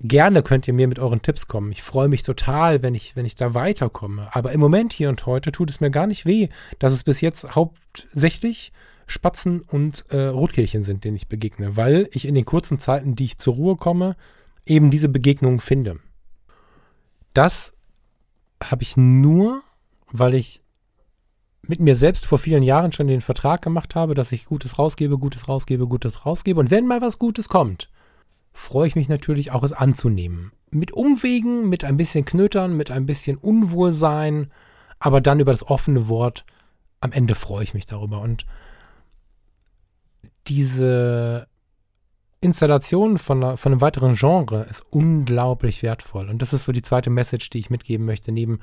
gerne 0.00 0.42
könnt 0.42 0.66
ihr 0.66 0.74
mir 0.74 0.88
mit 0.88 0.98
euren 0.98 1.22
Tipps 1.22 1.46
kommen. 1.46 1.72
Ich 1.72 1.82
freue 1.82 2.08
mich 2.08 2.22
total, 2.22 2.82
wenn 2.82 2.94
ich, 2.94 3.16
wenn 3.16 3.26
ich 3.26 3.36
da 3.36 3.54
weiterkomme. 3.54 4.28
Aber 4.32 4.52
im 4.52 4.60
Moment 4.60 4.92
hier 4.92 5.08
und 5.08 5.26
heute 5.26 5.52
tut 5.52 5.70
es 5.70 5.80
mir 5.80 5.90
gar 5.90 6.06
nicht 6.06 6.26
weh, 6.26 6.48
dass 6.78 6.92
es 6.92 7.04
bis 7.04 7.20
jetzt 7.20 7.54
hauptsächlich 7.54 8.72
Spatzen 9.06 9.60
und 9.60 10.04
äh, 10.10 10.26
Rotkehlchen 10.26 10.84
sind, 10.84 11.04
denen 11.04 11.16
ich 11.16 11.28
begegne, 11.28 11.76
weil 11.76 12.08
ich 12.12 12.26
in 12.26 12.34
den 12.34 12.44
kurzen 12.44 12.78
Zeiten, 12.78 13.16
die 13.16 13.24
ich 13.24 13.38
zur 13.38 13.54
Ruhe 13.54 13.76
komme, 13.76 14.16
eben 14.64 14.90
diese 14.90 15.08
Begegnungen 15.08 15.60
finde. 15.60 15.98
Das 17.34 17.72
habe 18.62 18.82
ich 18.82 18.96
nur, 18.96 19.62
weil 20.12 20.34
ich 20.34 20.60
mit 21.62 21.80
mir 21.80 21.94
selbst 21.94 22.26
vor 22.26 22.38
vielen 22.38 22.62
Jahren 22.62 22.92
schon 22.92 23.06
den 23.06 23.20
Vertrag 23.20 23.62
gemacht 23.62 23.94
habe, 23.94 24.14
dass 24.14 24.32
ich 24.32 24.46
Gutes 24.46 24.78
rausgebe, 24.78 25.18
Gutes 25.18 25.48
rausgebe, 25.48 25.86
Gutes 25.86 26.24
rausgebe. 26.24 26.58
Und 26.58 26.70
wenn 26.70 26.86
mal 26.86 27.00
was 27.00 27.18
Gutes 27.18 27.48
kommt, 27.48 27.90
freue 28.52 28.88
ich 28.88 28.96
mich 28.96 29.08
natürlich 29.08 29.52
auch, 29.52 29.62
es 29.62 29.72
anzunehmen. 29.72 30.52
Mit 30.70 30.92
Umwegen, 30.92 31.68
mit 31.68 31.84
ein 31.84 31.96
bisschen 31.96 32.24
Knötern, 32.24 32.76
mit 32.76 32.90
ein 32.90 33.06
bisschen 33.06 33.36
Unwohlsein, 33.36 34.52
aber 34.98 35.20
dann 35.20 35.40
über 35.40 35.52
das 35.52 35.66
offene 35.66 36.08
Wort. 36.08 36.44
Am 37.00 37.12
Ende 37.12 37.34
freue 37.34 37.64
ich 37.64 37.74
mich 37.74 37.86
darüber. 37.86 38.20
Und 38.20 38.46
diese 40.46 41.48
Installation 42.40 43.18
von, 43.18 43.56
von 43.56 43.72
einem 43.72 43.80
weiteren 43.80 44.14
Genre 44.14 44.66
ist 44.68 44.84
unglaublich 44.90 45.82
wertvoll. 45.82 46.28
Und 46.28 46.40
das 46.40 46.52
ist 46.52 46.64
so 46.64 46.72
die 46.72 46.82
zweite 46.82 47.10
Message, 47.10 47.50
die 47.50 47.58
ich 47.58 47.70
mitgeben 47.70 48.06
möchte, 48.06 48.32
neben 48.32 48.60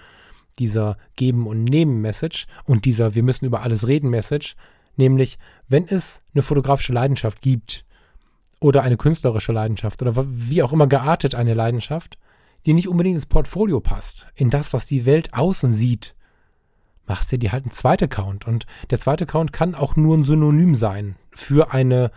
dieser 0.57 0.97
Geben- 1.15 1.47
und 1.47 1.63
Nehmen-Message 1.63 2.47
und 2.65 2.85
dieser 2.85 3.13
Wir 3.13 3.23
müssen 3.23 3.45
über 3.45 3.61
alles 3.61 3.87
reden-Message. 3.87 4.55
Nämlich, 4.95 5.37
wenn 5.67 5.87
es 5.87 6.19
eine 6.33 6.41
fotografische 6.41 6.93
Leidenschaft 6.93 7.41
gibt, 7.41 7.85
oder 8.59 8.83
eine 8.83 8.97
künstlerische 8.97 9.51
Leidenschaft 9.51 10.01
oder 10.01 10.13
wie 10.27 10.63
auch 10.63 10.73
immer 10.73 10.87
geartet 10.87 11.35
eine 11.35 11.53
Leidenschaft, 11.53 12.17
die 12.65 12.73
nicht 12.73 12.87
unbedingt 12.87 13.15
ins 13.15 13.25
Portfolio 13.25 13.79
passt, 13.79 14.27
in 14.35 14.49
das, 14.49 14.73
was 14.73 14.85
die 14.85 15.05
Welt 15.05 15.33
außen 15.33 15.71
sieht, 15.71 16.15
machst 17.05 17.31
du 17.31 17.37
dir 17.37 17.51
halt 17.51 17.63
einen 17.63 17.71
zweiten 17.71 18.05
Account. 18.05 18.45
Und 18.45 18.65
der 18.89 18.99
zweite 18.99 19.23
Account 19.23 19.53
kann 19.53 19.75
auch 19.75 19.95
nur 19.95 20.17
ein 20.17 20.23
Synonym 20.23 20.75
sein 20.75 21.15
für 21.31 21.71
eine, 21.71 22.11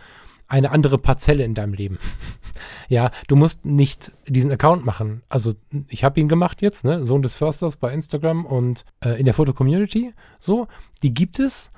eine 0.47 0.71
andere 0.71 0.97
Parzelle 0.97 1.45
in 1.45 1.55
deinem 1.55 1.73
Leben. 1.73 1.97
ja, 2.89 3.11
du 3.27 3.35
musst 3.35 3.65
nicht 3.65 4.11
diesen 4.27 4.51
Account 4.51 4.85
machen. 4.85 5.23
Also 5.29 5.53
ich 5.87 6.03
habe 6.03 6.19
ihn 6.19 6.27
gemacht 6.27 6.61
jetzt, 6.61 6.83
ne? 6.83 7.05
Sohn 7.05 7.21
des 7.21 7.35
Försters 7.35 7.77
bei 7.77 7.93
Instagram 7.93 8.45
und 8.45 8.83
äh, 8.99 9.17
in 9.17 9.25
der 9.25 9.33
Foto-Community. 9.33 10.13
So, 10.39 10.67
die 11.01 11.13
gibt 11.13 11.39
es, 11.39 11.71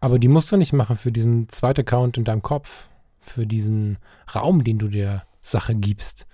aber 0.00 0.18
die 0.18 0.28
musst 0.28 0.52
du 0.52 0.56
nicht 0.56 0.72
machen 0.72 0.96
für 0.96 1.10
diesen 1.10 1.48
zweiten 1.48 1.80
Account 1.80 2.16
in 2.16 2.24
deinem 2.24 2.42
Kopf 2.42 2.88
für 3.22 3.46
diesen 3.46 3.98
Raum, 4.34 4.64
den 4.64 4.78
du 4.78 4.88
der 4.88 5.24
Sache 5.42 5.74
gibst. 5.74 6.26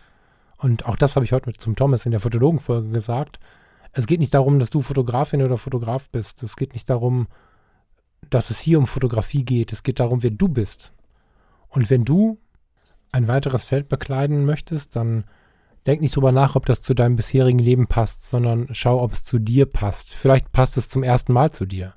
Und 0.59 0.87
auch 0.87 0.97
das 0.97 1.15
habe 1.15 1.25
ich 1.25 1.33
heute 1.33 1.47
mit 1.47 1.61
zum 1.61 1.77
Thomas 1.77 2.05
in 2.05 2.11
der 2.11 2.21
Fotologenfolge 2.21 2.91
gesagt. 2.91 3.39
Es 3.93 4.07
geht 4.07 4.21
nicht 4.21 4.35
darum, 4.35 4.59
dass 4.59 4.71
du 4.71 4.83
Fotografin 4.83 5.43
oder 5.43 5.57
Fotograf 5.57 6.11
bist. 6.11 6.43
Es 6.43 6.57
geht 6.57 6.73
nicht 6.75 6.91
darum, 6.91 7.29
dass 8.29 8.51
es 8.51 8.59
hier 8.59 8.79
um 8.79 8.87
Fotografie 8.87 9.45
geht. 9.45 9.73
Es 9.73 9.83
geht 9.83 10.01
darum, 10.01 10.23
wer 10.23 10.31
du 10.31 10.49
bist. 10.49 10.93
Und 11.69 11.91
wenn 11.91 12.05
du 12.05 12.39
ein 13.13 13.29
weiteres 13.29 13.65
Feld 13.65 13.89
bekleiden 13.89 14.45
möchtest, 14.45 14.97
dann 14.97 15.25
denk 15.87 16.01
nicht 16.01 16.15
drüber 16.15 16.33
nach, 16.33 16.57
ob 16.57 16.67
das 16.67 16.83
zu 16.83 16.93
deinem 16.93 17.17
bisherigen 17.17 17.59
Leben 17.59 17.87
passt, 17.87 18.29
sondern 18.29 18.69
schau, 18.73 19.03
ob 19.03 19.13
es 19.13 19.25
zu 19.25 19.39
dir 19.39 19.67
passt. 19.67 20.15
Vielleicht 20.15 20.53
passt 20.53 20.77
es 20.77 20.89
zum 20.89 21.03
ersten 21.03 21.33
Mal 21.33 21.53
zu 21.53 21.65
dir. 21.65 21.95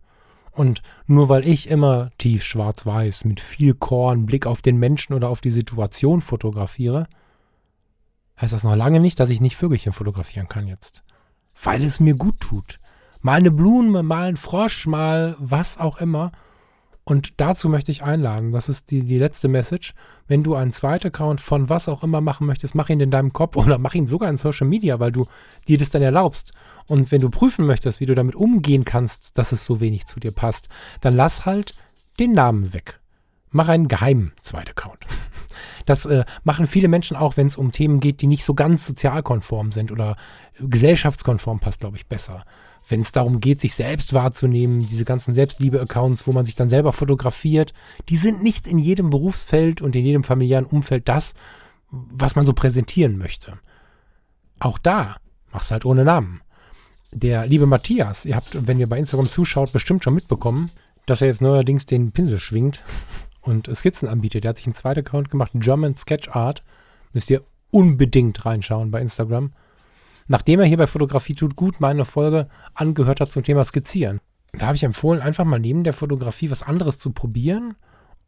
Und 0.52 0.82
nur 1.08 1.30
weil 1.30 1.48
ich 1.48 1.70
immer 1.70 2.12
tief 2.18 2.44
schwarz-weiß 2.44 3.26
mit 3.26 3.40
viel 3.40 3.74
Korn, 3.74 4.26
Blick 4.26 4.46
auf 4.46 4.62
den 4.62 4.78
Menschen 4.78 5.14
oder 5.14 5.30
auf 5.30 5.42
die 5.42 5.52
Situation 5.52 6.22
fotografiere, 6.22 7.08
heißt 8.40 8.54
das 8.54 8.64
noch 8.64 8.76
lange 8.76 9.00
nicht, 9.00 9.20
dass 9.20 9.30
ich 9.30 9.40
nicht 9.40 9.56
Vögelchen 9.56 9.94
fotografieren 9.94 10.48
kann 10.48 10.68
jetzt. 10.68 11.04
Weil 11.62 11.84
es 11.84 12.00
mir 12.00 12.16
gut 12.16 12.40
tut. 12.40 12.80
Mal 13.22 13.38
eine 13.38 13.52
Blume, 13.52 14.04
mal 14.04 14.28
ein 14.28 14.38
Frosch, 14.38 14.88
mal 14.88 15.36
was 15.40 15.78
auch 15.78 15.98
immer. 16.00 16.32
Und 17.04 17.42
dazu 17.42 17.68
möchte 17.68 17.92
ich 17.92 18.04
einladen. 18.04 18.52
Das 18.52 18.70
ist 18.70 18.92
die, 18.92 19.04
die 19.04 19.18
letzte 19.18 19.48
Message. 19.48 19.94
Wenn 20.28 20.44
du 20.44 20.56
einen 20.56 20.72
zweiten 20.72 21.08
Account 21.08 21.42
von 21.42 21.68
was 21.68 21.90
auch 21.90 22.04
immer 22.04 22.22
machen 22.22 22.46
möchtest, 22.46 22.76
mach 22.76 22.90
ihn 22.90 23.00
in 23.00 23.12
deinem 23.12 23.34
Kopf 23.34 23.58
oder 23.58 23.78
mach 23.80 23.96
ihn 23.96 24.08
sogar 24.08 24.30
in 24.30 24.38
Social 24.38 24.68
Media, 24.68 25.00
weil 25.00 25.12
du 25.12 25.26
dir 25.68 25.78
das 25.78 25.90
dann 25.90 26.04
erlaubst. 26.04 26.52
Und 26.88 27.12
wenn 27.12 27.22
du 27.22 27.30
prüfen 27.30 27.66
möchtest, 27.66 28.00
wie 28.00 28.06
du 28.06 28.16
damit 28.16 28.36
umgehen 28.36 28.86
kannst, 28.86 29.38
dass 29.38 29.52
es 29.52 29.66
so 29.66 29.80
wenig 29.80 30.06
zu 30.06 30.20
dir 30.20 30.32
passt, 30.32 30.70
dann 31.02 31.16
lass 31.16 31.46
halt 31.46 31.74
den 32.20 32.34
Namen 32.34 32.74
weg. 32.74 33.00
Mach 33.50 33.68
einen 33.68 33.88
geheimen 33.88 34.34
zweiten 34.42 34.72
Account. 34.72 35.06
Das 35.86 36.06
äh, 36.06 36.24
machen 36.44 36.68
viele 36.68 36.88
Menschen 36.88 37.18
auch, 37.18 37.38
wenn 37.38 37.48
es 37.48 37.58
um 37.58 37.72
Themen 37.72 38.00
geht, 38.00 38.22
die 38.22 38.28
nicht 38.28 38.46
so 38.46 38.54
ganz 38.54 38.86
sozialkonform 38.86 39.72
sind 39.72 39.92
oder 39.92 40.16
gesellschaftskonform 40.60 41.60
passt, 41.60 41.82
glaube 41.82 41.98
ich, 41.98 42.08
besser. 42.08 42.46
Wenn 42.88 43.02
es 43.02 43.12
darum 43.12 43.40
geht, 43.40 43.62
sich 43.62 43.74
selbst 43.74 44.14
wahrzunehmen, 44.14 44.88
diese 44.90 45.06
ganzen 45.06 45.34
Selbstliebe-Accounts, 45.34 46.28
wo 46.28 46.32
man 46.32 46.46
sich 46.46 46.56
dann 46.56 46.70
selber 46.70 46.94
fotografiert, 46.94 47.74
die 48.10 48.18
sind 48.18 48.44
nicht 48.44 48.68
in 48.68 48.80
jedem 48.80 49.10
Berufsfeld 49.10 49.82
und 49.82 49.96
in 49.96 50.04
jedem 50.04 50.24
familiären 50.24 50.66
Umfeld 50.66 51.08
das, 51.08 51.34
was 51.90 52.36
man 52.36 52.46
so 52.46 52.54
präsentieren 52.54 53.18
möchte. 53.18 53.60
Auch 54.60 54.78
da 54.78 55.18
mach's 55.52 55.72
halt 55.72 55.86
ohne 55.86 56.04
Namen 56.04 56.42
der 57.14 57.46
liebe 57.46 57.66
Matthias, 57.66 58.26
ihr 58.26 58.36
habt, 58.36 58.68
wenn 58.68 58.80
ihr 58.80 58.88
bei 58.88 58.98
Instagram 58.98 59.30
zuschaut, 59.30 59.74
bestimmt 59.74 60.04
schon 60.04 60.14
mitbekommen, 60.14 60.72
dass 61.06 61.22
er 61.22 61.28
jetzt 61.28 61.42
neuerdings 61.42 61.86
den 61.86 62.12
Pinsel 62.12 62.40
schwingt 62.40 62.82
und 63.42 63.70
Skizzen 63.76 64.08
anbietet. 64.08 64.44
Der 64.44 64.50
hat 64.50 64.58
sich 64.58 64.68
einen 64.68 64.76
zweiten 64.76 65.02
Account 65.02 65.30
gemacht, 65.30 65.52
German 65.56 65.98
Sketch 65.98 66.30
Art. 66.30 66.64
Müsst 67.14 67.30
ihr 67.30 67.42
unbedingt 67.70 68.46
reinschauen 68.46 68.92
bei 68.92 69.02
Instagram. 69.02 69.52
Nachdem 70.32 70.62
er 70.62 70.66
hier 70.66 70.78
bei 70.78 70.88
Fotografie 70.88 71.36
tut 71.36 71.58
gut 71.58 71.82
meine 71.82 72.06
Folge 72.06 72.48
angehört 72.74 73.20
hat 73.20 73.34
zum 73.34 73.44
Thema 73.44 73.66
Skizzieren. 73.66 74.22
Da 74.54 74.68
habe 74.68 74.78
ich 74.78 74.84
empfohlen, 74.84 75.22
einfach 75.22 75.44
mal 75.44 75.60
neben 75.60 75.84
der 75.84 75.92
Fotografie 75.92 76.50
was 76.50 76.64
anderes 76.64 77.00
zu 77.00 77.12
probieren 77.12 77.76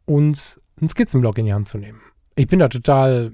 und 0.04 0.60
einen 0.78 0.90
Skizzenblock 0.90 1.38
in 1.38 1.46
die 1.46 1.54
Hand 1.54 1.66
zu 1.66 1.78
nehmen. 1.78 2.02
Ich 2.36 2.46
bin 2.46 2.58
da 2.58 2.68
total 2.68 3.32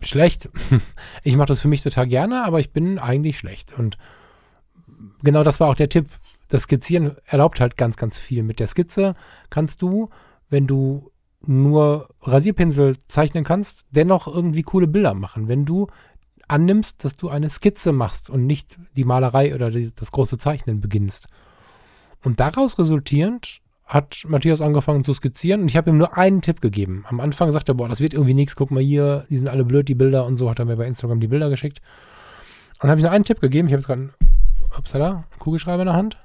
schlecht. 0.00 0.48
Ich 1.22 1.36
mache 1.36 1.48
das 1.48 1.60
für 1.60 1.68
mich 1.68 1.82
total 1.82 2.06
gerne, 2.06 2.44
aber 2.44 2.60
ich 2.60 2.72
bin 2.72 2.98
eigentlich 2.98 3.36
schlecht. 3.36 3.78
Und 3.78 3.98
genau 5.22 5.42
das 5.42 5.60
war 5.60 5.68
auch 5.68 5.74
der 5.74 5.90
Tipp. 5.90 6.08
Das 6.48 6.62
Skizzieren 6.62 7.16
erlaubt 7.26 7.60
halt 7.60 7.76
ganz, 7.76 7.96
ganz 7.96 8.16
viel. 8.16 8.42
Mit 8.42 8.58
der 8.58 8.68
Skizze 8.68 9.14
kannst 9.50 9.82
du, 9.82 10.08
wenn 10.48 10.66
du 10.66 11.12
nur 11.42 12.08
Rasierpinsel 12.22 12.96
zeichnen 13.06 13.44
kannst, 13.44 13.84
dennoch 13.90 14.28
irgendwie 14.28 14.62
coole 14.62 14.86
Bilder 14.86 15.12
machen. 15.12 15.46
Wenn 15.46 15.66
du 15.66 15.88
annimmst, 16.48 17.04
dass 17.04 17.16
du 17.16 17.28
eine 17.28 17.50
Skizze 17.50 17.92
machst 17.92 18.30
und 18.30 18.46
nicht 18.46 18.78
die 18.96 19.04
Malerei 19.04 19.54
oder 19.54 19.70
die, 19.70 19.92
das 19.94 20.12
große 20.12 20.38
Zeichnen 20.38 20.80
beginnst. 20.80 21.26
Und 22.22 22.40
daraus 22.40 22.78
resultierend 22.78 23.60
hat 23.84 24.24
Matthias 24.26 24.60
angefangen 24.60 25.04
zu 25.04 25.14
skizzieren 25.14 25.62
und 25.62 25.70
ich 25.70 25.76
habe 25.76 25.90
ihm 25.90 25.98
nur 25.98 26.16
einen 26.16 26.42
Tipp 26.42 26.60
gegeben. 26.60 27.04
Am 27.08 27.20
Anfang 27.20 27.52
sagte 27.52 27.72
er, 27.72 27.74
boah, 27.76 27.88
das 27.88 28.00
wird 28.00 28.14
irgendwie 28.14 28.34
nichts, 28.34 28.56
guck 28.56 28.72
mal 28.72 28.82
hier, 28.82 29.26
die 29.30 29.36
sind 29.36 29.48
alle 29.48 29.64
blöd, 29.64 29.88
die 29.88 29.94
Bilder 29.94 30.26
und 30.26 30.36
so, 30.36 30.50
hat 30.50 30.58
er 30.58 30.64
mir 30.64 30.76
bei 30.76 30.86
Instagram 30.86 31.20
die 31.20 31.28
Bilder 31.28 31.48
geschickt. 31.50 31.80
Und 32.82 32.90
habe 32.90 32.98
ich 32.98 33.04
nur 33.04 33.12
einen 33.12 33.24
Tipp 33.24 33.40
gegeben, 33.40 33.68
ich 33.68 33.74
habe 33.74 33.80
jetzt 33.80 33.86
gerade 34.92 35.06
einen 35.06 35.24
Kugelschreiber 35.38 35.82
in 35.82 35.86
der 35.86 35.94
Hand. 35.94 36.18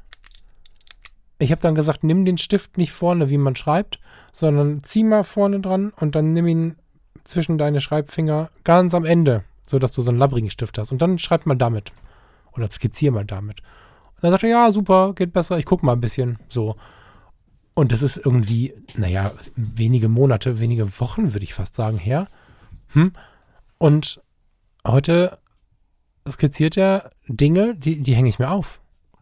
Ich 1.38 1.52
habe 1.52 1.62
dann 1.62 1.76
gesagt, 1.76 2.04
nimm 2.04 2.26
den 2.26 2.38
Stift 2.38 2.78
nicht 2.78 2.92
vorne, 2.92 3.30
wie 3.30 3.38
man 3.38 3.56
schreibt, 3.56 4.00
sondern 4.34 4.84
zieh 4.84 5.04
mal 5.04 5.24
vorne 5.24 5.60
dran 5.60 5.94
und 5.96 6.16
dann 6.16 6.34
nimm 6.34 6.48
ihn 6.48 6.76
zwischen 7.24 7.58
deine 7.58 7.80
Schreibfinger 7.80 8.50
ganz 8.64 8.94
am 8.96 9.06
Ende, 9.06 9.44
sodass 9.72 9.92
du 9.92 10.02
so 10.02 10.12
einen 10.12 10.20
labbrigen 10.20 10.50
Stift 10.50 10.78
hast. 10.78 10.92
Und 10.92 11.02
dann 11.02 11.20
schreib 11.20 11.46
mal 11.46 11.56
damit. 11.56 11.92
Oder 12.54 12.70
skizzier 12.70 13.12
mal 13.12 13.26
damit. 13.26 13.62
Und 14.16 14.24
dann 14.24 14.32
sagt 14.32 14.44
er, 14.44 14.50
ja, 14.50 14.72
super, 14.72 15.14
geht 15.14 15.34
besser, 15.34 15.58
ich 15.58 15.66
guck 15.66 15.84
mal 15.84 15.94
ein 15.94 16.02
bisschen. 16.02 16.38
So. 16.50 16.76
Und 17.74 17.92
das 17.92 18.02
ist 18.02 18.18
irgendwie, 18.18 18.74
naja, 18.96 19.32
wenige 19.56 20.10
Monate, 20.10 20.60
wenige 20.60 21.00
Wochen, 21.00 21.34
würde 21.34 21.44
ich 21.44 21.54
fast 21.54 21.76
sagen, 21.76 21.98
her. 21.98 22.28
Hm? 22.90 23.14
Und 23.78 24.22
heute 24.86 25.40
skizziert 26.30 26.78
er 26.78 27.10
Dinge, 27.28 27.76
die, 27.76 28.02
die 28.02 28.16
hänge 28.16 28.30
ich 28.30 28.40
mir 28.40 28.52
auf. 28.52 28.82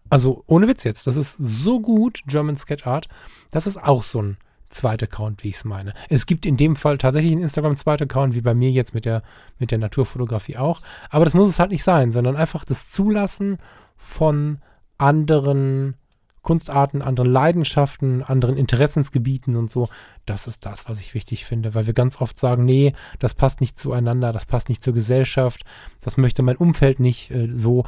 Also 0.10 0.44
ohne 0.48 0.68
Witz 0.68 0.84
jetzt, 0.84 1.06
das 1.06 1.16
ist 1.16 1.38
so 1.40 1.80
gut, 1.80 2.24
German 2.26 2.58
Sketch 2.58 2.88
Art. 2.88 3.08
Das 3.52 3.68
ist 3.68 3.78
auch 3.78 4.04
so 4.04 4.22
ein 4.22 4.38
zweiter 4.70 5.06
Account, 5.06 5.44
wie 5.44 5.50
ich 5.50 5.56
es 5.56 5.66
meine. 5.66 5.94
Es 6.10 6.26
gibt 6.26 6.46
in 6.46 6.58
dem 6.58 6.76
Fall 6.76 6.98
tatsächlich 6.98 7.32
einen 7.32 7.44
Instagram-zweiter 7.44 8.06
Account, 8.06 8.36
wie 8.36 8.42
bei 8.42 8.54
mir 8.54 8.72
jetzt 8.72 8.94
mit 8.94 9.06
der, 9.06 9.24
mit 9.58 9.72
der 9.72 9.78
Naturfotografie 9.78 10.58
auch. 10.58 10.82
Aber 11.10 11.26
das 11.26 11.34
muss 11.34 11.50
es 11.50 11.60
halt 11.60 11.72
nicht 11.72 11.84
sein, 11.84 12.12
sondern 12.12 12.36
einfach 12.36 12.66
das 12.66 12.90
Zulassen 12.90 13.58
von 13.98 14.60
anderen 14.98 15.96
Kunstarten, 16.42 17.02
anderen 17.02 17.32
Leidenschaften, 17.32 18.24
anderen 18.24 18.58
Interessensgebieten 18.58 19.56
und 19.56 19.72
so. 19.72 19.90
Das 20.26 20.48
ist 20.48 20.66
das, 20.66 20.88
was 20.88 21.00
ich 21.00 21.14
wichtig 21.14 21.46
finde, 21.46 21.74
weil 21.76 21.86
wir 21.86 21.94
ganz 21.94 22.22
oft 22.22 22.40
sagen, 22.40 22.66
nee, 22.66 22.94
das 23.20 23.34
passt 23.34 23.62
nicht 23.62 23.78
zueinander, 23.78 24.32
das 24.32 24.46
passt 24.46 24.70
nicht 24.70 24.84
zur 24.84 24.94
Gesellschaft, 24.94 25.64
das 26.02 26.18
möchte 26.18 26.42
mein 26.42 26.58
Umfeld 26.58 27.00
nicht 27.00 27.32
äh, 27.32 27.50
so. 27.54 27.86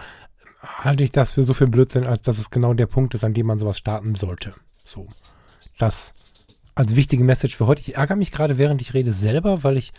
Halte 0.61 1.03
ich 1.03 1.11
das 1.11 1.31
für 1.31 1.43
so 1.43 1.53
viel 1.53 1.67
Blödsinn, 1.67 2.05
als 2.05 2.21
dass 2.21 2.37
es 2.37 2.51
genau 2.51 2.73
der 2.73 2.85
Punkt 2.85 3.13
ist, 3.13 3.23
an 3.23 3.33
dem 3.33 3.47
man 3.47 3.57
sowas 3.57 3.77
starten 3.77 4.15
sollte. 4.15 4.53
So. 4.85 5.07
Das 5.77 6.13
als 6.75 6.95
wichtige 6.95 7.23
Message 7.23 7.55
für 7.55 7.67
heute. 7.67 7.81
Ich 7.81 7.95
ärgere 7.95 8.15
mich 8.15 8.31
gerade, 8.31 8.57
während 8.57 8.81
ich 8.81 8.93
rede, 8.93 9.13
selber, 9.13 9.63
weil 9.63 9.77
ich 9.77 9.91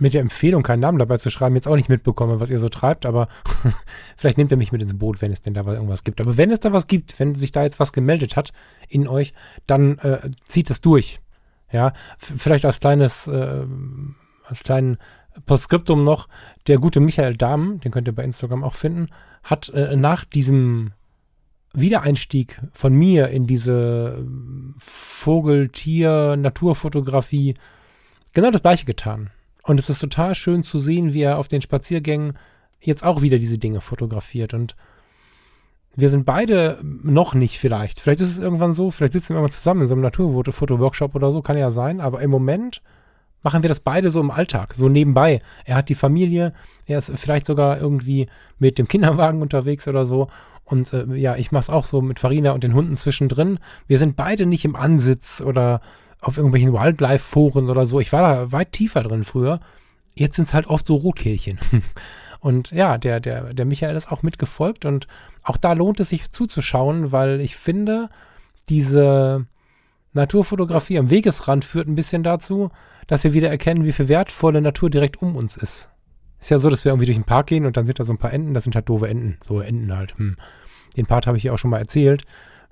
mit 0.00 0.14
der 0.14 0.22
Empfehlung, 0.22 0.62
keinen 0.62 0.80
Namen 0.80 0.98
dabei 0.98 1.18
zu 1.18 1.30
schreiben, 1.30 1.54
jetzt 1.54 1.68
auch 1.68 1.76
nicht 1.76 1.90
mitbekomme, 1.90 2.40
was 2.40 2.50
ihr 2.50 2.58
so 2.58 2.70
treibt, 2.70 3.04
aber 3.04 3.28
vielleicht 4.16 4.38
nehmt 4.38 4.50
ihr 4.50 4.56
mich 4.56 4.72
mit 4.72 4.80
ins 4.80 4.98
Boot, 4.98 5.20
wenn 5.20 5.30
es 5.30 5.42
denn 5.42 5.54
da 5.54 5.60
irgendwas 5.60 6.04
gibt. 6.04 6.20
Aber 6.20 6.38
wenn 6.38 6.50
es 6.50 6.60
da 6.60 6.72
was 6.72 6.86
gibt, 6.86 7.18
wenn 7.20 7.34
sich 7.34 7.52
da 7.52 7.62
jetzt 7.62 7.78
was 7.80 7.92
gemeldet 7.92 8.34
hat 8.34 8.52
in 8.88 9.06
euch, 9.06 9.34
dann 9.66 9.98
äh, 9.98 10.30
zieht 10.48 10.70
es 10.70 10.80
durch. 10.80 11.20
Ja, 11.70 11.92
vielleicht 12.18 12.64
als 12.64 12.80
kleines, 12.80 13.28
äh, 13.28 13.64
als 14.44 14.64
kleinen 14.64 14.96
Postskriptum 15.46 16.02
noch, 16.02 16.28
der 16.66 16.78
gute 16.78 17.00
Michael 17.00 17.36
Dahm, 17.36 17.80
den 17.80 17.92
könnt 17.92 18.08
ihr 18.08 18.14
bei 18.14 18.24
Instagram 18.24 18.64
auch 18.64 18.74
finden, 18.74 19.08
hat 19.44 19.68
äh, 19.68 19.96
nach 19.96 20.24
diesem 20.24 20.92
Wiedereinstieg 21.72 22.60
von 22.72 22.92
mir 22.92 23.28
in 23.28 23.46
diese 23.46 24.24
Vogel-, 24.78 25.68
Tier-, 25.68 26.36
Naturfotografie 26.36 27.54
genau 28.32 28.50
das 28.50 28.62
gleiche 28.62 28.84
getan. 28.84 29.30
Und 29.62 29.78
es 29.78 29.90
ist 29.90 30.00
total 30.00 30.34
schön 30.34 30.64
zu 30.64 30.80
sehen, 30.80 31.12
wie 31.12 31.22
er 31.22 31.38
auf 31.38 31.48
den 31.48 31.62
Spaziergängen 31.62 32.38
jetzt 32.80 33.04
auch 33.04 33.22
wieder 33.22 33.38
diese 33.38 33.58
Dinge 33.58 33.80
fotografiert. 33.80 34.54
Und 34.54 34.74
wir 35.96 36.08
sind 36.08 36.24
beide 36.24 36.78
noch 36.82 37.34
nicht 37.34 37.58
vielleicht. 37.58 38.00
Vielleicht 38.00 38.20
ist 38.20 38.30
es 38.30 38.38
irgendwann 38.38 38.72
so, 38.72 38.90
vielleicht 38.90 39.12
sitzen 39.12 39.30
wir 39.30 39.36
irgendwann 39.36 39.52
zusammen 39.52 39.82
in 39.82 39.86
so 39.88 39.94
einem 39.94 40.02
Naturfoto-Workshop 40.02 41.14
oder 41.14 41.30
so, 41.30 41.42
kann 41.42 41.58
ja 41.58 41.70
sein. 41.70 42.00
Aber 42.00 42.20
im 42.22 42.30
Moment 42.30 42.80
machen 43.42 43.62
wir 43.62 43.68
das 43.68 43.80
beide 43.80 44.10
so 44.10 44.20
im 44.20 44.30
Alltag, 44.30 44.74
so 44.74 44.88
nebenbei. 44.88 45.40
Er 45.64 45.76
hat 45.76 45.88
die 45.88 45.94
Familie, 45.94 46.52
er 46.86 46.98
ist 46.98 47.12
vielleicht 47.16 47.46
sogar 47.46 47.78
irgendwie 47.78 48.28
mit 48.58 48.78
dem 48.78 48.88
Kinderwagen 48.88 49.42
unterwegs 49.42 49.88
oder 49.88 50.06
so. 50.06 50.28
Und 50.70 50.92
äh, 50.92 51.04
ja, 51.16 51.34
ich 51.34 51.50
mache 51.50 51.62
es 51.62 51.70
auch 51.70 51.84
so 51.84 52.00
mit 52.00 52.20
Farina 52.20 52.52
und 52.52 52.62
den 52.62 52.74
Hunden 52.74 52.94
zwischendrin. 52.94 53.58
Wir 53.88 53.98
sind 53.98 54.14
beide 54.14 54.46
nicht 54.46 54.64
im 54.64 54.76
Ansitz 54.76 55.42
oder 55.44 55.80
auf 56.20 56.36
irgendwelchen 56.36 56.72
Wildlife-Foren 56.72 57.68
oder 57.68 57.86
so. 57.86 57.98
Ich 57.98 58.12
war 58.12 58.22
da 58.22 58.52
weit 58.52 58.72
tiefer 58.72 59.02
drin 59.02 59.24
früher. 59.24 59.58
Jetzt 60.14 60.36
sind 60.36 60.46
es 60.46 60.54
halt 60.54 60.68
oft 60.68 60.86
so 60.86 60.94
Rotkehlchen. 60.94 61.58
Und 62.40 62.70
ja, 62.70 62.98
der, 62.98 63.18
der, 63.18 63.52
der 63.52 63.64
Michael 63.64 63.96
ist 63.96 64.10
auch 64.10 64.22
mitgefolgt 64.22 64.86
und 64.86 65.08
auch 65.42 65.58
da 65.58 65.74
lohnt 65.74 66.00
es 66.00 66.08
sich 66.08 66.30
zuzuschauen, 66.30 67.12
weil 67.12 67.38
ich 67.38 67.54
finde, 67.54 68.08
diese 68.70 69.44
Naturfotografie 70.14 70.98
am 70.98 71.10
Wegesrand 71.10 71.66
führt 71.66 71.86
ein 71.86 71.96
bisschen 71.96 72.22
dazu, 72.22 72.70
dass 73.08 73.24
wir 73.24 73.34
wieder 73.34 73.50
erkennen, 73.50 73.84
wie 73.84 73.92
viel 73.92 74.08
wertvolle 74.08 74.62
Natur 74.62 74.88
direkt 74.88 75.20
um 75.20 75.36
uns 75.36 75.58
ist. 75.58 75.90
Ist 76.40 76.50
ja 76.50 76.58
so, 76.58 76.70
dass 76.70 76.86
wir 76.86 76.92
irgendwie 76.92 77.04
durch 77.04 77.18
den 77.18 77.24
Park 77.24 77.48
gehen 77.48 77.66
und 77.66 77.76
dann 77.76 77.84
sind 77.84 78.00
da 78.00 78.04
so 78.06 78.12
ein 78.14 78.18
paar 78.18 78.32
Enten, 78.32 78.54
das 78.54 78.64
sind 78.64 78.74
halt 78.74 78.88
doofe 78.88 79.06
Enten, 79.06 79.36
so 79.46 79.60
Enten 79.60 79.94
halt. 79.94 80.16
Hm. 80.16 80.36
Den 80.96 81.06
Part 81.06 81.26
habe 81.26 81.36
ich 81.36 81.44
ja 81.44 81.52
auch 81.52 81.58
schon 81.58 81.70
mal 81.70 81.78
erzählt. 81.78 82.24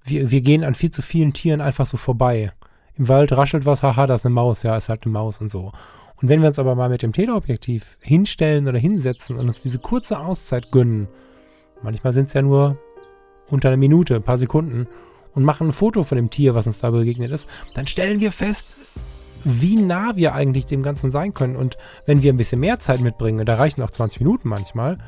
Wir, 0.04 0.30
wir 0.30 0.40
gehen 0.40 0.64
an 0.64 0.74
viel 0.74 0.90
zu 0.90 1.02
vielen 1.02 1.32
Tieren 1.32 1.60
einfach 1.60 1.86
so 1.86 1.96
vorbei 1.96 2.52
im 2.98 3.08
Wald 3.08 3.32
raschelt 3.32 3.64
was, 3.64 3.82
haha, 3.82 4.06
das 4.06 4.22
ist 4.22 4.26
eine 4.26 4.34
Maus, 4.34 4.64
ja, 4.64 4.76
ist 4.76 4.88
halt 4.88 5.04
eine 5.04 5.12
Maus 5.12 5.40
und 5.40 5.50
so. 5.50 5.72
Und 6.20 6.28
wenn 6.28 6.40
wir 6.40 6.48
uns 6.48 6.58
aber 6.58 6.74
mal 6.74 6.88
mit 6.88 7.02
dem 7.02 7.12
Teleobjektiv 7.12 7.96
hinstellen 8.00 8.66
oder 8.66 8.78
hinsetzen 8.78 9.36
und 9.36 9.46
uns 9.46 9.60
diese 9.60 9.78
kurze 9.78 10.18
Auszeit 10.18 10.72
gönnen, 10.72 11.06
manchmal 11.80 12.12
sind 12.12 12.26
es 12.26 12.32
ja 12.32 12.42
nur 12.42 12.78
unter 13.48 13.68
einer 13.68 13.76
Minute, 13.76 14.16
ein 14.16 14.24
paar 14.24 14.38
Sekunden, 14.38 14.88
und 15.34 15.44
machen 15.44 15.68
ein 15.68 15.72
Foto 15.72 16.02
von 16.02 16.16
dem 16.16 16.30
Tier, 16.30 16.56
was 16.56 16.66
uns 16.66 16.80
da 16.80 16.90
begegnet 16.90 17.30
ist, 17.30 17.48
dann 17.74 17.86
stellen 17.86 18.20
wir 18.20 18.32
fest, 18.32 18.76
wie 19.44 19.76
nah 19.76 20.16
wir 20.16 20.34
eigentlich 20.34 20.66
dem 20.66 20.82
Ganzen 20.82 21.12
sein 21.12 21.32
können. 21.32 21.54
Und 21.54 21.78
wenn 22.06 22.22
wir 22.22 22.32
ein 22.32 22.36
bisschen 22.36 22.60
mehr 22.60 22.80
Zeit 22.80 23.00
mitbringen, 23.00 23.46
da 23.46 23.54
reichen 23.54 23.82
auch 23.82 23.90
20 23.90 24.20
Minuten 24.20 24.48
manchmal, 24.48 24.98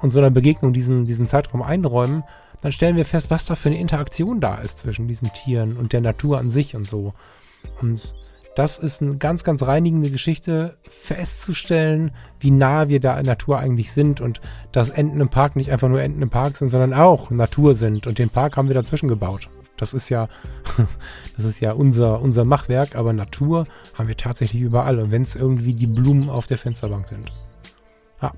und 0.00 0.12
so 0.12 0.18
einer 0.18 0.30
Begegnung 0.30 0.72
diesen, 0.72 1.06
diesen 1.06 1.26
Zeitraum 1.26 1.62
einräumen, 1.62 2.24
dann 2.62 2.72
stellen 2.72 2.96
wir 2.96 3.04
fest, 3.04 3.30
was 3.30 3.44
da 3.44 3.54
für 3.54 3.68
eine 3.68 3.78
Interaktion 3.78 4.40
da 4.40 4.56
ist 4.56 4.78
zwischen 4.78 5.06
diesen 5.06 5.32
Tieren 5.32 5.76
und 5.76 5.92
der 5.92 6.00
Natur 6.00 6.38
an 6.38 6.50
sich 6.50 6.74
und 6.74 6.86
so. 6.86 7.14
Und 7.80 8.14
das 8.56 8.78
ist 8.78 9.02
eine 9.02 9.18
ganz, 9.18 9.44
ganz 9.44 9.62
reinigende 9.62 10.10
Geschichte, 10.10 10.78
festzustellen, 10.88 12.12
wie 12.40 12.50
nah 12.50 12.88
wir 12.88 13.00
da 13.00 13.18
in 13.18 13.26
Natur 13.26 13.58
eigentlich 13.58 13.92
sind 13.92 14.22
und 14.22 14.40
dass 14.72 14.88
Enten 14.88 15.20
im 15.20 15.28
Park 15.28 15.56
nicht 15.56 15.70
einfach 15.70 15.90
nur 15.90 16.00
Enten 16.00 16.22
im 16.22 16.30
Park 16.30 16.56
sind, 16.56 16.70
sondern 16.70 16.94
auch 16.94 17.30
Natur 17.30 17.74
sind. 17.74 18.06
Und 18.06 18.18
den 18.18 18.30
Park 18.30 18.56
haben 18.56 18.68
wir 18.68 18.74
dazwischen 18.74 19.08
gebaut. 19.08 19.50
Das 19.76 19.92
ist 19.92 20.08
ja, 20.08 20.28
das 21.36 21.44
ist 21.44 21.60
ja 21.60 21.72
unser, 21.72 22.22
unser 22.22 22.46
Machwerk, 22.46 22.96
aber 22.96 23.12
Natur 23.12 23.64
haben 23.92 24.08
wir 24.08 24.16
tatsächlich 24.16 24.62
überall. 24.62 24.98
Und 25.00 25.10
wenn 25.10 25.22
es 25.22 25.36
irgendwie 25.36 25.74
die 25.74 25.86
Blumen 25.86 26.30
auf 26.30 26.46
der 26.46 26.56
Fensterbank 26.56 27.06
sind. 27.06 27.32
Ja. 28.22 28.32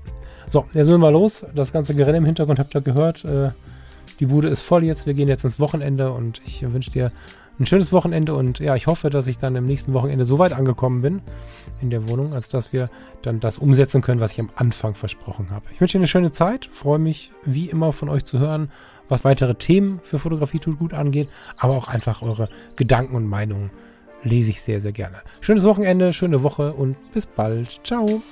So, 0.49 0.65
jetzt 0.73 0.87
müssen 0.87 1.01
wir 1.01 1.11
los. 1.11 1.45
Das 1.53 1.71
ganze 1.71 1.93
Gerenne 1.93 2.17
im 2.17 2.25
Hintergrund 2.25 2.57
habt 2.57 2.73
ihr 2.73 2.81
gehört. 2.81 3.23
Äh, 3.23 3.51
die 4.19 4.25
Bude 4.25 4.47
ist 4.47 4.61
voll 4.61 4.83
jetzt. 4.83 5.05
Wir 5.05 5.13
gehen 5.13 5.27
jetzt 5.27 5.43
ins 5.43 5.59
Wochenende 5.59 6.11
und 6.11 6.41
ich 6.43 6.63
wünsche 6.73 6.89
dir 6.89 7.11
ein 7.59 7.67
schönes 7.67 7.91
Wochenende 7.91 8.33
und 8.33 8.57
ja, 8.57 8.75
ich 8.75 8.87
hoffe, 8.87 9.11
dass 9.11 9.27
ich 9.27 9.37
dann 9.37 9.55
im 9.55 9.67
nächsten 9.67 9.93
Wochenende 9.93 10.25
so 10.25 10.39
weit 10.39 10.53
angekommen 10.53 11.03
bin 11.03 11.21
in 11.81 11.91
der 11.91 12.09
Wohnung, 12.09 12.33
als 12.33 12.49
dass 12.49 12.73
wir 12.73 12.89
dann 13.21 13.39
das 13.39 13.59
umsetzen 13.59 14.01
können, 14.01 14.21
was 14.21 14.31
ich 14.31 14.39
am 14.39 14.49
Anfang 14.55 14.95
versprochen 14.95 15.51
habe. 15.51 15.65
Ich 15.71 15.81
wünsche 15.81 15.97
dir 15.97 15.99
eine 15.99 16.07
schöne 16.07 16.31
Zeit, 16.31 16.67
freue 16.71 16.99
mich 16.99 17.31
wie 17.43 17.69
immer 17.69 17.93
von 17.93 18.09
euch 18.09 18.25
zu 18.25 18.39
hören, 18.39 18.71
was 19.07 19.25
weitere 19.25 19.53
Themen 19.53 19.99
für 20.03 20.17
Fotografie 20.17 20.59
tut 20.59 20.79
gut 20.79 20.95
angeht, 20.95 21.29
aber 21.57 21.75
auch 21.75 21.89
einfach 21.89 22.23
eure 22.23 22.49
Gedanken 22.75 23.15
und 23.15 23.27
Meinungen 23.27 23.69
lese 24.23 24.49
ich 24.49 24.61
sehr, 24.61 24.81
sehr 24.81 24.93
gerne. 24.93 25.17
Schönes 25.41 25.63
Wochenende, 25.63 26.11
schöne 26.11 26.41
Woche 26.41 26.73
und 26.73 26.95
bis 27.13 27.27
bald. 27.27 27.81
Ciao. 27.83 28.23